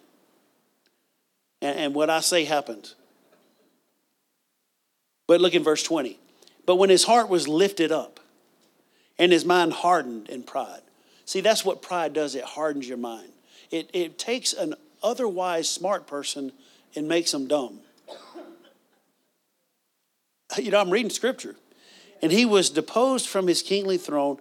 And, 1.61 1.79
and 1.79 1.95
what 1.95 2.09
I 2.09 2.19
say 2.19 2.43
happens. 2.43 2.95
But 5.27 5.41
look 5.41 5.53
in 5.53 5.63
verse 5.63 5.83
20. 5.83 6.19
But 6.65 6.75
when 6.75 6.89
his 6.89 7.05
heart 7.05 7.29
was 7.29 7.47
lifted 7.47 7.91
up 7.91 8.19
and 9.19 9.31
his 9.31 9.45
mind 9.45 9.73
hardened 9.73 10.29
in 10.29 10.43
pride. 10.43 10.81
See, 11.25 11.41
that's 11.41 11.65
what 11.65 11.81
pride 11.81 12.13
does 12.13 12.35
it 12.35 12.43
hardens 12.43 12.87
your 12.87 12.97
mind. 12.97 13.29
It, 13.71 13.89
it 13.93 14.17
takes 14.17 14.53
an 14.53 14.75
otherwise 15.03 15.69
smart 15.69 16.07
person 16.07 16.51
and 16.95 17.07
makes 17.07 17.31
them 17.31 17.47
dumb. 17.47 17.79
You 20.57 20.71
know, 20.71 20.79
I'm 20.79 20.89
reading 20.89 21.09
scripture. 21.09 21.57
And 22.21 22.31
he 22.31 22.45
was 22.45 22.69
deposed 22.69 23.27
from 23.27 23.47
his 23.47 23.61
kingly 23.61 23.97
throne, 23.97 24.39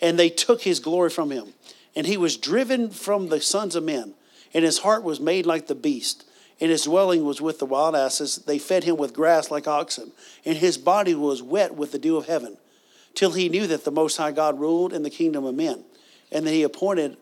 and 0.00 0.16
they 0.16 0.30
took 0.30 0.62
his 0.62 0.78
glory 0.78 1.10
from 1.10 1.30
him. 1.30 1.54
And 1.96 2.06
he 2.06 2.16
was 2.16 2.36
driven 2.36 2.90
from 2.90 3.28
the 3.28 3.40
sons 3.40 3.74
of 3.74 3.82
men, 3.82 4.14
and 4.54 4.64
his 4.64 4.78
heart 4.78 5.02
was 5.02 5.18
made 5.18 5.44
like 5.44 5.66
the 5.66 5.74
beast 5.74 6.24
and 6.62 6.70
his 6.70 6.84
dwelling 6.84 7.24
was 7.24 7.40
with 7.40 7.58
the 7.58 7.66
wild 7.66 7.96
asses. 7.96 8.36
They 8.36 8.60
fed 8.60 8.84
him 8.84 8.96
with 8.96 9.12
grass 9.12 9.50
like 9.50 9.66
oxen, 9.66 10.12
and 10.44 10.56
his 10.56 10.78
body 10.78 11.12
was 11.12 11.42
wet 11.42 11.74
with 11.74 11.90
the 11.90 11.98
dew 11.98 12.16
of 12.16 12.26
heaven, 12.26 12.56
till 13.14 13.32
he 13.32 13.48
knew 13.48 13.66
that 13.66 13.84
the 13.84 13.90
Most 13.90 14.16
High 14.16 14.32
God 14.32 14.58
ruled 14.58 14.92
in 14.92 15.02
the 15.02 15.10
kingdom 15.10 15.44
of 15.44 15.54
men, 15.54 15.84
and 16.30 16.46
that 16.46 16.52
he 16.52 16.62
appointed 16.62 17.16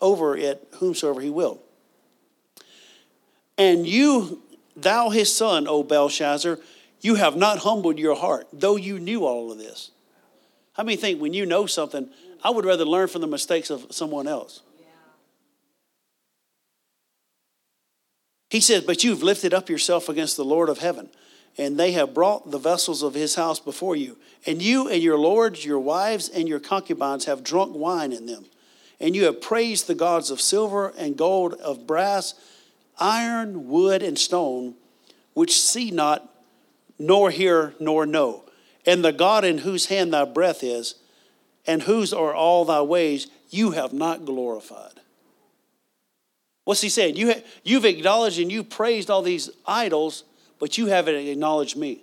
over 0.00 0.36
it 0.36 0.66
whomsoever 0.74 1.20
he 1.20 1.30
will. 1.30 1.60
And 3.56 3.86
you, 3.86 4.42
thou 4.76 5.10
his 5.10 5.34
son, 5.34 5.66
O 5.66 5.82
Belshazzar, 5.82 6.58
you 7.00 7.16
have 7.16 7.36
not 7.36 7.58
humbled 7.58 7.98
your 7.98 8.16
heart, 8.16 8.46
though 8.52 8.76
you 8.76 8.98
knew 8.98 9.24
all 9.24 9.52
of 9.52 9.58
this. 9.58 9.90
How 10.74 10.84
many 10.84 10.96
think 10.96 11.20
when 11.20 11.34
you 11.34 11.44
know 11.44 11.66
something, 11.66 12.08
I 12.42 12.50
would 12.50 12.64
rather 12.64 12.84
learn 12.84 13.08
from 13.08 13.20
the 13.20 13.26
mistakes 13.26 13.70
of 13.70 13.86
someone 13.90 14.28
else? 14.28 14.62
He 18.50 18.60
says, 18.60 18.82
But 18.84 19.04
you've 19.04 19.22
lifted 19.22 19.52
up 19.52 19.68
yourself 19.68 20.08
against 20.08 20.36
the 20.36 20.44
Lord 20.44 20.68
of 20.68 20.78
heaven, 20.78 21.10
and 21.58 21.76
they 21.76 21.92
have 21.92 22.14
brought 22.14 22.50
the 22.50 22.58
vessels 22.58 23.02
of 23.02 23.14
his 23.14 23.34
house 23.34 23.58
before 23.58 23.96
you. 23.96 24.16
And 24.46 24.62
you 24.62 24.88
and 24.88 25.02
your 25.02 25.18
lords, 25.18 25.64
your 25.64 25.80
wives, 25.80 26.28
and 26.28 26.48
your 26.48 26.60
concubines 26.60 27.24
have 27.24 27.42
drunk 27.42 27.74
wine 27.74 28.12
in 28.12 28.26
them. 28.26 28.46
And 29.00 29.14
you 29.16 29.24
have 29.24 29.40
praised 29.40 29.86
the 29.86 29.94
gods 29.94 30.30
of 30.30 30.40
silver 30.40 30.92
and 30.96 31.16
gold, 31.16 31.54
of 31.54 31.86
brass, 31.86 32.34
iron, 32.98 33.68
wood, 33.68 34.02
and 34.02 34.18
stone, 34.18 34.74
which 35.34 35.60
see 35.60 35.90
not, 35.90 36.28
nor 36.98 37.30
hear, 37.30 37.74
nor 37.80 38.06
know. 38.06 38.44
And 38.86 39.04
the 39.04 39.12
God 39.12 39.44
in 39.44 39.58
whose 39.58 39.86
hand 39.86 40.12
thy 40.12 40.24
breath 40.24 40.62
is, 40.62 40.94
and 41.66 41.82
whose 41.82 42.12
are 42.12 42.34
all 42.34 42.64
thy 42.64 42.80
ways, 42.82 43.26
you 43.50 43.72
have 43.72 43.92
not 43.92 44.24
glorified. 44.24 44.92
What's 46.64 46.80
he 46.80 46.88
saying? 46.88 47.16
You, 47.16 47.34
you've 47.64 47.84
acknowledged 47.84 48.38
and 48.38 48.52
you've 48.52 48.70
praised 48.70 49.10
all 49.10 49.22
these 49.22 49.50
idols, 49.66 50.24
but 50.58 50.78
you 50.78 50.86
haven't 50.86 51.14
acknowledged 51.14 51.76
me. 51.76 52.02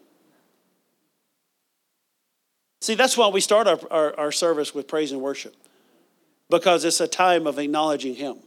See, 2.82 2.96
that's 2.96 3.18
why 3.18 3.28
we 3.30 3.42
start 3.42 3.68
our, 3.68 3.80
our, 3.90 4.20
our 4.20 4.32
service 4.32 4.76
with 4.76 4.88
praise 4.88 5.12
and 5.12 5.22
worship, 5.22 5.56
because 6.50 6.86
it's 6.86 7.02
a 7.02 7.08
time 7.08 7.48
of 7.48 7.58
acknowledging 7.58 8.16
him. 8.16 8.38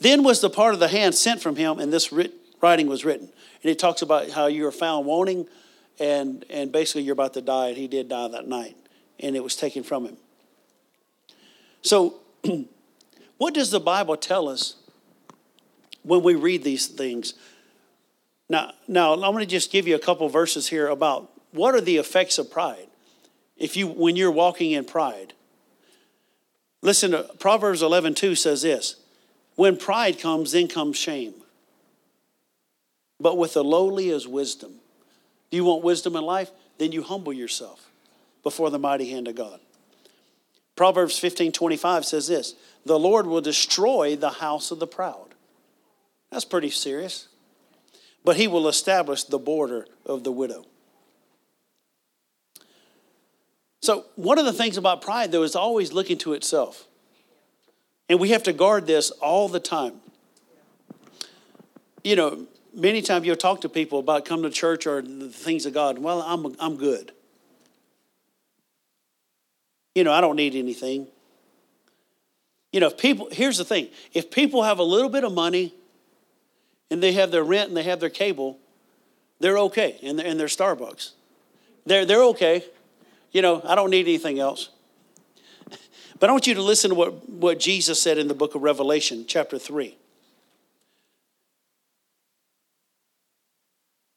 Then 0.00 0.24
was 0.24 0.40
the 0.40 0.48
part 0.48 0.72
of 0.72 0.80
the 0.80 0.88
hand 0.88 1.14
sent 1.14 1.42
from 1.42 1.56
him, 1.56 1.78
and 1.78 1.92
this 1.92 2.10
writ, 2.10 2.32
writing 2.62 2.86
was 2.86 3.04
written. 3.04 3.28
And 3.62 3.70
it 3.70 3.78
talks 3.78 4.00
about 4.00 4.30
how 4.30 4.46
you 4.46 4.64
were 4.64 4.72
found 4.72 5.04
wanting, 5.04 5.46
and, 5.98 6.44
and 6.48 6.72
basically 6.72 7.02
you're 7.02 7.12
about 7.12 7.34
to 7.34 7.42
die, 7.42 7.68
and 7.68 7.76
he 7.76 7.86
did 7.86 8.08
die 8.08 8.28
that 8.28 8.48
night, 8.48 8.76
and 9.18 9.36
it 9.36 9.44
was 9.44 9.54
taken 9.54 9.82
from 9.82 10.06
him. 10.06 10.16
So, 11.82 12.14
what 13.36 13.52
does 13.52 13.70
the 13.70 13.80
Bible 13.80 14.16
tell 14.16 14.48
us 14.48 14.76
when 16.02 16.22
we 16.22 16.34
read 16.34 16.62
these 16.64 16.86
things? 16.86 17.34
Now, 18.50 18.72
now 18.88 19.14
I'm 19.14 19.20
going 19.20 19.38
to 19.38 19.46
just 19.46 19.70
give 19.70 19.86
you 19.86 19.94
a 19.94 20.00
couple 20.00 20.28
verses 20.28 20.68
here 20.68 20.88
about 20.88 21.30
what 21.52 21.72
are 21.76 21.80
the 21.80 21.98
effects 21.98 22.36
of 22.36 22.50
pride. 22.50 22.88
If 23.56 23.76
you 23.76 23.86
when 23.86 24.16
you're 24.16 24.30
walking 24.30 24.72
in 24.72 24.84
pride. 24.84 25.34
Listen 26.82 27.12
to 27.12 27.30
Proverbs 27.38 27.80
11:2 27.80 28.36
says 28.36 28.62
this, 28.62 28.96
when 29.54 29.76
pride 29.76 30.18
comes 30.18 30.52
then 30.52 30.66
comes 30.66 30.96
shame. 30.96 31.34
But 33.20 33.38
with 33.38 33.54
the 33.54 33.62
lowly 33.62 34.08
is 34.08 34.26
wisdom. 34.26 34.80
Do 35.50 35.56
you 35.56 35.64
want 35.64 35.84
wisdom 35.84 36.16
in 36.16 36.22
life? 36.22 36.50
Then 36.78 36.90
you 36.90 37.02
humble 37.02 37.32
yourself 37.32 37.90
before 38.42 38.70
the 38.70 38.78
mighty 38.78 39.10
hand 39.10 39.28
of 39.28 39.36
God. 39.36 39.60
Proverbs 40.74 41.18
15 41.18 41.52
25 41.52 42.04
says 42.04 42.26
this 42.26 42.56
The 42.84 42.98
Lord 42.98 43.28
will 43.28 43.42
destroy 43.42 44.16
the 44.16 44.30
house 44.30 44.72
of 44.72 44.80
the 44.80 44.88
proud. 44.88 45.34
That's 46.32 46.44
pretty 46.44 46.70
serious. 46.70 47.28
But 48.24 48.36
he 48.36 48.46
will 48.48 48.68
establish 48.68 49.24
the 49.24 49.38
border 49.38 49.86
of 50.04 50.24
the 50.24 50.32
widow. 50.32 50.66
So, 53.82 54.04
one 54.14 54.38
of 54.38 54.44
the 54.44 54.52
things 54.52 54.76
about 54.76 55.00
pride, 55.00 55.32
though, 55.32 55.42
is 55.42 55.56
always 55.56 55.92
looking 55.92 56.18
to 56.18 56.34
itself. 56.34 56.86
And 58.08 58.20
we 58.20 58.30
have 58.30 58.42
to 58.42 58.52
guard 58.52 58.86
this 58.86 59.10
all 59.10 59.48
the 59.48 59.60
time. 59.60 60.00
You 62.04 62.16
know, 62.16 62.46
many 62.74 63.02
times 63.02 63.26
you'll 63.26 63.36
talk 63.36 63.62
to 63.62 63.68
people 63.68 63.98
about 63.98 64.24
coming 64.24 64.44
to 64.44 64.50
church 64.50 64.86
or 64.86 65.00
the 65.00 65.28
things 65.28 65.64
of 65.64 65.72
God. 65.72 65.98
Well, 65.98 66.20
I'm, 66.22 66.54
I'm 66.58 66.76
good. 66.76 67.12
You 69.94 70.04
know, 70.04 70.12
I 70.12 70.20
don't 70.20 70.36
need 70.36 70.54
anything. 70.54 71.06
You 72.72 72.80
know, 72.80 72.88
if 72.88 72.98
people, 72.98 73.28
here's 73.32 73.58
the 73.58 73.64
thing 73.64 73.88
if 74.12 74.30
people 74.30 74.62
have 74.62 74.78
a 74.78 74.84
little 74.84 75.10
bit 75.10 75.24
of 75.24 75.32
money 75.32 75.74
and 76.90 77.02
they 77.02 77.12
have 77.12 77.30
their 77.30 77.44
rent 77.44 77.68
and 77.68 77.76
they 77.76 77.84
have 77.84 78.00
their 78.00 78.10
cable, 78.10 78.58
they're 79.38 79.58
okay. 79.58 79.98
And 80.02 80.18
they're, 80.18 80.26
and 80.26 80.38
their 80.38 80.48
Starbucks. 80.48 81.12
They're, 81.86 82.04
they're 82.04 82.24
okay. 82.24 82.64
You 83.32 83.42
know, 83.42 83.62
I 83.64 83.74
don't 83.74 83.90
need 83.90 84.06
anything 84.06 84.38
else. 84.38 84.70
But 86.18 86.28
I 86.28 86.32
want 86.32 86.46
you 86.46 86.52
to 86.52 86.62
listen 86.62 86.90
to 86.90 86.94
what, 86.94 87.30
what 87.30 87.58
Jesus 87.58 88.02
said 88.02 88.18
in 88.18 88.28
the 88.28 88.34
book 88.34 88.54
of 88.54 88.60
Revelation, 88.60 89.24
chapter 89.26 89.58
3. 89.58 89.96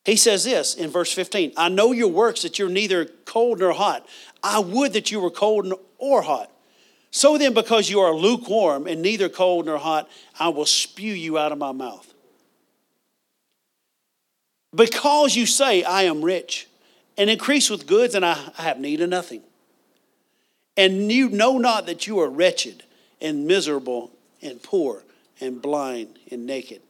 He 0.04 0.18
says 0.18 0.44
this 0.44 0.76
in 0.76 0.90
verse 0.90 1.14
15 1.14 1.54
I 1.56 1.70
know 1.70 1.92
your 1.92 2.10
works 2.10 2.42
that 2.42 2.60
you're 2.60 2.70
neither 2.70 3.06
cold 3.06 3.60
nor 3.60 3.72
hot. 3.72 4.06
I 4.44 4.60
would 4.60 4.94
that 4.94 5.12
you 5.12 5.22
were 5.22 5.32
cold 5.32 5.74
or 5.98 6.22
hot. 6.22 6.52
So 7.12 7.38
then, 7.38 7.54
because 7.54 7.90
you 7.90 8.00
are 8.00 8.14
lukewarm 8.14 8.88
and 8.88 9.02
neither 9.02 9.30
cold 9.30 9.68
nor 9.68 9.78
hot, 9.78 10.10
I 10.40 10.50
will 10.50 10.66
spew 10.66 11.14
you 11.14 11.38
out 11.38 11.52
of 11.52 11.58
my 11.58 11.72
mouth. 11.72 12.13
Because 14.76 15.36
you 15.36 15.46
say, 15.46 15.84
I 15.84 16.04
am 16.04 16.24
rich 16.24 16.68
and 17.18 17.30
increase 17.30 17.70
with 17.70 17.86
goods, 17.86 18.16
and 18.16 18.26
I 18.26 18.34
have 18.56 18.80
need 18.80 19.02
of 19.02 19.10
nothing. 19.10 19.42
And 20.76 21.12
you 21.12 21.30
know 21.30 21.58
not 21.58 21.86
that 21.86 22.08
you 22.08 22.20
are 22.20 22.30
wretched 22.30 22.84
and 23.22 23.46
miserable 23.46 24.12
and 24.42 24.62
poor 24.62 25.04
and 25.40 25.62
blind 25.62 26.18
and 26.32 26.46
naked. 26.46 26.82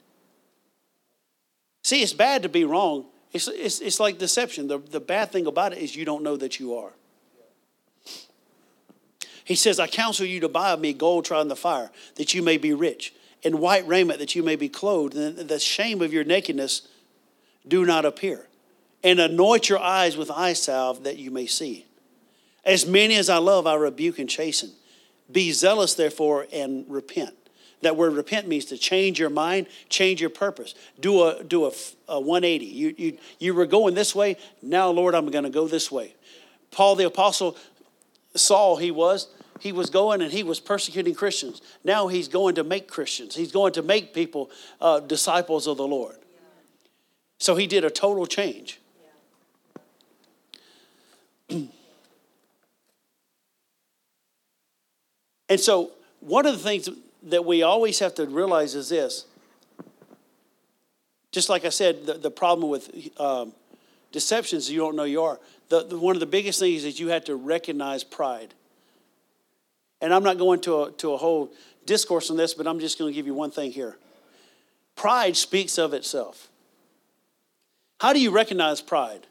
See, 1.84 2.02
it's 2.02 2.14
bad 2.14 2.44
to 2.44 2.50
be 2.50 2.64
wrong. 2.64 3.06
It's, 3.34 3.48
it's, 3.48 3.82
it's 3.82 4.00
like 4.00 4.18
deception. 4.18 4.68
The, 4.68 4.78
the 4.78 5.02
bad 5.02 5.32
thing 5.32 5.48
about 5.48 5.74
it 5.74 5.80
is 5.80 5.96
you 5.96 6.06
don't 6.06 6.24
know 6.24 6.38
that 6.38 6.60
you 6.60 6.76
are. 6.76 6.92
He 9.44 9.56
says, 9.56 9.80
I 9.80 9.88
counsel 9.88 10.26
you 10.26 10.40
to 10.40 10.48
buy 10.48 10.72
of 10.72 10.80
me 10.80 10.94
gold 10.94 11.26
tried 11.26 11.42
in 11.42 11.48
the 11.50 11.56
fire, 11.58 11.92
that 12.16 12.34
you 12.34 12.42
may 12.42 12.58
be 12.58 12.74
rich, 12.74 13.14
and 13.44 13.60
white 13.60 13.86
raiment, 13.86 14.20
that 14.20 14.36
you 14.36 14.44
may 14.44 14.56
be 14.56 14.70
clothed, 14.70 15.16
and 15.16 15.38
the 15.38 15.60
shame 15.60 16.02
of 16.02 16.14
your 16.14 16.24
nakedness 16.24 16.88
do 17.68 17.86
not 17.86 18.06
appear. 18.06 18.48
And 19.04 19.20
anoint 19.20 19.68
your 19.68 19.80
eyes 19.80 20.16
with 20.16 20.32
eye 20.32 20.54
salve, 20.54 21.04
that 21.04 21.18
you 21.18 21.30
may 21.30 21.46
see. 21.46 21.86
As 22.64 22.86
many 22.86 23.16
as 23.16 23.30
I 23.30 23.38
love, 23.38 23.68
I 23.68 23.76
rebuke 23.76 24.20
and 24.20 24.30
chasten. 24.30 24.72
Be 25.32 25.52
zealous, 25.52 25.94
therefore, 25.94 26.48
and 26.54 26.86
repent. 26.88 27.36
That 27.82 27.98
word 27.98 28.14
repent 28.14 28.48
means 28.48 28.66
to 28.66 28.78
change 28.78 29.20
your 29.20 29.30
mind, 29.30 29.68
change 29.90 30.22
your 30.22 30.30
purpose. 30.30 30.74
Do 31.00 31.24
a, 31.24 31.44
do 31.44 31.66
a, 31.66 31.72
a 32.08 32.20
180. 32.20 32.66
You, 32.66 32.96
you, 32.98 33.18
you 33.40 33.54
were 33.54 33.66
going 33.66 33.94
this 33.94 34.16
way, 34.16 34.38
now, 34.62 34.90
Lord, 34.90 35.16
I'm 35.16 35.30
going 35.30 35.44
to 35.44 35.50
go 35.50 35.68
this 35.68 35.92
way. 35.92 36.16
Paul 36.72 36.96
the 36.96 37.06
Apostle, 37.06 37.58
Saul, 38.36 38.78
he 38.78 38.90
was, 38.90 39.28
he 39.60 39.72
was 39.72 39.90
going 39.90 40.22
and 40.22 40.32
he 40.32 40.44
was 40.44 40.60
persecuting 40.60 41.14
Christians. 41.14 41.62
Now 41.84 42.08
he's 42.08 42.28
going 42.28 42.56
to 42.56 42.64
make 42.64 42.88
Christians, 42.88 43.36
he's 43.36 43.52
going 43.52 43.74
to 43.74 43.82
make 43.82 44.14
people 44.14 44.50
uh, 44.82 45.00
disciples 45.02 45.68
of 45.68 45.78
the 45.78 45.88
Lord. 45.88 46.16
So 47.44 47.56
he 47.56 47.68
did 47.68 47.84
a 47.84 47.90
total 47.90 48.26
change. 48.26 48.80
and 51.50 51.70
so, 55.58 55.92
one 56.22 56.46
of 56.46 56.54
the 56.54 56.60
things 56.64 56.88
that 57.24 57.44
we 57.44 57.62
always 57.62 58.00
have 58.00 58.16
to 58.16 58.26
realize 58.28 58.76
is 58.76 58.88
this. 58.88 59.26
Just 61.34 61.50
like 61.50 61.66
I 61.66 61.70
said, 61.70 62.06
the, 62.06 62.14
the 62.14 62.32
problem 62.32 62.70
with 62.70 63.10
um, 63.20 63.52
deceptions, 64.14 64.72
you 64.72 64.80
don't 64.80 64.96
know 64.96 65.04
you 65.04 65.22
are. 65.24 65.38
The, 65.68 65.84
the, 65.84 66.00
one 66.00 66.16
of 66.16 66.22
the 66.22 66.26
biggest 66.26 66.62
things 66.62 66.86
is 66.86 66.98
you 66.98 67.10
have 67.10 67.26
to 67.26 67.36
recognize 67.36 68.06
pride. 68.06 68.54
And 70.00 70.14
I'm 70.14 70.24
not 70.24 70.38
going 70.38 70.62
to 70.62 70.84
a, 70.84 70.92
to 70.94 71.12
a 71.12 71.18
whole 71.18 71.52
discourse 71.86 72.32
on 72.32 72.38
this, 72.38 72.54
but 72.54 72.68
I'm 72.68 72.80
just 72.80 72.98
going 72.98 73.12
to 73.12 73.14
give 73.14 73.26
you 73.26 73.34
one 73.34 73.52
thing 73.52 73.74
here. 73.74 73.98
Pride 74.96 75.36
speaks 75.36 75.78
of 75.78 75.94
itself. 75.94 76.48
How 78.04 78.12
do 78.12 78.20
you 78.20 78.32
recognize 78.32 78.82
pride? 78.82 79.28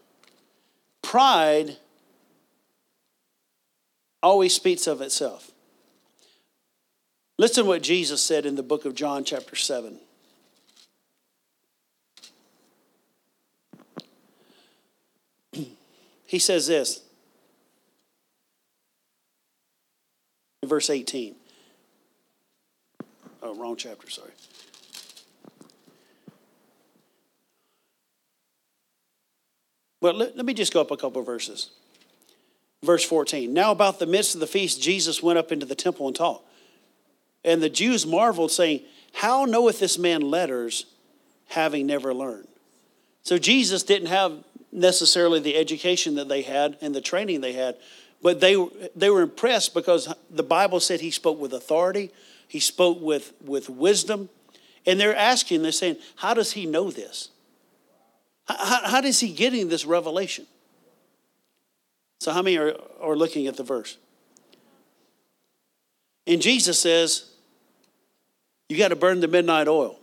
Pride 1.03 1.77
always 4.23 4.55
speaks 4.55 4.87
of 4.87 5.03
itself. 5.03 5.51
Listen 7.37 7.65
to 7.65 7.69
what 7.69 7.83
Jesus 7.83 8.23
said 8.23 8.47
in 8.47 8.55
the 8.55 8.63
book 8.63 8.87
of 8.87 8.95
John, 8.95 9.25
chapter 9.25 9.57
7. 9.57 9.99
he 16.25 16.39
says 16.39 16.67
this 16.67 17.03
in 20.63 20.71
verse 20.71 20.89
18. 20.89 21.35
Oh, 23.43 23.55
wrong 23.55 23.77
chapter, 23.77 24.09
sorry. 24.09 24.31
Well, 30.03 30.15
let, 30.15 30.37
let 30.37 30.45
me 30.45 30.53
just 30.53 30.75
go 30.75 30.81
up 30.81 30.91
a 30.91 30.97
couple 30.97 31.21
of 31.21 31.27
verses. 31.27 31.71
Verse 32.83 33.05
14. 33.05 33.55
Now, 33.55 33.71
about 33.71 34.01
the 34.01 34.07
midst 34.07 34.35
of 34.35 34.41
the 34.41 34.49
feast, 34.49 34.83
Jesus 34.83 35.23
went 35.23 35.39
up 35.39 35.53
into 35.53 35.65
the 35.65 35.77
temple 35.77 36.09
and 36.09 36.17
taught. 36.17 36.43
And 37.45 37.63
the 37.63 37.71
Jews 37.71 38.05
marveled, 38.05 38.51
saying, 38.51 38.83
How 39.15 39.45
knoweth 39.45 39.79
this 39.79 39.99
man 39.99 40.21
letters, 40.21 40.87
having 41.49 41.87
never 41.87 42.13
learned? 42.13 42.49
So 43.23 43.39
Jesus 43.39 43.85
didn't 43.85 44.09
have 44.09 44.43
necessarily 44.73 45.39
the 45.39 45.57
education 45.57 46.17
that 46.17 46.29
they 46.29 46.43
had 46.43 46.77
and 46.81 46.93
the 46.93 47.01
training 47.01 47.41
they 47.41 47.53
had, 47.53 47.77
but 48.21 48.41
they, 48.41 48.57
they 48.97 49.11
were 49.11 49.23
impressed 49.23 49.73
because 49.73 50.13
the 50.31 50.43
Bible 50.43 50.81
said 50.81 51.01
he 51.01 51.13
spoke 51.13 51.39
with 51.39 51.53
authority, 51.53 52.11
he 52.49 52.59
spoke 52.59 53.01
with, 53.01 53.33
with 53.45 53.71
wisdom. 53.71 54.29
And 54.85 54.99
they're 54.99 55.17
asking, 55.17 55.63
they're 55.63 55.71
saying, 55.71 55.99
How 56.17 56.35
does 56.35 56.53
he 56.53 56.67
know 56.67 56.91
this? 56.91 57.29
How, 58.47 58.81
how 58.85 59.01
does 59.01 59.21
he 59.21 59.33
getting 59.33 59.69
this 59.69 59.85
revelation? 59.85 60.47
So, 62.21 62.33
how 62.33 62.43
many 62.43 62.57
are, 62.59 62.77
are 63.01 63.17
looking 63.17 63.47
at 63.47 63.57
the 63.57 63.63
verse? 63.63 63.97
And 66.27 66.41
Jesus 66.41 66.79
says, 66.79 67.31
You 68.69 68.79
got 68.79 68.89
to 68.89 68.97
burn 68.97 69.21
the 69.21 69.29
midnight 69.29 69.69
oil. 69.69 69.99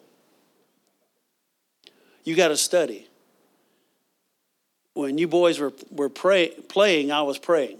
You 2.24 2.36
got 2.36 2.50
to 2.50 2.58
study. 2.58 3.08
When 4.94 5.18
you 5.18 5.28
boys 5.28 5.60
were, 5.60 5.72
were 5.92 6.10
pray, 6.10 6.50
playing, 6.68 7.12
I 7.12 7.22
was 7.22 7.38
praying. 7.38 7.80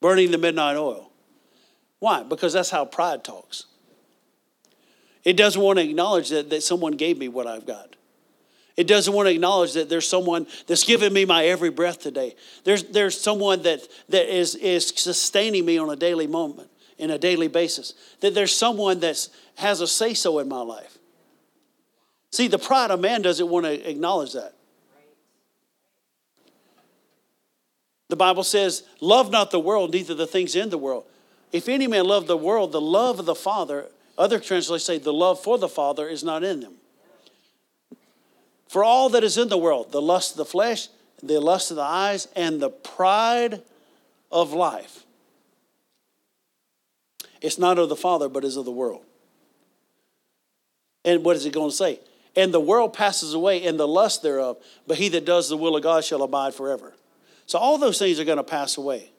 Burning 0.00 0.30
the 0.30 0.38
midnight 0.38 0.76
oil. 0.76 1.10
Why? 1.98 2.22
Because 2.22 2.54
that's 2.54 2.70
how 2.70 2.86
pride 2.86 3.22
talks. 3.22 3.66
It 5.24 5.36
doesn't 5.36 5.60
want 5.60 5.78
to 5.78 5.84
acknowledge 5.84 6.30
that, 6.30 6.48
that 6.48 6.62
someone 6.62 6.92
gave 6.92 7.18
me 7.18 7.28
what 7.28 7.46
I've 7.46 7.66
got. 7.66 7.96
It 8.80 8.86
doesn't 8.86 9.12
want 9.12 9.28
to 9.28 9.34
acknowledge 9.34 9.74
that 9.74 9.90
there's 9.90 10.08
someone 10.08 10.46
that's 10.66 10.84
giving 10.84 11.12
me 11.12 11.26
my 11.26 11.44
every 11.44 11.68
breath 11.68 11.98
today. 11.98 12.34
There's, 12.64 12.84
there's 12.84 13.20
someone 13.20 13.60
that, 13.64 13.86
that 14.08 14.34
is, 14.34 14.54
is 14.54 14.88
sustaining 14.96 15.66
me 15.66 15.76
on 15.76 15.90
a 15.90 15.96
daily 15.96 16.26
moment, 16.26 16.70
in 16.96 17.10
a 17.10 17.18
daily 17.18 17.46
basis. 17.46 17.92
That 18.20 18.34
there's 18.34 18.56
someone 18.56 19.00
that 19.00 19.28
has 19.56 19.82
a 19.82 19.86
say 19.86 20.14
so 20.14 20.38
in 20.38 20.48
my 20.48 20.62
life. 20.62 20.96
See, 22.30 22.48
the 22.48 22.58
pride 22.58 22.90
of 22.90 23.00
man 23.00 23.20
doesn't 23.20 23.50
want 23.50 23.66
to 23.66 23.90
acknowledge 23.90 24.32
that. 24.32 24.54
The 28.08 28.16
Bible 28.16 28.44
says, 28.44 28.84
Love 29.02 29.30
not 29.30 29.50
the 29.50 29.60
world, 29.60 29.92
neither 29.92 30.14
the 30.14 30.26
things 30.26 30.56
in 30.56 30.70
the 30.70 30.78
world. 30.78 31.04
If 31.52 31.68
any 31.68 31.86
man 31.86 32.06
love 32.06 32.26
the 32.26 32.34
world, 32.34 32.72
the 32.72 32.80
love 32.80 33.18
of 33.18 33.26
the 33.26 33.34
Father, 33.34 33.88
other 34.16 34.40
translations 34.40 34.84
say, 34.84 34.96
the 34.96 35.12
love 35.12 35.38
for 35.38 35.58
the 35.58 35.68
Father 35.68 36.08
is 36.08 36.24
not 36.24 36.42
in 36.42 36.60
them. 36.60 36.76
For 38.70 38.84
all 38.84 39.08
that 39.08 39.24
is 39.24 39.36
in 39.36 39.48
the 39.48 39.58
world, 39.58 39.90
the 39.90 40.00
lust 40.00 40.30
of 40.30 40.36
the 40.36 40.44
flesh, 40.44 40.86
the 41.20 41.40
lust 41.40 41.72
of 41.72 41.76
the 41.76 41.82
eyes, 41.82 42.28
and 42.36 42.62
the 42.62 42.70
pride 42.70 43.62
of 44.30 44.52
life, 44.52 45.04
it's 47.40 47.58
not 47.58 47.80
of 47.80 47.88
the 47.88 47.96
Father, 47.96 48.28
but 48.28 48.44
is 48.44 48.56
of 48.56 48.64
the 48.64 48.70
world. 48.70 49.02
And 51.04 51.24
what 51.24 51.34
is 51.34 51.42
he 51.42 51.50
going 51.50 51.70
to 51.70 51.74
say? 51.74 51.98
And 52.36 52.54
the 52.54 52.60
world 52.60 52.92
passes 52.92 53.34
away 53.34 53.66
and 53.66 53.76
the 53.76 53.88
lust 53.88 54.22
thereof, 54.22 54.56
but 54.86 54.98
he 54.98 55.08
that 55.08 55.24
does 55.24 55.48
the 55.48 55.56
will 55.56 55.74
of 55.74 55.82
God 55.82 56.04
shall 56.04 56.22
abide 56.22 56.54
forever. 56.54 56.94
So 57.46 57.58
all 57.58 57.76
those 57.76 57.98
things 57.98 58.20
are 58.20 58.24
going 58.24 58.36
to 58.36 58.44
pass 58.44 58.76
away. 58.76 59.10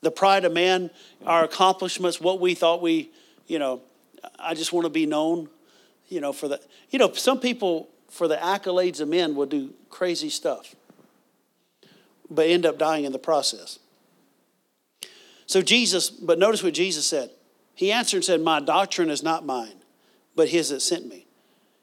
The 0.00 0.10
pride 0.10 0.46
of 0.46 0.54
man, 0.54 0.88
our 1.26 1.44
accomplishments, 1.44 2.22
what 2.22 2.40
we 2.40 2.54
thought 2.54 2.80
we, 2.80 3.10
you 3.48 3.58
know, 3.58 3.82
I 4.38 4.54
just 4.54 4.72
want 4.72 4.86
to 4.86 4.90
be 4.90 5.04
known, 5.04 5.50
you 6.08 6.22
know, 6.22 6.32
for 6.32 6.48
the, 6.48 6.58
you 6.88 6.98
know, 6.98 7.12
some 7.12 7.38
people 7.38 7.90
for 8.18 8.26
the 8.26 8.36
accolades 8.36 9.00
of 9.00 9.08
men 9.08 9.36
will 9.36 9.46
do 9.46 9.72
crazy 9.90 10.28
stuff, 10.28 10.74
but 12.28 12.48
end 12.48 12.66
up 12.66 12.76
dying 12.76 13.04
in 13.04 13.12
the 13.12 13.18
process. 13.18 13.78
So 15.46 15.62
Jesus, 15.62 16.10
but 16.10 16.36
notice 16.36 16.64
what 16.64 16.74
Jesus 16.74 17.06
said. 17.06 17.30
He 17.76 17.92
answered 17.92 18.16
and 18.16 18.24
said, 18.24 18.40
My 18.40 18.58
doctrine 18.58 19.08
is 19.08 19.22
not 19.22 19.46
mine, 19.46 19.76
but 20.34 20.48
his 20.48 20.70
that 20.70 20.80
sent 20.80 21.06
me. 21.06 21.26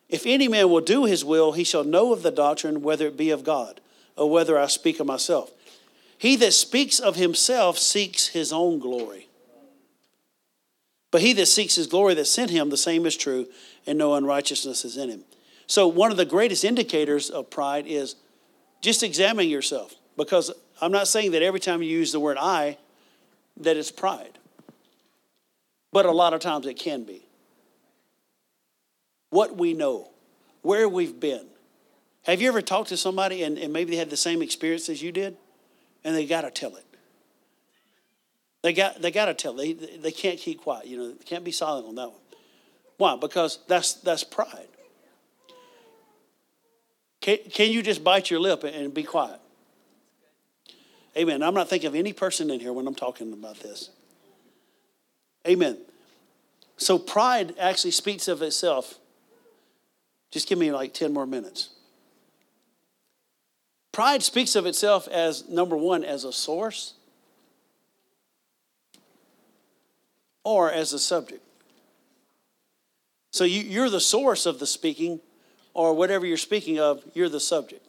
If 0.10 0.26
any 0.26 0.50
man 0.50 0.70
will 0.70 0.82
do 0.82 1.06
his 1.06 1.24
will, 1.24 1.54
he 1.54 1.64
shall 1.64 1.86
know 1.86 2.12
of 2.12 2.22
the 2.22 2.32
doctrine, 2.32 2.82
whether 2.82 3.08
it 3.08 3.16
be 3.16 3.30
of 3.30 3.46
God, 3.46 3.80
or 4.18 4.30
whether 4.30 4.60
I 4.60 4.68
speak 4.68 5.00
of 5.00 5.08
myself. 5.08 5.52
He 6.18 6.36
that 6.36 6.52
speaks 6.52 7.00
of 7.00 7.16
himself 7.16 7.80
seeks 7.80 8.28
his 8.28 8.52
own 8.52 8.80
glory. 8.80 9.30
But 11.12 11.22
he 11.22 11.32
that 11.32 11.46
seeks 11.46 11.76
his 11.76 11.88
glory 11.88 12.14
that 12.16 12.26
sent 12.26 12.52
him, 12.52 12.70
the 12.70 12.78
same 12.78 13.06
is 13.06 13.16
true, 13.16 13.48
and 13.88 13.98
no 13.98 14.16
unrighteousness 14.16 14.84
is 14.84 14.98
in 14.98 15.10
him. 15.10 15.24
So, 15.68 15.88
one 15.88 16.12
of 16.12 16.18
the 16.18 16.26
greatest 16.26 16.64
indicators 16.64 17.30
of 17.30 17.50
pride 17.50 17.88
is 17.88 18.16
just 18.82 19.04
examining 19.04 19.50
yourself. 19.50 19.96
Because 20.18 20.52
I'm 20.82 20.92
not 20.92 21.08
saying 21.08 21.32
that 21.32 21.42
every 21.42 21.60
time 21.60 21.82
you 21.82 21.90
use 21.90 22.12
the 22.12 22.20
word 22.20 22.38
I, 22.40 22.78
that 23.58 23.78
it's 23.78 23.92
pride. 23.92 24.38
But 25.92 26.06
a 26.06 26.12
lot 26.12 26.34
of 26.34 26.42
times 26.42 26.66
it 26.66 26.76
can 26.76 27.04
be. 27.04 27.26
What 29.30 29.58
we 29.58 29.74
know, 29.74 30.10
where 30.62 30.88
we've 30.88 31.20
been. 31.20 31.48
Have 32.24 32.42
you 32.42 32.48
ever 32.48 32.62
talked 32.62 32.90
to 32.90 32.98
somebody 32.98 33.44
and, 33.44 33.58
and 33.58 33.72
maybe 33.72 33.92
they 33.92 33.98
had 33.98 34.10
the 34.10 34.18
same 34.18 34.42
experience 34.42 34.90
as 34.90 35.02
you 35.02 35.12
did? 35.12 35.38
And 36.04 36.16
they 36.16 36.26
got 36.26 36.42
to 36.42 36.52
tell 36.52 36.76
it. 36.76 36.86
They 38.62 38.74
got, 38.74 39.02
they 39.02 39.12
got 39.12 39.26
to 39.26 39.34
tell. 39.34 39.54
They, 39.54 39.74
they 39.74 40.12
can't 40.12 40.40
keep 40.40 40.62
quiet. 40.62 40.88
You 40.88 40.98
know, 40.98 41.12
they 41.12 41.24
can't 41.24 41.44
be 41.44 41.52
silent 41.52 41.88
on 41.88 41.96
that 41.96 42.10
one. 42.10 42.20
Why? 42.98 43.16
Because 43.16 43.60
that's, 43.68 43.94
that's 43.94 44.24
pride. 44.24 44.68
Can, 47.26 47.40
can 47.52 47.72
you 47.72 47.82
just 47.82 48.04
bite 48.04 48.30
your 48.30 48.40
lip 48.40 48.64
and 48.64 48.94
be 48.94 49.02
quiet? 49.02 49.40
Amen. 51.18 51.42
I'm 51.42 51.56
not 51.56 51.68
thinking 51.68 51.88
of 51.88 51.96
any 51.96 52.14
person 52.14 52.52
in 52.52 52.60
here 52.60 52.72
when 52.72 52.86
I'm 52.86 52.94
talking 52.94 53.34
about 53.34 53.60
this. 53.62 53.90
Amen. 55.48 55.80
So 56.78 57.00
pride 57.00 57.56
actually 57.60 57.90
speaks 57.90 58.28
of 58.28 58.44
itself. 58.44 59.00
Just 60.30 60.48
give 60.48 60.60
me 60.60 60.72
like 60.72 60.94
10 60.94 61.14
more 61.14 61.26
minutes. 61.26 61.70
Pride 63.92 64.22
speaks 64.22 64.56
of 64.56 64.68
itself 64.68 65.08
as 65.08 65.50
number 65.50 65.76
one, 65.76 66.04
as 66.04 66.26
a 66.26 66.32
source 66.32 66.94
or 70.44 70.72
as 70.72 70.94
a 70.94 71.00
subject. 71.00 71.42
So 73.32 73.46
you, 73.46 73.82
are 73.82 73.90
the 73.90 74.00
source 74.00 74.46
of 74.46 74.60
the 74.60 74.68
speaking, 74.68 75.22
or 75.76 75.94
whatever 75.94 76.26
you're 76.26 76.38
speaking 76.38 76.80
of, 76.80 77.04
you're 77.14 77.30
the 77.30 77.40
subject. 77.40 77.86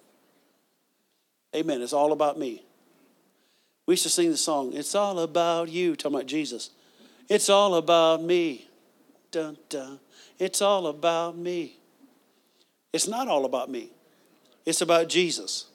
Amen. 1.55 1.81
It's 1.81 1.95
all 1.95 2.13
about 2.13 2.39
me. 2.39 2.63
We 3.87 3.93
used 3.93 4.03
to 4.03 4.11
sing 4.11 4.31
the 4.31 4.37
song, 4.37 4.73
It's 4.75 4.95
all 4.95 5.21
about 5.21 5.71
you, 5.71 5.95
talking 5.95 6.17
about 6.17 6.27
Jesus. 6.27 6.71
It's 7.29 7.49
all 7.49 7.77
about 7.77 8.23
me. 8.23 8.69
Dun, 9.31 9.57
dun. 9.69 10.01
It's 10.39 10.61
all 10.61 10.89
about 10.89 11.39
me. 11.39 11.77
It's 12.93 13.07
not 13.07 13.29
all 13.29 13.45
about 13.45 13.71
me, 13.71 13.91
it's 14.67 14.81
about 14.81 15.09
Jesus. 15.09 15.67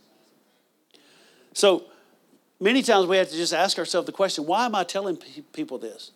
So 1.53 1.85
many 2.59 2.81
times 2.81 3.07
we 3.07 3.17
have 3.17 3.29
to 3.29 3.35
just 3.35 3.53
ask 3.53 3.77
ourselves 3.77 4.05
the 4.05 4.11
question 4.11 4.45
why 4.45 4.65
am 4.65 4.75
I 4.75 4.83
telling 4.83 5.17
people 5.53 5.77
this? 5.77 6.11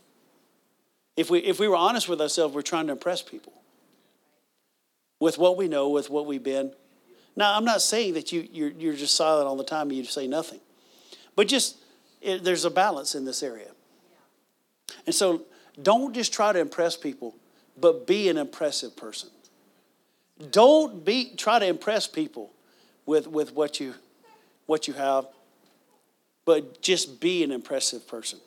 If 1.15 1.29
we, 1.29 1.39
if 1.39 1.59
we 1.59 1.69
were 1.69 1.77
honest 1.77 2.09
with 2.09 2.19
ourselves, 2.19 2.53
we're 2.53 2.61
trying 2.61 2.87
to 2.87 2.91
impress 2.91 3.21
people 3.21 3.53
with 5.19 5.37
what 5.37 5.57
we 5.57 5.67
know, 5.67 5.89
with 5.89 6.09
what 6.09 6.25
we've 6.25 6.43
been. 6.43 6.71
Now, 7.35 7.55
I'm 7.55 7.65
not 7.65 7.81
saying 7.81 8.13
that 8.13 8.31
you, 8.31 8.47
you're, 8.51 8.71
you're 8.71 8.93
just 8.93 9.15
silent 9.15 9.47
all 9.47 9.57
the 9.57 9.63
time 9.63 9.89
and 9.89 9.97
you 9.97 10.05
say 10.05 10.27
nothing, 10.27 10.59
but 11.35 11.47
just 11.47 11.77
it, 12.21 12.43
there's 12.43 12.65
a 12.65 12.69
balance 12.69 13.15
in 13.15 13.25
this 13.25 13.43
area. 13.43 13.71
And 15.05 15.13
so 15.13 15.43
don't 15.81 16.13
just 16.13 16.33
try 16.33 16.53
to 16.53 16.59
impress 16.59 16.95
people, 16.95 17.35
but 17.79 18.07
be 18.07 18.29
an 18.29 18.37
impressive 18.37 18.95
person. 18.95 19.29
Don't 20.51 21.05
be 21.05 21.33
try 21.35 21.59
to 21.59 21.65
impress 21.65 22.07
people 22.07 22.51
with, 23.05 23.27
with 23.27 23.53
what 23.53 23.79
you 23.79 23.93
what 24.65 24.87
you 24.87 24.93
have, 24.95 25.27
but 26.43 26.81
just 26.81 27.19
be 27.19 27.43
an 27.43 27.51
impressive 27.51 28.07
person. 28.07 28.39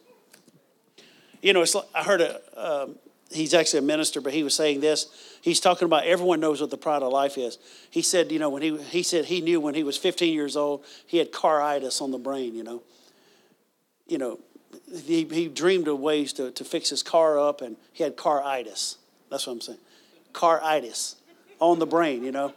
You 1.41 1.53
know, 1.53 1.61
like, 1.61 1.85
I 1.95 2.03
heard 2.03 2.21
a 2.21 2.41
um, 2.57 2.97
he's 3.31 3.55
actually 3.55 3.81
a 3.81 3.83
minister, 3.83 4.21
but 4.21 4.33
he 4.33 4.43
was 4.43 4.55
saying 4.55 4.81
this. 4.81 5.07
He's 5.41 5.61
talking 5.61 5.87
about 5.87 6.05
everyone 6.05 6.41
knows 6.41 6.61
what 6.61 6.71
the 6.71 6.77
pride 6.77 7.03
of 7.03 7.13
life 7.13 7.39
is. 7.39 7.59
He 7.91 8.03
said, 8.03 8.33
you 8.33 8.39
know, 8.39 8.51
when 8.51 8.63
he 8.63 8.77
he 8.77 9.03
said 9.03 9.27
he 9.27 9.41
knew 9.41 9.61
when 9.61 9.75
he 9.75 9.83
was 9.83 9.97
15 9.97 10.33
years 10.33 10.57
old, 10.57 10.85
he 11.07 11.19
had 11.19 11.33
caritis 11.33 12.01
on 12.01 12.11
the 12.11 12.19
brain. 12.19 12.55
You 12.55 12.65
know, 12.65 12.83
you 14.07 14.19
know, 14.19 14.39
he, 15.05 15.25
he 15.25 15.49
dreamed 15.49 15.89
of 15.89 16.01
ways 16.01 16.33
to, 16.35 16.51
to 16.53 16.65
fix 16.65 16.91
his 16.91 17.03
car 17.03 17.39
up, 17.39 17.61
and 17.61 17.77
he 17.93 18.03
had 18.03 18.17
caritis. 18.17 18.97
That's 19.31 19.47
what 19.47 19.55
I'm 19.55 19.61
saying, 19.61 19.79
caritis 20.33 21.17
on 21.61 21.79
the 21.79 21.87
brain. 21.87 22.25
You 22.25 22.33
know, 22.33 22.55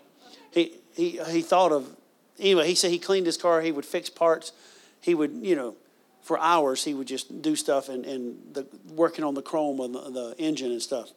he 0.52 0.76
he 0.96 1.20
he 1.30 1.42
thought 1.42 1.72
of 1.72 1.96
anyway. 2.40 2.68
He 2.68 2.76
said 2.76 2.92
he 2.92 3.00
cleaned 3.00 3.26
his 3.26 3.38
car. 3.38 3.62
He 3.62 3.72
would 3.72 3.86
fix 3.86 4.10
parts. 4.10 4.54
He 5.02 5.14
would 5.14 5.32
you 5.32 5.56
know 5.56 5.76
for 6.24 6.40
hours 6.40 6.84
he 6.84 6.94
would 6.94 7.08
just 7.08 7.42
do 7.42 7.56
stuff 7.56 7.90
and, 7.90 8.06
and 8.06 8.38
the, 8.54 8.66
working 8.94 9.26
on 9.26 9.34
the 9.34 9.42
chrome 9.42 9.82
on 9.82 9.92
the, 9.92 10.02
the 10.02 10.36
engine 10.38 10.72
and 10.72 10.82
stuff 10.82 11.10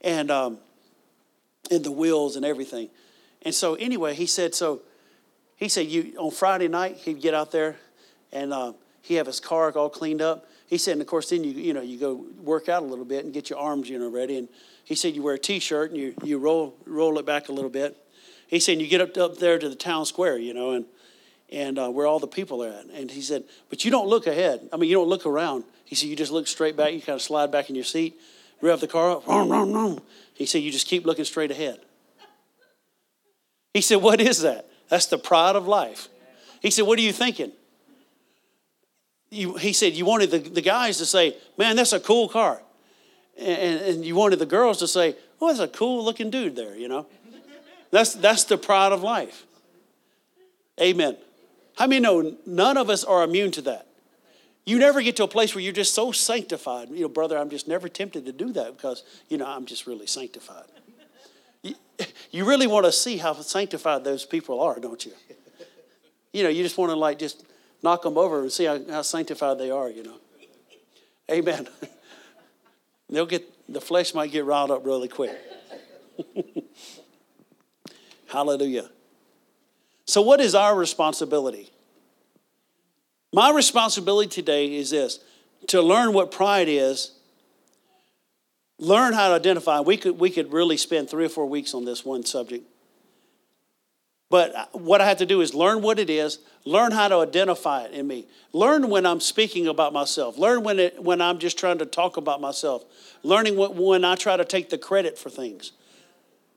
and 0.00 0.30
um, 0.30 0.58
and 1.70 1.84
the 1.84 1.90
wheels 1.90 2.36
and 2.36 2.44
everything 2.44 2.88
and 3.42 3.54
so 3.54 3.74
anyway 3.74 4.14
he 4.14 4.26
said 4.26 4.54
so 4.54 4.82
he 5.56 5.68
said 5.68 5.86
you 5.86 6.14
on 6.18 6.30
friday 6.30 6.68
night 6.68 6.96
he'd 6.96 7.20
get 7.20 7.34
out 7.34 7.52
there 7.52 7.76
and 8.32 8.52
uh, 8.52 8.72
he 9.02 9.14
have 9.14 9.26
his 9.26 9.40
car 9.40 9.70
all 9.72 9.88
cleaned 9.88 10.22
up 10.22 10.46
he 10.66 10.78
said 10.78 10.92
and 10.92 11.00
of 11.00 11.06
course 11.06 11.30
then 11.30 11.44
you 11.44 11.52
you 11.52 11.72
know 11.72 11.82
you 11.82 11.98
go 11.98 12.24
work 12.42 12.68
out 12.68 12.82
a 12.82 12.86
little 12.86 13.04
bit 13.04 13.24
and 13.24 13.34
get 13.34 13.50
your 13.50 13.58
arms 13.58 13.88
you 13.88 13.98
know 13.98 14.10
ready 14.10 14.36
and 14.36 14.48
he 14.84 14.94
said 14.94 15.14
you 15.14 15.22
wear 15.22 15.34
a 15.34 15.38
t-shirt 15.38 15.90
and 15.90 15.98
you, 15.98 16.14
you 16.22 16.38
roll 16.38 16.74
roll 16.86 17.18
it 17.18 17.26
back 17.26 17.48
a 17.48 17.52
little 17.52 17.70
bit 17.70 17.96
he 18.46 18.58
said 18.58 18.80
you 18.80 18.88
get 18.88 19.00
up, 19.00 19.16
up 19.16 19.38
there 19.38 19.58
to 19.58 19.68
the 19.68 19.74
town 19.74 20.04
square 20.04 20.38
you 20.38 20.54
know 20.54 20.72
and 20.72 20.84
and 21.50 21.78
uh, 21.78 21.88
where 21.88 22.06
all 22.06 22.18
the 22.18 22.26
people 22.26 22.62
are 22.62 22.68
at. 22.68 22.86
And 22.86 23.10
he 23.10 23.20
said, 23.20 23.44
but 23.68 23.84
you 23.84 23.90
don't 23.90 24.08
look 24.08 24.26
ahead. 24.26 24.68
I 24.72 24.76
mean, 24.76 24.88
you 24.88 24.96
don't 24.96 25.08
look 25.08 25.26
around. 25.26 25.64
He 25.84 25.94
said, 25.94 26.08
you 26.08 26.16
just 26.16 26.32
look 26.32 26.46
straight 26.46 26.76
back. 26.76 26.92
You 26.92 27.00
kind 27.00 27.16
of 27.16 27.22
slide 27.22 27.50
back 27.50 27.68
in 27.68 27.74
your 27.74 27.84
seat, 27.84 28.18
rev 28.60 28.80
the 28.80 28.86
car 28.86 29.10
up. 29.10 29.26
Rum, 29.26 29.48
rum, 29.48 29.72
rum. 29.72 30.00
He 30.40 30.46
said, 30.46 30.62
you 30.62 30.72
just 30.72 30.86
keep 30.86 31.04
looking 31.04 31.26
straight 31.26 31.50
ahead. 31.50 31.80
He 33.74 33.82
said, 33.82 33.96
what 33.96 34.22
is 34.22 34.40
that? 34.40 34.70
That's 34.88 35.04
the 35.04 35.18
pride 35.18 35.54
of 35.54 35.68
life. 35.68 36.08
He 36.62 36.70
said, 36.70 36.86
what 36.86 36.98
are 36.98 37.02
you 37.02 37.12
thinking? 37.12 37.52
You, 39.28 39.56
he 39.56 39.74
said, 39.74 39.92
you 39.92 40.06
wanted 40.06 40.30
the, 40.30 40.38
the 40.38 40.62
guys 40.62 40.96
to 40.96 41.04
say, 41.04 41.36
man, 41.58 41.76
that's 41.76 41.92
a 41.92 42.00
cool 42.00 42.26
car. 42.26 42.62
And, 43.38 43.82
and 43.82 44.04
you 44.06 44.14
wanted 44.14 44.38
the 44.38 44.46
girls 44.46 44.78
to 44.78 44.88
say, 44.88 45.14
oh, 45.42 45.48
that's 45.48 45.60
a 45.60 45.68
cool 45.68 46.02
looking 46.02 46.30
dude 46.30 46.56
there, 46.56 46.74
you 46.74 46.88
know? 46.88 47.06
That's, 47.90 48.14
that's 48.14 48.44
the 48.44 48.56
pride 48.56 48.92
of 48.92 49.02
life. 49.02 49.44
Amen. 50.80 51.18
How 51.76 51.86
many 51.86 52.00
know 52.00 52.34
none 52.46 52.78
of 52.78 52.88
us 52.88 53.04
are 53.04 53.22
immune 53.24 53.50
to 53.50 53.62
that? 53.62 53.88
You 54.64 54.78
never 54.78 55.02
get 55.02 55.16
to 55.16 55.24
a 55.24 55.28
place 55.28 55.54
where 55.54 55.62
you're 55.62 55.72
just 55.72 55.94
so 55.94 56.12
sanctified. 56.12 56.90
You 56.90 57.02
know, 57.02 57.08
brother, 57.08 57.38
I'm 57.38 57.50
just 57.50 57.66
never 57.66 57.88
tempted 57.88 58.26
to 58.26 58.32
do 58.32 58.52
that 58.52 58.76
because, 58.76 59.02
you 59.28 59.38
know, 59.38 59.46
I'm 59.46 59.66
just 59.66 59.86
really 59.86 60.06
sanctified. 60.06 60.66
You, 61.62 61.74
you 62.30 62.44
really 62.44 62.66
want 62.66 62.86
to 62.86 62.92
see 62.92 63.16
how 63.16 63.32
sanctified 63.34 64.04
those 64.04 64.24
people 64.24 64.60
are, 64.60 64.78
don't 64.78 65.04
you? 65.04 65.12
You 66.32 66.44
know, 66.44 66.48
you 66.48 66.62
just 66.62 66.78
want 66.78 66.90
to 66.90 66.96
like 66.96 67.18
just 67.18 67.44
knock 67.82 68.02
them 68.02 68.16
over 68.16 68.42
and 68.42 68.52
see 68.52 68.64
how, 68.64 68.78
how 68.88 69.02
sanctified 69.02 69.58
they 69.58 69.70
are, 69.70 69.88
you 69.88 70.02
know. 70.02 70.16
Amen. 71.30 71.68
They'll 73.10 73.26
get, 73.26 73.48
the 73.68 73.80
flesh 73.80 74.14
might 74.14 74.30
get 74.30 74.44
riled 74.44 74.70
up 74.70 74.84
really 74.84 75.08
quick. 75.08 75.36
Hallelujah. 78.28 78.90
So, 80.04 80.22
what 80.22 80.40
is 80.40 80.54
our 80.54 80.74
responsibility? 80.76 81.70
My 83.32 83.50
responsibility 83.50 84.28
today 84.28 84.76
is 84.76 84.90
this 84.90 85.20
to 85.68 85.82
learn 85.82 86.12
what 86.12 86.30
pride 86.32 86.68
is, 86.68 87.12
learn 88.78 89.12
how 89.12 89.28
to 89.28 89.34
identify. 89.34 89.80
We 89.80 89.96
could, 89.96 90.18
we 90.18 90.30
could 90.30 90.52
really 90.52 90.76
spend 90.76 91.08
three 91.08 91.26
or 91.26 91.28
four 91.28 91.46
weeks 91.46 91.74
on 91.74 91.84
this 91.84 92.04
one 92.04 92.24
subject. 92.24 92.64
But 94.30 94.70
what 94.72 95.00
I 95.00 95.08
have 95.08 95.18
to 95.18 95.26
do 95.26 95.40
is 95.40 95.54
learn 95.54 95.82
what 95.82 95.98
it 95.98 96.08
is, 96.08 96.38
learn 96.64 96.92
how 96.92 97.08
to 97.08 97.16
identify 97.16 97.82
it 97.82 97.92
in 97.92 98.06
me. 98.06 98.26
Learn 98.52 98.88
when 98.88 99.04
I'm 99.04 99.18
speaking 99.18 99.66
about 99.66 99.92
myself. 99.92 100.38
Learn 100.38 100.62
when, 100.62 100.78
it, 100.78 101.02
when 101.02 101.20
I'm 101.20 101.40
just 101.40 101.58
trying 101.58 101.78
to 101.78 101.86
talk 101.86 102.16
about 102.16 102.40
myself. 102.40 102.84
Learning 103.24 103.56
when, 103.56 103.76
when 103.76 104.04
I 104.04 104.14
try 104.14 104.36
to 104.36 104.44
take 104.44 104.70
the 104.70 104.78
credit 104.78 105.18
for 105.18 105.30
things. 105.30 105.72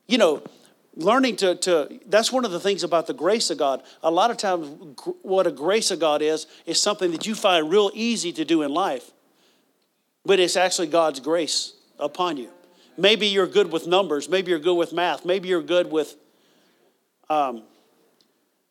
You 0.08 0.20
know, 0.20 0.44
learning 0.96 1.38
to, 1.38 1.56
to, 1.56 2.00
that's 2.08 2.32
one 2.32 2.46
of 2.46 2.52
the 2.52 2.60
things 2.60 2.84
about 2.84 3.08
the 3.08 3.14
grace 3.14 3.50
of 3.50 3.58
God. 3.58 3.84
A 4.04 4.12
lot 4.12 4.32
of 4.32 4.38
times, 4.38 4.68
what 5.22 5.48
a 5.48 5.52
grace 5.52 5.92
of 5.92 6.00
God 6.00 6.22
is, 6.22 6.48
is 6.66 6.82
something 6.82 7.12
that 7.12 7.26
you 7.26 7.36
find 7.36 7.70
real 7.70 7.92
easy 7.94 8.32
to 8.34 8.46
do 8.46 8.62
in 8.62 8.74
life, 8.74 9.12
but 10.26 10.40
it's 10.40 10.56
actually 10.56 10.88
God's 10.88 11.20
grace 11.20 11.74
upon 12.00 12.38
you. 12.38 12.50
Maybe 12.98 13.28
you're 13.28 13.48
good 13.48 13.72
with 13.72 13.88
numbers. 13.88 14.30
Maybe 14.30 14.52
you're 14.52 14.60
good 14.60 14.76
with 14.76 14.94
math. 14.94 15.26
Maybe 15.26 15.50
you're 15.50 15.64
good 15.64 15.92
with 15.92 16.16
um, 17.30 17.64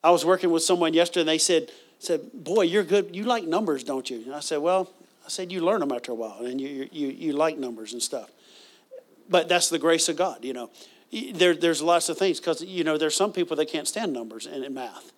I 0.05 0.11
was 0.11 0.25
working 0.25 0.51
with 0.51 0.63
someone 0.63 0.95
yesterday, 0.95 1.21
and 1.21 1.29
they 1.29 1.39
said, 1.39 1.71
said, 1.99 2.21
"Boy, 2.33 2.63
you're 2.63 2.83
good. 2.83 3.15
You 3.15 3.25
like 3.25 3.45
numbers, 3.45 3.85
don't 3.85 4.09
you?" 4.09 4.23
And 4.25 4.35
I 4.35 4.41
said, 4.41 4.59
"Well, 4.59 4.91
I 5.25 5.29
said 5.29 5.53
you 5.53 5.65
learn 5.65 5.81
them 5.81 5.93
after 5.93 6.13
a 6.13 6.15
while, 6.15 6.45
and 6.45 6.61
you 6.61 6.89
you 6.91 7.09
you 7.09 7.33
like 7.33 7.57
numbers 7.59 7.93
and 7.93 8.03
stuff." 8.03 8.31
But 9.29 9.49
that's 9.49 9.69
the 9.69 9.79
grace 9.79 10.09
of 10.09 10.17
God, 10.17 10.45
you 10.45 10.53
know. 10.53 10.71
There, 11.13 11.55
there's 11.55 11.83
lots 11.83 12.09
of 12.09 12.19
things 12.19 12.41
because 12.41 12.63
you 12.63 12.85
know 12.85 12.97
there's 12.97 13.17
some 13.17 13.33
people 13.33 13.57
that 13.57 13.67
can't 13.67 13.87
stand 13.87 14.13
numbers 14.13 14.47
and, 14.47 14.65
and 14.65 14.75
math. 14.75 15.13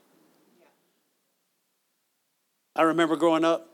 I 2.76 2.82
remember 2.82 3.14
growing 3.14 3.44
up, 3.44 3.68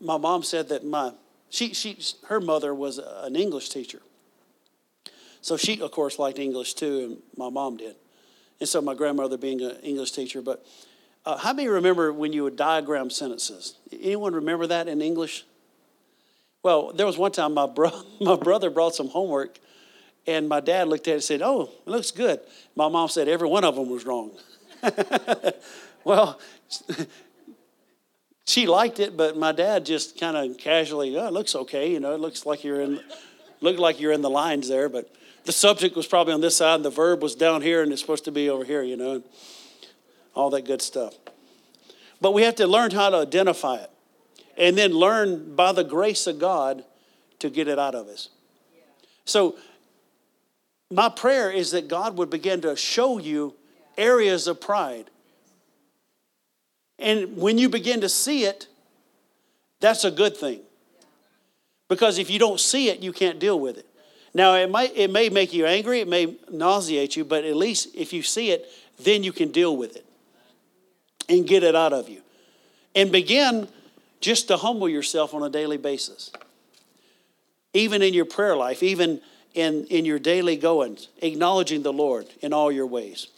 my 0.00 0.16
mom 0.16 0.44
said 0.44 0.68
that 0.68 0.84
my 0.84 1.12
she 1.50 1.74
she 1.74 1.98
her 2.28 2.40
mother 2.40 2.74
was 2.74 2.98
an 2.98 3.34
English 3.34 3.70
teacher, 3.70 4.02
so 5.40 5.56
she 5.56 5.80
of 5.80 5.90
course 5.90 6.18
liked 6.18 6.38
English 6.38 6.74
too, 6.74 7.00
and 7.00 7.22
my 7.36 7.50
mom 7.50 7.76
did 7.76 7.96
and 8.60 8.68
so 8.68 8.80
my 8.80 8.94
grandmother 8.94 9.36
being 9.36 9.60
an 9.60 9.76
English 9.82 10.12
teacher. 10.12 10.42
But 10.42 10.64
uh, 11.26 11.36
how 11.36 11.52
many 11.52 11.68
remember 11.68 12.12
when 12.12 12.32
you 12.32 12.44
would 12.44 12.56
diagram 12.56 13.10
sentences? 13.10 13.76
Anyone 13.92 14.34
remember 14.34 14.66
that 14.66 14.88
in 14.88 15.00
English? 15.00 15.44
Well, 16.62 16.92
there 16.92 17.06
was 17.06 17.18
one 17.18 17.32
time 17.32 17.54
my, 17.54 17.66
bro- 17.66 18.02
my 18.20 18.36
brother 18.36 18.70
brought 18.70 18.94
some 18.94 19.08
homework, 19.08 19.58
and 20.26 20.48
my 20.48 20.60
dad 20.60 20.88
looked 20.88 21.06
at 21.08 21.12
it 21.12 21.14
and 21.14 21.22
said, 21.22 21.42
Oh, 21.42 21.70
it 21.86 21.90
looks 21.90 22.10
good. 22.10 22.40
My 22.76 22.88
mom 22.88 23.08
said 23.08 23.28
every 23.28 23.48
one 23.48 23.64
of 23.64 23.76
them 23.76 23.90
was 23.90 24.04
wrong. 24.04 24.32
well, 26.04 26.38
she 28.46 28.66
liked 28.66 29.00
it, 29.00 29.16
but 29.16 29.36
my 29.36 29.52
dad 29.52 29.86
just 29.86 30.18
kind 30.18 30.36
of 30.36 30.58
casually, 30.58 31.16
oh, 31.16 31.26
it 31.26 31.32
looks 31.32 31.54
okay. 31.54 31.90
You 31.90 32.00
know, 32.00 32.14
it 32.14 32.20
looks 32.20 32.46
like 32.46 32.64
you're 32.64 32.80
in, 32.80 33.00
looked 33.60 33.78
like 33.78 34.00
you're 34.00 34.12
in 34.12 34.22
the 34.22 34.30
lines 34.30 34.68
there, 34.68 34.88
but 34.88 35.10
the 35.44 35.52
subject 35.52 35.96
was 35.96 36.06
probably 36.06 36.32
on 36.32 36.40
this 36.40 36.56
side 36.56 36.76
and 36.76 36.84
the 36.84 36.90
verb 36.90 37.22
was 37.22 37.34
down 37.34 37.62
here 37.62 37.82
and 37.82 37.92
it's 37.92 38.00
supposed 38.00 38.24
to 38.24 38.32
be 38.32 38.48
over 38.48 38.64
here, 38.64 38.82
you 38.82 38.96
know, 38.96 39.22
all 40.34 40.50
that 40.50 40.64
good 40.64 40.82
stuff. 40.82 41.14
But 42.20 42.32
we 42.32 42.42
have 42.42 42.54
to 42.56 42.66
learn 42.66 42.90
how 42.90 43.10
to 43.10 43.18
identify 43.18 43.76
it 43.76 43.90
and 44.56 44.78
then 44.78 44.92
learn 44.92 45.54
by 45.54 45.72
the 45.72 45.84
grace 45.84 46.26
of 46.26 46.38
God 46.38 46.84
to 47.40 47.50
get 47.50 47.68
it 47.68 47.78
out 47.78 47.94
of 47.94 48.08
us. 48.08 48.30
So, 49.24 49.56
my 50.94 51.08
prayer 51.08 51.50
is 51.50 51.72
that 51.72 51.88
God 51.88 52.16
would 52.16 52.30
begin 52.30 52.60
to 52.62 52.76
show 52.76 53.18
you 53.18 53.54
areas 53.96 54.46
of 54.46 54.60
pride. 54.60 55.10
And 56.98 57.36
when 57.36 57.58
you 57.58 57.68
begin 57.68 58.00
to 58.02 58.08
see 58.08 58.44
it, 58.44 58.68
that's 59.80 60.04
a 60.04 60.10
good 60.10 60.36
thing. 60.36 60.60
Because 61.88 62.18
if 62.18 62.30
you 62.30 62.38
don't 62.38 62.60
see 62.60 62.88
it, 62.88 63.00
you 63.00 63.12
can't 63.12 63.38
deal 63.38 63.58
with 63.58 63.76
it. 63.76 63.86
Now, 64.32 64.54
it, 64.54 64.70
might, 64.70 64.96
it 64.96 65.10
may 65.10 65.28
make 65.28 65.52
you 65.52 65.66
angry, 65.66 66.00
it 66.00 66.08
may 66.08 66.36
nauseate 66.50 67.16
you, 67.16 67.24
but 67.24 67.44
at 67.44 67.56
least 67.56 67.94
if 67.94 68.12
you 68.12 68.22
see 68.22 68.50
it, 68.50 68.66
then 68.98 69.22
you 69.22 69.32
can 69.32 69.50
deal 69.50 69.76
with 69.76 69.96
it 69.96 70.06
and 71.28 71.46
get 71.46 71.62
it 71.62 71.76
out 71.76 71.92
of 71.92 72.08
you. 72.08 72.22
And 72.94 73.12
begin 73.12 73.68
just 74.20 74.48
to 74.48 74.56
humble 74.56 74.88
yourself 74.88 75.34
on 75.34 75.42
a 75.42 75.50
daily 75.50 75.76
basis. 75.76 76.32
Even 77.72 78.02
in 78.02 78.14
your 78.14 78.24
prayer 78.24 78.56
life, 78.56 78.82
even 78.82 79.20
in, 79.54 79.86
in 79.86 80.04
your 80.04 80.18
daily 80.18 80.56
goings, 80.56 81.08
acknowledging 81.22 81.82
the 81.82 81.92
Lord 81.92 82.26
in 82.42 82.52
all 82.52 82.70
your 82.70 82.86
ways. 82.86 83.28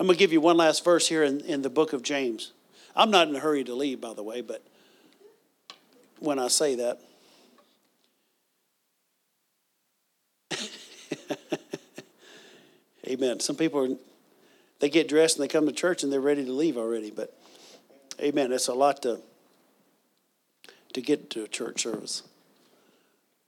I'm 0.00 0.06
going 0.06 0.16
to 0.16 0.18
give 0.18 0.32
you 0.32 0.40
one 0.40 0.56
last 0.56 0.84
verse 0.84 1.08
here 1.08 1.24
in, 1.24 1.40
in 1.40 1.62
the 1.62 1.70
book 1.70 1.92
of 1.92 2.02
James. 2.02 2.52
I'm 2.94 3.10
not 3.10 3.28
in 3.28 3.36
a 3.36 3.40
hurry 3.40 3.64
to 3.64 3.74
leave, 3.74 4.00
by 4.00 4.14
the 4.14 4.22
way, 4.22 4.40
but 4.40 4.64
when 6.20 6.38
I 6.38 6.48
say 6.48 6.76
that, 6.76 7.00
Amen. 13.08 13.40
Some 13.40 13.56
people 13.56 13.84
are, 13.84 13.96
they 14.80 14.90
get 14.90 15.08
dressed 15.08 15.36
and 15.36 15.44
they 15.44 15.48
come 15.48 15.66
to 15.66 15.72
church 15.72 16.02
and 16.02 16.12
they're 16.12 16.20
ready 16.20 16.44
to 16.44 16.52
leave 16.52 16.76
already. 16.76 17.10
But 17.10 17.36
amen. 18.20 18.52
It's 18.52 18.68
a 18.68 18.74
lot 18.74 19.02
to 19.02 19.20
to 20.94 21.00
get 21.02 21.30
to 21.30 21.44
a 21.44 21.48
church 21.48 21.82
service. 21.82 22.22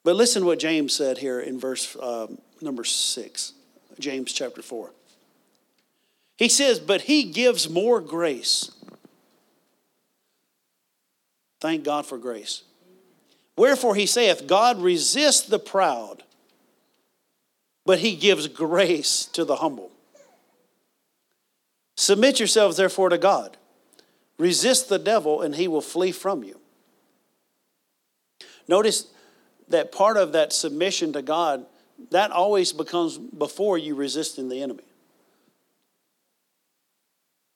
But 0.02 0.16
listen 0.16 0.42
to 0.42 0.46
what 0.46 0.58
James 0.58 0.94
said 0.94 1.18
here 1.18 1.40
in 1.40 1.58
verse 1.58 1.96
um, 2.00 2.38
number 2.60 2.84
six, 2.84 3.52
James 3.98 4.32
chapter 4.32 4.62
four. 4.62 4.92
He 6.36 6.48
says, 6.48 6.80
"But 6.80 7.02
he 7.02 7.24
gives 7.24 7.68
more 7.68 8.00
grace." 8.00 8.70
Thank 11.60 11.84
God 11.84 12.06
for 12.06 12.16
grace. 12.16 12.62
Wherefore 13.54 13.94
he 13.94 14.06
saith, 14.06 14.46
God 14.46 14.80
resists 14.80 15.42
the 15.42 15.58
proud 15.58 16.22
but 17.90 17.98
he 17.98 18.14
gives 18.14 18.46
grace 18.46 19.26
to 19.32 19.44
the 19.44 19.56
humble. 19.56 19.90
Submit 21.96 22.38
yourselves, 22.38 22.76
therefore, 22.76 23.08
to 23.08 23.18
God. 23.18 23.56
Resist 24.38 24.88
the 24.88 24.98
devil, 24.98 25.42
and 25.42 25.56
he 25.56 25.66
will 25.66 25.80
flee 25.80 26.12
from 26.12 26.44
you. 26.44 26.60
Notice 28.68 29.06
that 29.70 29.92
part 29.92 30.16
of 30.16 30.32
that 30.32 30.52
submission 30.52 31.12
to 31.14 31.22
God, 31.22 31.66
that 32.10 32.30
always 32.30 32.72
becomes 32.72 33.18
before 33.18 33.78
you 33.78 33.94
resisting 33.94 34.48
the 34.48 34.62
enemy. 34.62 34.84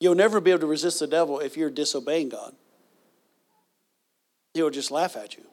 You'll 0.01 0.15
never 0.15 0.41
be 0.41 0.51
able 0.51 0.61
to 0.61 0.67
resist 0.67 1.01
the 1.01 1.07
devil 1.07 1.41
if 1.41 1.57
you're 1.57 1.71
disobeying 1.71 2.29
God. 2.29 2.55
He'll 4.53 4.71
just 4.71 4.91
laugh 4.91 5.17
at 5.17 5.37
you. 5.37 5.45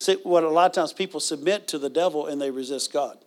See, 0.00 0.16
what 0.22 0.42
a 0.42 0.48
lot 0.48 0.66
of 0.66 0.72
times 0.72 0.92
people 0.92 1.20
submit 1.20 1.68
to 1.68 1.78
the 1.78 1.90
devil 1.90 2.26
and 2.26 2.40
they 2.40 2.50
resist 2.50 2.92
God. 2.92 3.18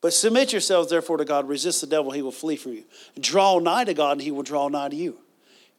But 0.00 0.12
submit 0.12 0.52
yourselves, 0.52 0.90
therefore, 0.90 1.16
to 1.16 1.24
God. 1.24 1.48
Resist 1.48 1.80
the 1.80 1.86
devil, 1.86 2.12
he 2.12 2.22
will 2.22 2.32
flee 2.32 2.56
from 2.56 2.72
you. 2.72 2.84
Draw 3.18 3.58
nigh 3.58 3.84
to 3.84 3.94
God, 3.94 4.12
and 4.12 4.22
he 4.22 4.30
will 4.30 4.42
draw 4.42 4.68
nigh 4.68 4.88
to 4.88 4.96
you. 4.96 5.18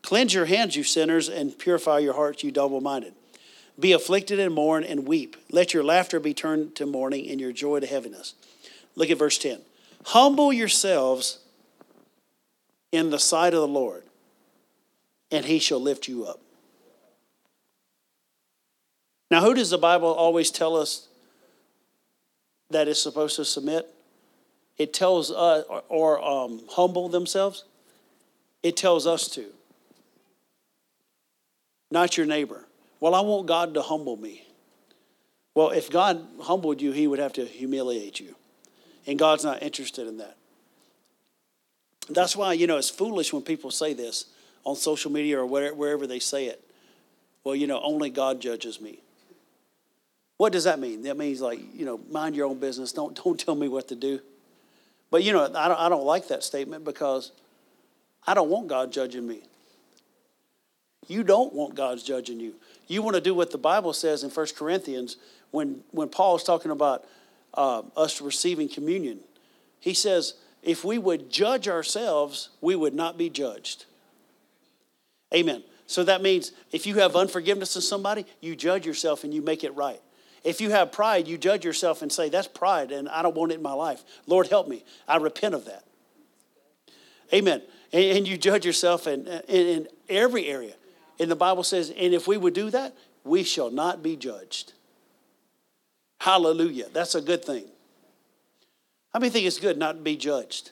Cleanse 0.01 0.33
your 0.33 0.45
hands, 0.45 0.75
you 0.75 0.83
sinners, 0.83 1.29
and 1.29 1.57
purify 1.57 1.99
your 1.99 2.13
hearts, 2.13 2.43
you 2.43 2.51
double 2.51 2.81
minded. 2.81 3.13
Be 3.79 3.91
afflicted 3.93 4.39
and 4.39 4.53
mourn 4.53 4.83
and 4.83 5.07
weep. 5.07 5.37
Let 5.51 5.73
your 5.73 5.83
laughter 5.83 6.19
be 6.19 6.33
turned 6.33 6.75
to 6.75 6.85
mourning 6.85 7.29
and 7.29 7.39
your 7.39 7.53
joy 7.53 7.79
to 7.79 7.87
heaviness. 7.87 8.33
Look 8.95 9.09
at 9.09 9.17
verse 9.17 9.37
10. 9.37 9.59
Humble 10.05 10.51
yourselves 10.51 11.39
in 12.91 13.09
the 13.09 13.19
sight 13.19 13.53
of 13.53 13.61
the 13.61 13.67
Lord, 13.67 14.03
and 15.31 15.45
he 15.45 15.59
shall 15.59 15.79
lift 15.79 16.07
you 16.07 16.25
up. 16.25 16.39
Now, 19.31 19.41
who 19.41 19.53
does 19.53 19.69
the 19.69 19.77
Bible 19.77 20.07
always 20.07 20.49
tell 20.49 20.75
us 20.75 21.07
that 22.71 22.87
is 22.87 23.01
supposed 23.01 23.35
to 23.35 23.45
submit? 23.45 23.87
It 24.77 24.93
tells 24.93 25.29
us, 25.29 25.65
or, 25.69 25.83
or 25.87 26.23
um, 26.23 26.61
humble 26.69 27.09
themselves. 27.09 27.65
It 28.63 28.75
tells 28.75 29.05
us 29.05 29.27
to, 29.29 29.45
not 31.91 32.17
your 32.17 32.25
neighbor. 32.25 32.65
Well, 32.99 33.15
I 33.15 33.21
want 33.21 33.47
God 33.47 33.73
to 33.75 33.81
humble 33.81 34.17
me. 34.17 34.45
Well, 35.55 35.69
if 35.69 35.89
God 35.89 36.25
humbled 36.41 36.81
you, 36.81 36.91
He 36.91 37.07
would 37.07 37.19
have 37.19 37.33
to 37.33 37.45
humiliate 37.45 38.19
you. 38.19 38.35
And 39.07 39.17
God's 39.17 39.43
not 39.43 39.63
interested 39.63 40.07
in 40.07 40.17
that. 40.17 40.37
That's 42.09 42.35
why, 42.35 42.53
you 42.53 42.67
know, 42.67 42.77
it's 42.77 42.89
foolish 42.89 43.33
when 43.33 43.43
people 43.43 43.71
say 43.71 43.93
this 43.93 44.25
on 44.63 44.75
social 44.75 45.11
media 45.11 45.39
or 45.39 45.45
wherever 45.45 46.07
they 46.07 46.19
say 46.19 46.45
it. 46.45 46.63
Well, 47.43 47.55
you 47.55 47.67
know, 47.67 47.79
only 47.81 48.09
God 48.09 48.41
judges 48.41 48.81
me. 48.81 48.99
What 50.37 50.53
does 50.53 50.63
that 50.63 50.79
mean? 50.79 51.03
That 51.03 51.17
means 51.17 51.41
like, 51.41 51.59
you 51.73 51.85
know, 51.85 51.99
mind 52.09 52.35
your 52.35 52.47
own 52.47 52.59
business. 52.59 52.91
Don't, 52.91 53.15
don't 53.23 53.39
tell 53.39 53.55
me 53.55 53.67
what 53.67 53.87
to 53.89 53.95
do. 53.95 54.19
But, 55.11 55.23
you 55.23 55.33
know, 55.33 55.43
I 55.43 55.67
don't, 55.67 55.79
I 55.79 55.89
don't 55.89 56.05
like 56.05 56.27
that 56.29 56.43
statement 56.43 56.85
because 56.85 57.31
I 58.25 58.33
don't 58.33 58.49
want 58.49 58.67
God 58.67 58.91
judging 58.91 59.27
me. 59.27 59.41
You 61.09 61.23
don't 61.23 61.53
want 61.53 61.75
God's 61.75 62.03
judging 62.03 62.39
you. 62.39 62.53
You 62.87 63.01
want 63.01 63.15
to 63.15 63.21
do 63.21 63.33
what 63.33 63.51
the 63.51 63.57
Bible 63.57 63.93
says 63.93 64.23
in 64.23 64.29
1 64.29 64.47
Corinthians 64.55 65.17
when, 65.51 65.81
when 65.91 66.07
Paul 66.07 66.35
is 66.35 66.43
talking 66.43 66.71
about 66.71 67.03
uh, 67.55 67.81
us 67.97 68.21
receiving 68.21 68.69
communion. 68.69 69.19
He 69.79 69.95
says, 69.95 70.35
if 70.61 70.85
we 70.85 70.99
would 70.99 71.31
judge 71.31 71.67
ourselves, 71.67 72.49
we 72.61 72.75
would 72.75 72.93
not 72.93 73.17
be 73.17 73.29
judged. 73.29 73.85
Amen. 75.33 75.63
So 75.87 76.03
that 76.03 76.21
means 76.21 76.51
if 76.71 76.85
you 76.85 76.95
have 76.95 77.15
unforgiveness 77.15 77.75
of 77.75 77.83
somebody, 77.83 78.25
you 78.39 78.55
judge 78.55 78.85
yourself 78.85 79.23
and 79.23 79.33
you 79.33 79.41
make 79.41 79.63
it 79.63 79.75
right. 79.75 80.01
If 80.43 80.61
you 80.61 80.69
have 80.69 80.91
pride, 80.91 81.27
you 81.27 81.39
judge 81.39 81.65
yourself 81.65 82.03
and 82.03 82.11
say, 82.11 82.29
That's 82.29 82.47
pride 82.47 82.91
and 82.91 83.09
I 83.09 83.23
don't 83.23 83.35
want 83.35 83.51
it 83.51 83.55
in 83.55 83.61
my 83.61 83.73
life. 83.73 84.03
Lord, 84.27 84.47
help 84.47 84.67
me. 84.67 84.85
I 85.07 85.17
repent 85.17 85.55
of 85.55 85.65
that. 85.65 85.83
Amen. 87.33 87.63
And, 87.91 88.17
and 88.17 88.27
you 88.27 88.37
judge 88.37 88.65
yourself 88.65 89.07
in, 89.07 89.27
in, 89.27 89.67
in 89.67 89.87
every 90.07 90.45
area. 90.45 90.75
And 91.19 91.29
the 91.29 91.35
Bible 91.35 91.63
says, 91.63 91.89
And 91.89 92.13
if 92.13 92.27
we 92.27 92.37
would 92.37 92.53
do 92.53 92.69
that, 92.69 92.95
we 93.23 93.43
shall 93.43 93.69
not 93.69 94.01
be 94.01 94.15
judged. 94.15 94.73
Hallelujah. 96.19 96.87
That's 96.93 97.15
a 97.15 97.21
good 97.21 97.43
thing. 97.43 97.65
How 99.13 99.19
many 99.19 99.29
think 99.31 99.45
it's 99.45 99.59
good 99.59 99.77
not 99.77 99.93
to 99.93 100.01
be 100.01 100.15
judged? 100.15 100.71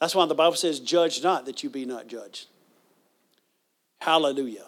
That's 0.00 0.14
why 0.14 0.26
the 0.26 0.34
Bible 0.34 0.56
says, 0.56 0.80
Judge 0.80 1.22
not 1.22 1.46
that 1.46 1.62
you 1.62 1.70
be 1.70 1.84
not 1.84 2.06
judged. 2.06 2.46
Hallelujah. 4.00 4.66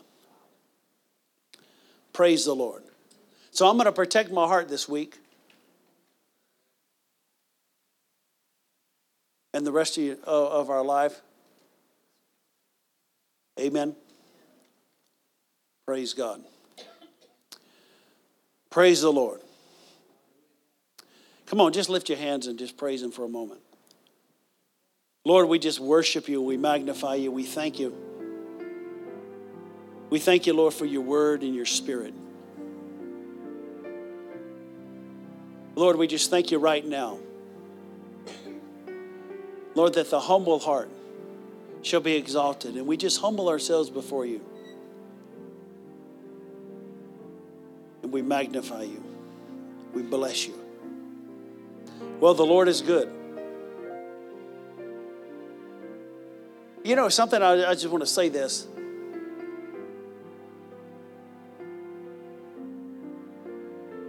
Praise 2.13 2.45
the 2.45 2.55
Lord. 2.55 2.83
So 3.51 3.69
I'm 3.69 3.77
going 3.77 3.87
to 3.87 3.93
protect 3.93 4.31
my 4.31 4.47
heart 4.47 4.69
this 4.69 4.89
week. 4.89 5.19
And 9.55 9.67
the 9.67 9.73
rest 9.73 9.99
of, 9.99 10.19
of 10.25 10.71
our 10.71 10.85
life. 10.85 11.21
Amen. 13.59 13.95
Praise 15.89 16.13
God. 16.13 16.43
Praise 18.69 19.01
the 19.01 19.11
Lord. 19.11 19.41
Come 21.47 21.63
on, 21.63 21.73
just 21.73 21.89
lift 21.89 22.11
your 22.11 22.19
hands 22.19 22.47
and 22.47 22.59
just 22.59 22.77
praise 22.77 23.03
Him 23.03 23.11
for 23.11 23.25
a 23.25 23.29
moment. 23.29 23.63
Lord, 25.25 25.49
we 25.49 25.59
just 25.59 25.81
worship 25.81 26.29
you. 26.29 26.43
We 26.43 26.59
magnify 26.59 27.15
you. 27.15 27.33
We 27.33 27.45
thank 27.45 27.79
you. 27.79 27.97
We 30.11 30.19
thank 30.19 30.47
you, 30.47 30.53
Lord, 30.53 30.75
for 30.75 30.85
your 30.85 31.01
word 31.01 31.43
and 31.43 31.55
your 31.55 31.65
spirit. 31.65 32.13
Lord, 35.75 35.97
we 35.97 36.07
just 36.07 36.29
thank 36.29 36.51
you 36.51 36.59
right 36.59 36.85
now. 36.85 37.19
Lord, 39.75 39.95
that 39.95 40.11
the 40.11 40.21
humble 40.21 40.59
heart 40.59 40.91
shall 41.81 42.01
be 42.01 42.15
exalted. 42.15 42.75
And 42.75 42.87
we 42.87 42.99
just 42.99 43.23
humble 43.23 43.49
ourselves 43.49 43.89
before 43.89 44.27
you. 44.27 44.48
And 48.09 48.15
we 48.15 48.23
magnify 48.23 48.85
you. 48.85 49.05
We 49.93 50.01
bless 50.01 50.47
you. 50.47 50.59
Well, 52.21 52.33
the 52.33 52.43
Lord 52.43 52.67
is 52.67 52.81
good. 52.81 53.13
You 56.83 56.97
know, 56.97 57.11
something 57.11 57.43
I, 57.43 57.69
I 57.69 57.75
just 57.75 57.89
want 57.89 58.01
to 58.01 58.07
say 58.07 58.31
this. 58.31 58.67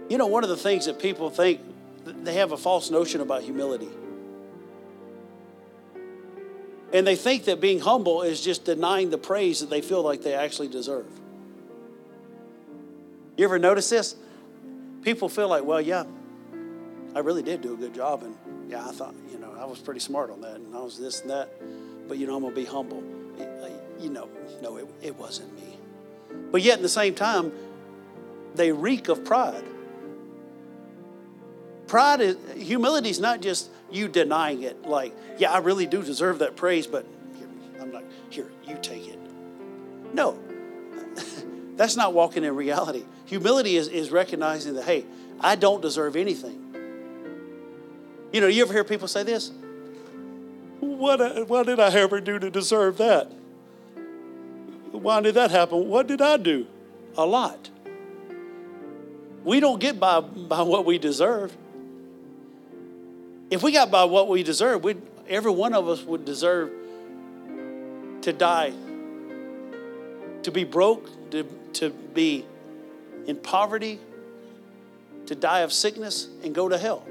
You 0.08 0.16
know, 0.16 0.28
one 0.28 0.44
of 0.44 0.48
the 0.48 0.56
things 0.56 0.86
that 0.86 0.98
people 0.98 1.28
think, 1.28 1.60
they 2.06 2.32
have 2.36 2.52
a 2.52 2.56
false 2.56 2.90
notion 2.90 3.20
about 3.20 3.42
humility. 3.42 3.90
And 6.94 7.06
they 7.06 7.16
think 7.16 7.44
that 7.44 7.60
being 7.60 7.80
humble 7.80 8.22
is 8.22 8.40
just 8.40 8.64
denying 8.64 9.10
the 9.10 9.18
praise 9.18 9.60
that 9.60 9.68
they 9.68 9.82
feel 9.82 10.02
like 10.02 10.22
they 10.22 10.32
actually 10.32 10.68
deserve. 10.68 11.04
You 13.40 13.46
ever 13.46 13.58
notice 13.58 13.88
this? 13.88 14.16
People 15.00 15.30
feel 15.30 15.48
like, 15.48 15.64
well, 15.64 15.80
yeah, 15.80 16.04
I 17.14 17.20
really 17.20 17.42
did 17.42 17.62
do 17.62 17.72
a 17.72 17.76
good 17.78 17.94
job. 17.94 18.22
And 18.22 18.36
yeah, 18.68 18.86
I 18.86 18.92
thought, 18.92 19.14
you 19.32 19.38
know, 19.38 19.50
I 19.58 19.64
was 19.64 19.78
pretty 19.78 20.00
smart 20.00 20.28
on 20.28 20.42
that. 20.42 20.56
And 20.56 20.76
I 20.76 20.80
was 20.80 20.98
this 20.98 21.22
and 21.22 21.30
that. 21.30 21.50
But, 22.06 22.18
you 22.18 22.26
know, 22.26 22.36
I'm 22.36 22.42
going 22.42 22.54
to 22.54 22.60
be 22.60 22.66
humble. 22.66 23.02
Uh, 23.40 23.68
you 23.98 24.10
know, 24.10 24.28
no, 24.60 24.76
it, 24.76 24.86
it 25.00 25.16
wasn't 25.16 25.54
me. 25.56 25.78
But 26.52 26.60
yet, 26.60 26.80
at 26.80 26.82
the 26.82 26.88
same 26.90 27.14
time, 27.14 27.50
they 28.56 28.72
reek 28.72 29.08
of 29.08 29.24
pride. 29.24 29.64
Pride 31.86 32.20
is, 32.20 32.36
humility 32.56 33.08
is 33.08 33.20
not 33.20 33.40
just 33.40 33.70
you 33.90 34.08
denying 34.08 34.64
it, 34.64 34.84
like, 34.84 35.16
yeah, 35.38 35.50
I 35.50 35.60
really 35.60 35.86
do 35.86 36.02
deserve 36.02 36.40
that 36.40 36.56
praise, 36.56 36.86
but 36.86 37.06
I'm 37.80 37.90
like, 37.90 38.04
here, 38.28 38.50
you 38.68 38.76
take 38.82 39.08
it. 39.08 39.18
No, 40.12 40.38
that's 41.76 41.96
not 41.96 42.12
walking 42.12 42.44
in 42.44 42.54
reality. 42.54 43.06
Humility 43.30 43.76
is, 43.76 43.86
is 43.86 44.10
recognizing 44.10 44.74
that, 44.74 44.82
hey, 44.82 45.04
I 45.38 45.54
don't 45.54 45.80
deserve 45.80 46.16
anything. 46.16 46.58
You 48.32 48.40
know, 48.40 48.48
you 48.48 48.60
ever 48.62 48.72
hear 48.72 48.82
people 48.82 49.06
say 49.06 49.22
this? 49.22 49.52
What, 50.80 51.20
uh, 51.20 51.44
what 51.44 51.66
did 51.66 51.78
I 51.78 51.92
ever 51.92 52.20
do 52.20 52.40
to 52.40 52.50
deserve 52.50 52.96
that? 52.96 53.30
Why 54.90 55.20
did 55.20 55.36
that 55.36 55.52
happen? 55.52 55.88
What 55.88 56.08
did 56.08 56.20
I 56.20 56.38
do? 56.38 56.66
A 57.16 57.24
lot. 57.24 57.70
We 59.44 59.60
don't 59.60 59.80
get 59.80 60.00
by, 60.00 60.18
by 60.18 60.62
what 60.62 60.84
we 60.84 60.98
deserve. 60.98 61.56
If 63.48 63.62
we 63.62 63.70
got 63.70 63.92
by 63.92 64.02
what 64.04 64.26
we 64.26 64.42
deserve, 64.42 64.82
we'd, 64.82 65.00
every 65.28 65.52
one 65.52 65.72
of 65.72 65.88
us 65.88 66.02
would 66.02 66.24
deserve 66.24 66.72
to 68.22 68.32
die, 68.32 68.72
to 70.42 70.50
be 70.50 70.64
broke, 70.64 71.30
to, 71.30 71.44
to 71.74 71.90
be 71.90 72.44
in 73.26 73.36
poverty, 73.36 73.98
to 75.26 75.34
die 75.34 75.60
of 75.60 75.72
sickness, 75.72 76.28
and 76.42 76.54
go 76.54 76.68
to 76.68 76.78
hell. 76.78 77.06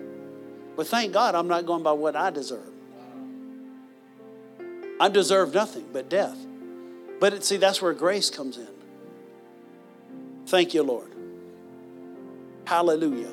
But 0.76 0.88
thank 0.88 1.14
God 1.14 1.36
I'm 1.36 1.48
not 1.48 1.66
going 1.66 1.84
by 1.84 1.92
what 1.92 2.16
I 2.16 2.30
deserve. 2.30 2.68
I 5.00 5.10
deserve 5.10 5.54
nothing 5.54 5.86
but 5.94 6.10
death. 6.10 6.38
But 7.20 7.34
it, 7.34 7.44
see, 7.44 7.58
that's 7.58 7.82
where 7.82 7.94
grace 7.94 8.30
comes 8.30 8.58
in. 8.58 8.68
Thank 10.48 10.74
you, 10.74 10.84
Lord. 10.84 11.12
Hallelujah. 12.66 13.32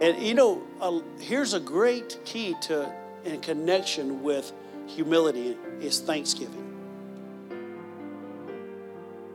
And 0.00 0.22
you 0.22 0.34
know, 0.34 0.62
here's 1.18 1.54
a 1.54 1.60
great 1.60 2.18
key 2.24 2.54
to 2.62 2.92
in 3.24 3.40
connection 3.40 4.22
with 4.22 4.52
humility 4.86 5.56
is 5.80 6.00
thanksgiving. 6.00 6.63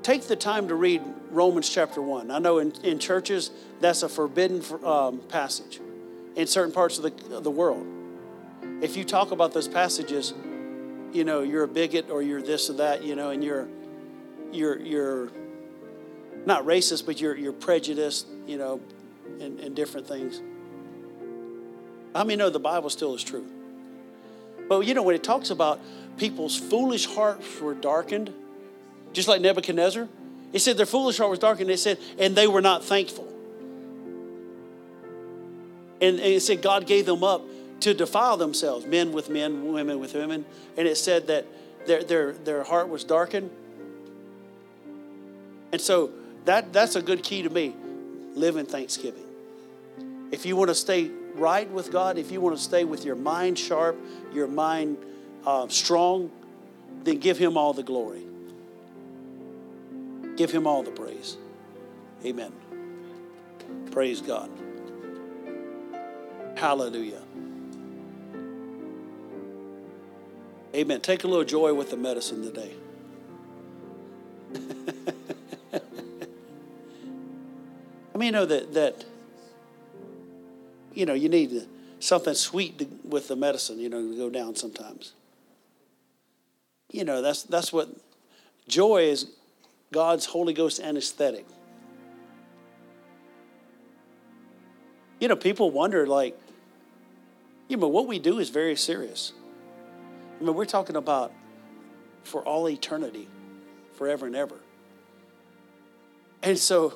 Take 0.10 0.24
the 0.24 0.36
time 0.36 0.70
to 0.70 0.74
read 0.74 1.04
Romans 1.30 1.70
chapter 1.70 2.02
1. 2.02 2.32
I 2.32 2.40
know 2.40 2.58
in, 2.58 2.72
in 2.82 2.98
churches 2.98 3.52
that's 3.80 4.02
a 4.02 4.10
forbidden 4.10 4.64
um, 4.84 5.20
passage 5.30 5.80
in 6.36 6.48
certain 6.48 6.72
parts 6.72 6.98
of 6.98 7.04
the, 7.04 7.36
of 7.36 7.44
the 7.44 7.52
world. 7.52 7.86
If 8.82 8.98
you 8.98 9.04
talk 9.04 9.30
about 9.30 9.54
those 9.54 9.68
passages, 9.68 10.34
you 11.14 11.26
know, 11.26 11.44
you're 11.44 11.62
a 11.62 11.68
bigot 11.68 12.10
or 12.10 12.24
you're 12.24 12.42
this 12.42 12.72
or 12.72 12.74
that, 12.78 13.04
you 13.04 13.16
know, 13.16 13.30
and 13.30 13.44
you're 13.44 13.68
you're 14.52 14.80
you're 14.80 15.30
not 16.44 16.66
racist, 16.66 17.06
but 17.06 17.22
you're 17.22 17.38
you're 17.38 17.54
prejudiced, 17.54 18.26
you 18.48 18.58
know, 18.58 18.82
and, 19.40 19.60
and 19.60 19.76
different 19.76 20.08
things. 20.08 20.42
How 22.16 22.24
many 22.24 22.36
know 22.36 22.50
the 22.50 22.60
Bible 22.60 22.90
still 22.90 23.14
is 23.14 23.24
true? 23.24 23.46
But 24.68 24.88
you 24.88 24.96
know, 24.96 25.04
when 25.04 25.14
it 25.14 25.24
talks 25.24 25.52
about 25.52 25.80
people's 26.18 26.58
foolish 26.58 27.06
hearts 27.06 27.62
were 27.62 27.76
darkened, 27.76 28.34
just 29.14 29.28
like 29.28 29.42
Nebuchadnezzar, 29.42 30.08
it 30.54 30.60
said 30.60 30.78
their 30.78 30.86
foolish 30.86 31.18
heart 31.18 31.30
was 31.30 31.40
darkened. 31.40 31.70
It 31.70 31.78
said, 31.78 32.00
and 32.18 32.36
they 32.36 32.48
were 32.48 32.62
not 32.62 32.84
thankful. 32.84 33.28
And, 36.02 36.18
and 36.18 36.34
it 36.34 36.42
said 36.42 36.62
God 36.62 36.88
gave 36.88 37.06
them 37.06 37.24
up 37.24 37.44
to 37.82 37.94
defile 37.94 38.38
themselves, 38.38 38.86
men 38.86 39.12
with 39.12 39.30
men, 39.30 39.72
women 39.72 40.00
with 40.00 40.14
women. 40.14 40.46
And 40.78 40.88
it 40.88 40.98
said 40.98 41.28
that 41.28 41.46
their, 41.86 42.04
their, 42.04 42.32
their 42.34 42.64
heart 42.64 42.90
was 42.90 43.04
darkened. 43.04 43.50
And 45.72 45.80
so 45.80 46.12
that, 46.46 46.74
that's 46.74 46.96
a 46.96 47.02
good 47.02 47.24
key 47.24 47.44
to 47.44 47.50
me. 47.50 47.76
Live 48.34 48.58
in 48.58 48.66
thanksgiving. 48.66 49.24
If 50.32 50.46
you 50.46 50.56
want 50.56 50.70
to 50.70 50.76
stay 50.76 51.10
right 51.36 51.70
with 51.70 51.92
God, 51.92 52.18
if 52.18 52.32
you 52.32 52.42
want 52.42 52.56
to 52.58 52.62
stay 52.62 52.84
with 52.84 53.06
your 53.06 53.16
mind 53.16 53.58
sharp, 53.58 53.98
your 54.34 54.48
mind 54.48 54.98
uh, 55.46 55.68
strong, 55.68 56.32
then 57.04 57.18
give 57.18 57.38
Him 57.38 57.58
all 57.58 57.74
the 57.74 57.84
glory. 57.84 58.24
Give 60.40 60.50
Him 60.50 60.66
all 60.66 60.84
the 60.84 60.92
praise. 60.92 61.36
Amen. 62.26 62.54
Praise 63.92 64.22
God. 64.22 64.50
Hallelujah. 66.56 67.22
Amen. 70.74 71.02
Take 71.02 71.26
a 71.26 71.28
little 71.28 71.44
joy 71.44 71.74
with 71.74 71.90
the 71.92 71.98
medicine 71.98 72.42
today. 72.42 72.72
I 78.16 78.18
mean, 78.18 78.28
you 78.28 78.32
know 78.32 78.46
that 78.46 78.74
that 78.76 79.04
you 80.94 81.06
know, 81.06 81.14
you 81.14 81.28
need 81.28 81.68
something 82.00 82.34
sweet 82.34 82.80
to, 82.80 82.88
with 83.04 83.28
the 83.28 83.36
medicine, 83.36 83.78
you 83.78 83.90
know, 83.90 84.02
to 84.02 84.18
go 84.18 84.30
down 84.30 84.56
sometimes. 84.56 85.12
You 86.92 87.04
know, 87.04 87.22
that's, 87.22 87.44
that's 87.44 87.72
what 87.72 87.90
joy 88.68 89.04
is 89.04 89.32
God's 89.92 90.26
Holy 90.26 90.54
Ghost 90.54 90.80
anesthetic. 90.80 91.46
You 95.20 95.28
know, 95.28 95.36
people 95.36 95.72
wonder, 95.72 96.08
like, 96.08 96.40
you 97.68 97.78
know, 97.78 97.88
what 97.88 98.08
we 98.08 98.20
do 98.20 98.40
is 98.40 98.50
very 98.50 98.76
serious. 98.76 99.34
I 100.40 100.44
mean, 100.44 100.56
we're 100.56 100.66
talking 100.66 100.96
about 100.96 101.34
for 102.24 102.42
all 102.44 102.70
eternity, 102.70 103.28
forever 103.94 104.28
and 104.28 104.36
ever. 104.36 104.56
And 106.42 106.58
so, 106.58 106.94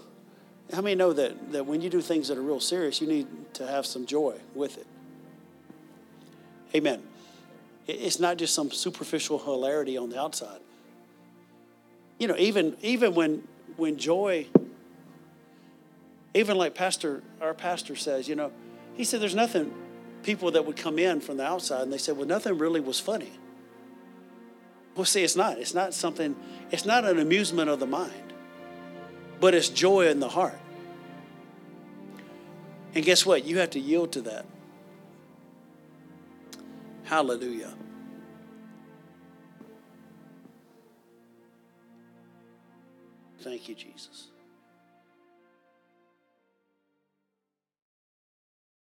how 0.72 0.82
many 0.82 0.96
know 0.96 1.12
that, 1.14 1.52
that 1.52 1.66
when 1.66 1.82
you 1.82 1.89
do 1.89 2.02
things 2.02 2.30
that 2.30 2.38
are 2.38 2.41
real 2.41 2.60
serious, 2.60 3.02
you 3.02 3.08
need 3.08 3.28
to 3.56 3.68
have 3.68 3.86
some 3.86 4.06
joy 4.06 4.38
with 4.56 4.78
it? 4.78 4.88
Amen. 6.74 7.04
It's 7.86 8.20
not 8.20 8.38
just 8.38 8.56
some 8.56 8.72
superficial 8.72 9.38
hilarity 9.38 9.98
on 9.98 10.10
the 10.10 10.20
outside. 10.20 10.60
You 12.24 12.30
know, 12.30 12.38
even 12.38 12.78
even 12.82 13.15
when 13.15 13.45
when 13.76 13.97
joy, 13.97 14.47
even 16.34 16.57
like 16.57 16.74
Pastor, 16.74 17.21
our 17.41 17.53
pastor 17.53 17.97
says, 17.97 18.30
you 18.30 18.36
know, 18.36 18.49
he 18.93 19.03
said 19.03 19.19
there's 19.19 19.36
nothing 19.36 19.74
people 20.24 20.51
that 20.51 20.65
would 20.65 20.78
come 20.78 20.97
in 20.99 21.19
from 21.19 21.36
the 21.36 21.43
outside 21.45 21.82
and 21.82 21.91
they 21.91 21.97
said, 21.97 22.15
well, 22.15 22.26
nothing 22.26 22.57
really 22.57 22.80
was 22.80 22.97
funny. 22.97 23.34
Well, 24.95 25.03
see, 25.03 25.21
it's 25.21 25.36
not. 25.36 25.57
It's 25.57 25.74
not 25.74 25.93
something, 25.93 26.38
it's 26.71 26.86
not 26.86 27.03
an 27.03 27.19
amusement 27.19 27.69
of 27.69 27.82
the 27.82 27.88
mind, 27.88 28.32
but 29.41 29.53
it's 29.53 29.67
joy 29.67 30.07
in 30.07 30.21
the 30.21 30.30
heart. 30.30 30.61
And 32.95 33.03
guess 33.03 33.26
what? 33.26 33.43
You 33.43 33.57
have 33.57 33.71
to 33.71 33.82
yield 33.82 34.13
to 34.13 34.21
that. 34.21 34.45
Hallelujah. 37.03 37.74
Thank 43.44 43.68
you, 43.68 43.76
Jesus. 43.76 44.32